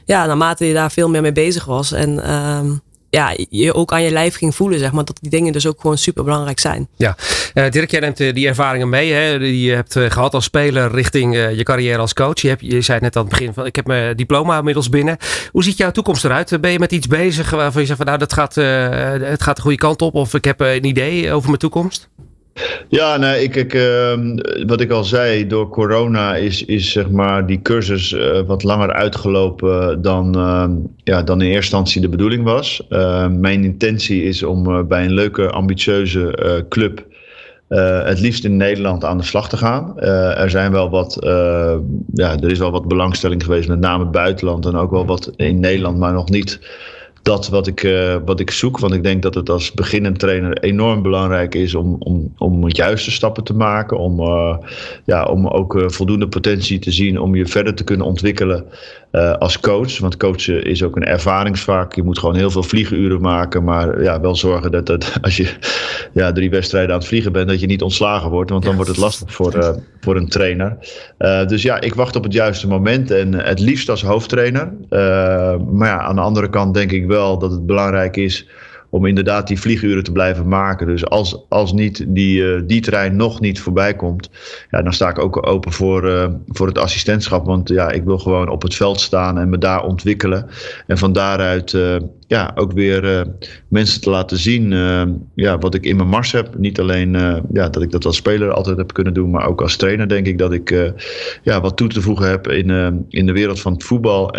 ja, 0.05 0.25
naarmate 0.25 0.65
je 0.65 0.73
daar 0.73 0.91
veel 0.91 1.09
meer 1.09 1.21
mee 1.21 1.31
bezig 1.31 1.65
was. 1.65 1.91
En 1.91 2.33
um, 2.33 2.81
ja, 3.15 3.35
je 3.49 3.73
ook 3.73 3.93
aan 3.93 4.03
je 4.03 4.11
lijf 4.11 4.35
ging 4.35 4.55
voelen, 4.55 4.79
zeg 4.79 4.91
maar. 4.91 5.05
Dat 5.05 5.17
die 5.21 5.29
dingen 5.29 5.53
dus 5.53 5.67
ook 5.67 5.81
gewoon 5.81 5.97
super 5.97 6.23
belangrijk 6.23 6.59
zijn. 6.59 6.87
Ja, 6.95 7.15
uh, 7.53 7.69
Dirk, 7.69 7.91
jij 7.91 7.99
neemt 7.99 8.19
uh, 8.19 8.33
die 8.33 8.47
ervaringen 8.47 8.89
mee. 8.89 9.13
Hè, 9.13 9.39
die 9.39 9.61
je 9.61 9.73
hebt 9.73 9.95
uh, 9.95 10.09
gehad 10.09 10.33
als 10.33 10.43
speler 10.43 10.91
richting 10.91 11.35
je 11.35 11.63
carrière 11.63 11.97
als 11.97 12.13
coach. 12.13 12.41
Je, 12.41 12.47
hebt, 12.47 12.61
je 12.61 12.81
zei 12.81 12.99
net 12.99 13.15
aan 13.15 13.21
het 13.21 13.31
begin 13.31 13.53
van, 13.53 13.65
ik 13.65 13.75
heb 13.75 13.87
mijn 13.87 14.15
diploma 14.15 14.57
inmiddels 14.57 14.89
binnen. 14.89 15.17
Hoe 15.51 15.63
ziet 15.63 15.77
jouw 15.77 15.91
toekomst 15.91 16.25
eruit? 16.25 16.61
Ben 16.61 16.71
je 16.71 16.79
met 16.79 16.91
iets 16.91 17.07
bezig 17.07 17.49
waarvan 17.49 17.81
je 17.81 17.87
zegt 17.87 17.97
van, 17.97 18.07
nou, 18.07 18.19
dat 18.19 18.33
gaat, 18.33 18.55
het 18.55 19.43
gaat 19.43 19.55
de 19.55 19.61
goede 19.61 19.77
kant 19.77 20.01
op? 20.01 20.15
Of 20.15 20.33
ik 20.33 20.45
heb 20.45 20.59
een 20.59 20.85
idee 20.85 21.31
over 21.31 21.47
mijn 21.47 21.59
toekomst? 21.59 22.09
Ja, 22.89 23.17
nee, 23.17 23.43
ik, 23.43 23.55
ik, 23.55 23.73
uh, 23.73 24.13
wat 24.67 24.81
ik 24.81 24.91
al 24.91 25.03
zei, 25.03 25.47
door 25.47 25.69
corona 25.69 26.35
is, 26.35 26.65
is 26.65 26.91
zeg 26.91 27.09
maar 27.09 27.45
die 27.45 27.61
cursus 27.61 28.11
uh, 28.11 28.41
wat 28.41 28.63
langer 28.63 28.93
uitgelopen 28.93 30.01
dan, 30.01 30.37
uh, 30.37 30.65
ja, 31.03 31.23
dan 31.23 31.41
in 31.41 31.47
eerste 31.47 31.59
instantie 31.59 32.01
de 32.01 32.09
bedoeling 32.09 32.43
was. 32.43 32.85
Ehm, 32.89 33.39
mijn 33.39 33.63
intentie 33.63 34.23
is 34.23 34.43
om 34.43 34.69
eh, 34.69 34.83
bij 34.83 35.05
een 35.05 35.13
leuke, 35.13 35.49
ambitieuze 35.49 36.35
eh, 36.35 36.67
club 36.69 37.05
het 37.67 38.19
liefst 38.19 38.43
in 38.43 38.57
Nederland 38.57 39.03
aan 39.05 39.17
de 39.17 39.23
slag 39.23 39.49
te 39.49 39.57
gaan. 39.57 39.99
er 39.99 40.49
zijn 40.49 40.71
wel 40.71 40.89
wat, 40.89 41.17
ja, 42.13 42.37
er 42.39 42.51
is 42.51 42.59
wel 42.59 42.71
wat 42.71 42.87
belangstelling 42.87 43.43
geweest, 43.43 43.67
met 43.67 43.79
name 43.79 44.05
buitenland 44.05 44.65
en 44.65 44.75
ook 44.75 44.91
wel 44.91 45.05
wat 45.05 45.31
in 45.35 45.59
Nederland, 45.59 45.97
maar 45.97 46.13
nog 46.13 46.29
niet 46.29 46.59
dat 47.25 47.49
wat 47.49 47.67
ik, 47.67 47.83
uh, 47.83 48.15
wat 48.25 48.39
ik 48.39 48.51
zoek. 48.51 48.79
Want 48.79 48.93
ik 48.93 49.03
denk 49.03 49.21
dat 49.21 49.35
het 49.35 49.49
als 49.49 49.71
beginnend 49.71 50.19
trainer 50.19 50.57
enorm 50.57 51.01
belangrijk 51.01 51.55
is 51.55 51.75
om, 51.75 51.95
om, 51.99 52.33
om 52.37 52.69
juiste 52.69 53.11
stappen 53.11 53.43
te 53.43 53.53
maken. 53.53 53.97
Om, 53.97 54.19
uh, 54.19 54.57
ja, 55.05 55.25
om 55.25 55.47
ook 55.47 55.75
uh, 55.75 55.89
voldoende 55.89 56.27
potentie 56.27 56.79
te 56.79 56.91
zien 56.91 57.19
om 57.19 57.35
je 57.35 57.45
verder 57.45 57.73
te 57.73 57.83
kunnen 57.83 58.05
ontwikkelen 58.05 58.65
als 59.39 59.59
coach. 59.59 59.99
Want 59.99 60.17
coachen 60.17 60.65
is 60.65 60.83
ook 60.83 60.95
een 60.95 61.05
ervaringsvak. 61.05 61.93
Je 61.93 62.03
moet 62.03 62.19
gewoon 62.19 62.35
heel 62.35 62.51
veel 62.51 62.63
vliegenuren 62.63 63.21
maken. 63.21 63.63
Maar 63.63 64.03
ja, 64.03 64.21
wel 64.21 64.35
zorgen 64.35 64.71
dat, 64.71 64.85
dat 64.85 65.13
als 65.21 65.37
je 65.37 65.49
ja, 66.13 66.31
drie 66.31 66.49
wedstrijden 66.49 66.91
aan 66.91 66.99
het 66.99 67.07
vliegen 67.07 67.31
bent, 67.31 67.47
dat 67.47 67.59
je 67.59 67.65
niet 67.65 67.81
ontslagen 67.81 68.29
wordt. 68.29 68.49
Want 68.49 68.63
dan 68.63 68.75
wordt 68.75 68.89
het 68.89 68.99
lastig 68.99 69.33
voor, 69.33 69.81
voor 69.99 70.15
een 70.15 70.29
trainer. 70.29 70.77
dus 71.47 71.61
ja, 71.61 71.81
ik 71.81 71.93
wacht 71.93 72.15
op 72.15 72.23
het 72.23 72.33
juiste 72.33 72.67
moment. 72.67 73.11
En 73.11 73.33
het 73.33 73.59
liefst 73.59 73.89
als 73.89 74.01
hoofdtrainer. 74.01 74.73
maar 75.71 75.87
ja, 75.87 75.99
aan 75.99 76.15
de 76.15 76.21
andere 76.21 76.49
kant 76.49 76.73
denk 76.73 76.91
ik 76.91 77.05
wel 77.05 77.14
wel 77.15 77.37
dat 77.37 77.51
het 77.51 77.65
belangrijk 77.65 78.17
is 78.17 78.47
om 78.89 79.05
inderdaad 79.05 79.47
die 79.47 79.59
vlieguren 79.59 80.03
te 80.03 80.11
blijven 80.11 80.47
maken. 80.47 80.87
Dus 80.87 81.05
als, 81.05 81.45
als 81.49 81.73
niet 81.73 82.05
die, 82.07 82.41
uh, 82.41 82.61
die 82.65 82.81
trein 82.81 83.15
nog 83.15 83.39
niet 83.39 83.59
voorbij 83.59 83.95
komt, 83.95 84.29
ja, 84.69 84.81
dan 84.81 84.93
sta 84.93 85.09
ik 85.09 85.19
ook 85.19 85.47
open 85.47 85.71
voor, 85.71 86.09
uh, 86.09 86.27
voor 86.47 86.67
het 86.67 86.77
assistentschap. 86.77 87.45
Want 87.45 87.69
ja, 87.69 87.91
ik 87.91 88.03
wil 88.03 88.17
gewoon 88.17 88.49
op 88.49 88.61
het 88.61 88.75
veld 88.75 88.99
staan 88.99 89.37
en 89.37 89.49
me 89.49 89.57
daar 89.57 89.83
ontwikkelen. 89.83 90.47
En 90.87 90.97
van 90.97 91.13
daaruit 91.13 91.73
uh, 91.73 91.95
ja, 92.27 92.51
ook 92.55 92.71
weer 92.71 93.27
mensen 93.67 94.01
te 94.01 94.09
laten 94.09 94.37
zien 94.37 94.71
ja, 95.35 95.57
wat 95.57 95.75
ik 95.75 95.85
in 95.85 95.95
mijn 95.95 96.09
mars 96.09 96.31
heb. 96.31 96.57
Niet 96.57 96.79
alleen 96.79 97.11
ja, 97.51 97.69
dat 97.69 97.81
ik 97.81 97.91
dat 97.91 98.05
als 98.05 98.15
speler 98.15 98.51
altijd 98.51 98.77
heb 98.77 98.93
kunnen 98.93 99.13
doen, 99.13 99.29
maar 99.29 99.47
ook 99.47 99.61
als 99.61 99.75
trainer 99.75 100.07
denk 100.07 100.27
ik 100.27 100.37
dat 100.37 100.53
ik 100.53 100.93
ja, 101.43 101.61
wat 101.61 101.77
toe 101.77 101.87
te 101.87 102.01
voegen 102.01 102.29
heb 102.29 102.47
in, 102.47 103.05
in 103.09 103.25
de 103.25 103.31
wereld 103.31 103.61
van 103.61 103.73
het 103.73 103.83
voetbal. 103.83 104.35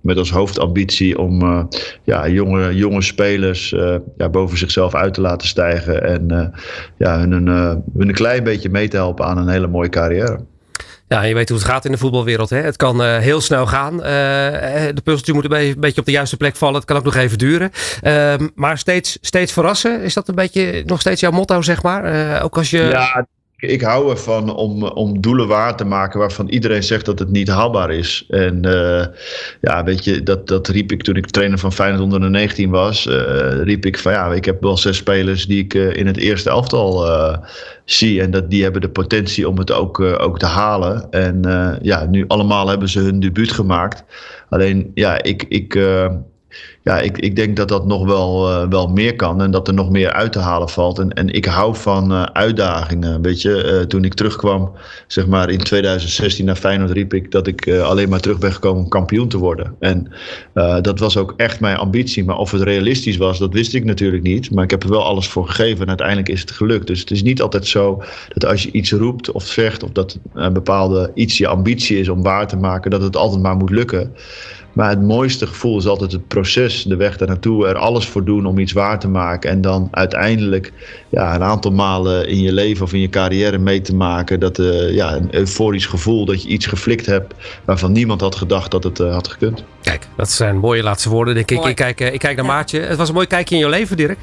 met 0.00 0.16
als 0.16 0.30
hoofdambitie 0.30 1.18
om 1.18 1.68
ja, 2.04 2.28
jonge, 2.28 2.74
jonge 2.74 3.02
spelers 3.02 3.70
ja, 4.16 4.28
boven 4.30 4.58
zichzelf 4.58 4.94
uit 4.94 5.14
te 5.14 5.20
laten 5.20 5.48
stijgen. 5.48 6.02
En 6.02 6.52
ja, 6.96 7.18
hun, 7.18 7.32
een, 7.32 7.46
hun 7.98 8.08
een 8.08 8.14
klein 8.14 8.44
beetje 8.44 8.70
mee 8.70 8.88
te 8.88 8.96
helpen 8.96 9.24
aan 9.24 9.38
een 9.38 9.48
hele 9.48 9.68
mooie 9.68 9.88
carrière. 9.88 10.38
Ja, 11.12 11.22
je 11.22 11.34
weet 11.34 11.48
hoe 11.48 11.58
het 11.58 11.66
gaat 11.66 11.84
in 11.84 11.92
de 11.92 11.98
voetbalwereld. 11.98 12.50
Hè? 12.50 12.56
Het 12.56 12.76
kan 12.76 13.02
uh, 13.02 13.16
heel 13.16 13.40
snel 13.40 13.66
gaan. 13.66 13.94
Uh, 13.94 14.00
de 14.02 15.00
puzzeltje 15.04 15.32
moet 15.32 15.44
een 15.44 15.80
beetje 15.80 16.00
op 16.00 16.06
de 16.06 16.12
juiste 16.12 16.36
plek 16.36 16.56
vallen. 16.56 16.74
Het 16.74 16.84
kan 16.84 16.96
ook 16.96 17.04
nog 17.04 17.14
even 17.14 17.38
duren. 17.38 17.70
Uh, 18.02 18.34
maar 18.54 18.78
steeds, 18.78 19.18
steeds 19.20 19.52
verrassen. 19.52 20.00
Is 20.00 20.14
dat 20.14 20.28
een 20.28 20.34
beetje 20.34 20.82
nog 20.86 21.00
steeds 21.00 21.20
jouw 21.20 21.30
motto, 21.30 21.62
zeg 21.62 21.82
maar? 21.82 22.42
ook 22.42 22.56
als 22.56 22.70
je... 22.70 22.78
Ja, 22.78 23.26
ik 23.62 23.80
hou 23.80 24.10
ervan 24.10 24.54
om, 24.54 24.82
om 24.82 25.20
doelen 25.20 25.48
waar 25.48 25.76
te 25.76 25.84
maken 25.84 26.18
waarvan 26.18 26.48
iedereen 26.48 26.82
zegt 26.82 27.04
dat 27.04 27.18
het 27.18 27.30
niet 27.30 27.48
haalbaar 27.48 27.90
is. 27.90 28.24
En 28.28 28.66
uh, 28.66 29.04
ja, 29.60 29.84
weet 29.84 30.04
je, 30.04 30.22
dat, 30.22 30.48
dat 30.48 30.68
riep 30.68 30.92
ik 30.92 31.02
toen 31.02 31.16
ik 31.16 31.26
trainer 31.26 31.58
van 31.58 31.72
Feyenoord 31.72 32.02
onder 32.02 32.20
de 32.20 32.28
19 32.28 32.70
was. 32.70 33.06
Uh, 33.06 33.62
riep 33.62 33.86
ik 33.86 33.98
van 33.98 34.12
ja, 34.12 34.32
ik 34.32 34.44
heb 34.44 34.62
wel 34.62 34.76
zes 34.76 34.96
spelers 34.96 35.46
die 35.46 35.64
ik 35.64 35.74
uh, 35.74 35.96
in 35.96 36.06
het 36.06 36.16
eerste 36.16 36.50
elftal 36.50 37.10
zie. 37.84 38.22
En 38.22 38.30
dat, 38.30 38.50
die 38.50 38.62
hebben 38.62 38.80
de 38.80 38.90
potentie 38.90 39.48
om 39.48 39.58
het 39.58 39.72
ook, 39.72 40.00
ook 40.00 40.38
te 40.38 40.46
halen. 40.46 41.10
En 41.10 41.40
ja, 41.82 42.06
nu 42.06 42.24
allemaal 42.28 42.68
hebben 42.68 42.88
ze 42.88 43.00
hun 43.00 43.20
debuut 43.20 43.52
gemaakt. 43.52 44.04
Alleen 44.48 44.90
ja, 44.94 45.22
ik, 45.22 45.44
ik, 45.48 45.78
ja, 46.82 47.00
ik, 47.00 47.18
ik 47.18 47.36
denk 47.36 47.56
dat 47.56 47.68
dat 47.68 47.86
nog 47.86 48.04
wel, 48.04 48.48
uh, 48.50 48.68
wel 48.68 48.88
meer 48.88 49.16
kan 49.16 49.42
en 49.42 49.50
dat 49.50 49.68
er 49.68 49.74
nog 49.74 49.90
meer 49.90 50.12
uit 50.12 50.32
te 50.32 50.38
halen 50.38 50.68
valt. 50.68 50.98
En, 50.98 51.10
en 51.10 51.28
ik 51.28 51.44
hou 51.44 51.76
van 51.76 52.12
uh, 52.12 52.22
uitdagingen. 52.22 53.22
Weet 53.22 53.42
je, 53.42 53.78
uh, 53.80 53.86
toen 53.86 54.04
ik 54.04 54.14
terugkwam, 54.14 54.72
zeg 55.06 55.26
maar 55.26 55.50
in 55.50 55.58
2016 55.58 56.44
naar 56.44 56.56
Feyenoord, 56.56 56.90
riep 56.90 57.14
ik 57.14 57.30
dat 57.30 57.46
ik 57.46 57.68
alleen 57.68 58.08
maar 58.08 58.20
terug 58.20 58.38
ben 58.38 58.52
gekomen 58.52 58.82
om 58.82 58.88
kampioen 58.88 59.28
te 59.28 59.38
worden. 59.38 59.74
En 59.78 60.12
dat 60.82 60.98
was 60.98 61.16
ook 61.16 61.34
echt 61.36 61.60
mijn 61.60 61.76
ambitie. 61.76 62.24
Maar 62.24 62.36
of 62.36 62.50
het 62.50 62.62
realistisch 62.62 63.16
was, 63.16 63.38
dat 63.38 63.52
wist 63.52 63.74
ik 63.74 63.84
natuurlijk 63.84 64.22
niet. 64.22 64.50
Maar 64.50 64.64
ik 64.64 64.70
heb 64.70 64.82
er 64.82 64.90
wel 64.90 65.04
alles 65.04 65.28
voor 65.28 65.46
gegeven 65.46 65.80
en 65.80 65.88
uiteindelijk 65.88 66.28
is 66.28 66.40
het 66.40 66.50
gelukt. 66.50 66.86
Dus 66.86 67.00
het 67.00 67.10
is 67.10 67.22
niet 67.22 67.42
altijd 67.42 67.66
zo 67.66 68.02
dat 68.28 68.44
als 68.44 68.62
je 68.62 68.70
iets 68.70 68.92
roept 68.92 69.30
of 69.30 69.46
zegt, 69.46 69.82
of 69.82 69.90
dat 69.90 70.18
een 70.34 70.52
bepaalde 70.52 71.10
iets 71.14 71.38
je 71.38 71.46
ambitie 71.46 71.98
is 71.98 72.08
om 72.08 72.22
waar 72.22 72.46
te 72.46 72.56
maken, 72.56 72.90
dat 72.90 73.02
het 73.02 73.16
altijd 73.16 73.42
maar 73.42 73.56
moet 73.56 73.70
lukken. 73.70 74.14
Maar 74.72 74.88
het 74.88 75.02
mooiste 75.02 75.46
gevoel 75.46 75.78
is 75.78 75.86
altijd 75.86 76.12
het 76.12 76.28
proces, 76.28 76.82
de 76.82 76.96
weg 76.96 77.16
daar 77.16 77.28
naartoe, 77.28 77.66
er 77.66 77.76
alles 77.76 78.06
voor 78.06 78.24
doen 78.24 78.46
om 78.46 78.58
iets 78.58 78.72
waar 78.72 78.98
te 78.98 79.08
maken. 79.08 79.50
En 79.50 79.60
dan 79.60 79.88
uiteindelijk 79.90 80.72
ja, 81.08 81.34
een 81.34 81.42
aantal 81.42 81.70
malen 81.70 82.28
in 82.28 82.40
je 82.40 82.52
leven 82.52 82.84
of 82.84 82.92
in 82.92 83.00
je 83.00 83.08
carrière 83.08 83.58
mee 83.58 83.80
te 83.80 83.94
maken. 83.94 84.40
Dat, 84.40 84.58
uh, 84.58 84.94
ja, 84.94 85.14
een 85.16 85.34
euforisch 85.34 85.86
gevoel 85.86 86.24
dat 86.24 86.42
je 86.42 86.48
iets 86.48 86.66
geflikt 86.66 87.06
hebt 87.06 87.34
waarvan 87.64 87.92
niemand 87.92 88.20
had 88.20 88.34
gedacht 88.34 88.70
dat 88.70 88.84
het 88.84 89.00
uh, 89.00 89.12
had 89.12 89.28
gekund. 89.28 89.64
Kijk, 89.82 90.06
dat 90.16 90.30
zijn 90.30 90.56
mooie 90.56 90.82
laatste 90.82 91.08
woorden. 91.08 91.34
Denk 91.34 91.50
ik. 91.50 91.64
Ik, 91.64 91.76
kijk, 91.76 92.00
uh, 92.00 92.12
ik 92.12 92.18
kijk 92.18 92.36
naar 92.36 92.44
ja. 92.44 92.52
Maartje. 92.52 92.80
Het 92.80 92.98
was 92.98 93.08
een 93.08 93.14
mooi 93.14 93.26
kijkje 93.26 93.54
in 93.54 93.60
jouw 93.60 93.70
leven, 93.70 93.96
Dirk. 93.96 94.18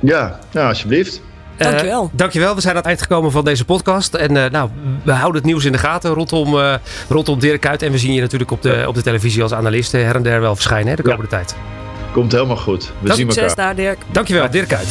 Ja, 0.00 0.38
ja 0.52 0.68
alsjeblieft. 0.68 1.22
Dankjewel. 1.64 2.10
dankjewel. 2.12 2.54
We 2.54 2.60
zijn 2.60 2.72
aan 2.72 2.78
het 2.78 2.88
eind 2.88 3.02
gekomen 3.02 3.30
van 3.30 3.44
deze 3.44 3.64
podcast. 3.64 4.14
En 4.14 4.32
nou, 4.32 4.70
we 5.02 5.12
houden 5.12 5.40
het 5.40 5.50
nieuws 5.50 5.64
in 5.64 5.72
de 5.72 5.78
gaten 5.78 6.10
rondom, 6.10 6.78
rondom 7.08 7.38
Dirk 7.38 7.60
Kuyt. 7.60 7.82
En 7.82 7.92
we 7.92 7.98
zien 7.98 8.12
je 8.12 8.20
natuurlijk 8.20 8.50
op 8.50 8.62
de, 8.62 8.84
op 8.86 8.94
de 8.94 9.02
televisie 9.02 9.42
als 9.42 9.52
analist 9.52 9.92
her 9.92 10.16
en 10.16 10.22
der 10.22 10.40
wel 10.40 10.54
verschijnen 10.54 10.88
hè, 10.88 10.96
de 10.96 11.02
komende 11.02 11.28
tijd. 11.28 11.54
Komt 12.12 12.32
helemaal 12.32 12.56
goed. 12.56 12.92
We 12.98 13.14
zien 13.14 13.28
elkaar. 13.28 13.54
daar, 13.54 13.74
Dirk. 13.74 13.98
Dankjewel, 14.12 14.50
Dirk 14.50 14.68
Kuyt. 14.68 14.88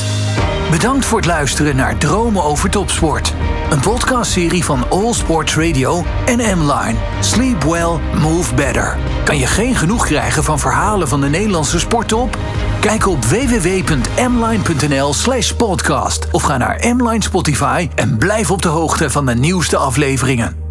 Bedankt 0.72 1.06
voor 1.06 1.18
het 1.18 1.28
luisteren 1.28 1.76
naar 1.76 1.98
Dromen 1.98 2.44
over 2.44 2.70
Topsport. 2.70 3.34
Een 3.70 3.80
podcastserie 3.80 4.64
van 4.64 4.90
All 4.90 5.14
Sports 5.14 5.56
Radio 5.56 6.06
en 6.26 6.38
M-Line. 6.38 6.96
Sleep 7.20 7.64
well, 7.64 8.00
move 8.22 8.54
better. 8.56 8.98
Kan 9.24 9.38
je 9.38 9.48
geen 9.48 9.76
genoeg 9.76 10.06
krijgen 10.06 10.44
van 10.44 10.60
verhalen 10.60 11.08
van 11.08 11.22
de 11.22 11.28
Nederlandse 11.28 11.80
sporttop? 11.80 12.38
Kijk 12.80 13.08
op 13.08 13.26
www.mline.nl 13.26 15.14
slash 15.14 15.52
podcast 15.52 16.28
of 16.32 16.42
ga 16.42 16.58
naar 16.58 16.96
M-Line 16.96 17.24
Spotify 17.24 17.90
en 17.96 18.18
blijf 18.18 18.52
op 18.52 18.62
de 18.62 18.68
hoogte 18.68 19.10
van 19.10 19.26
de 19.26 19.36
nieuwste 19.36 19.78
afleveringen. 19.78 20.69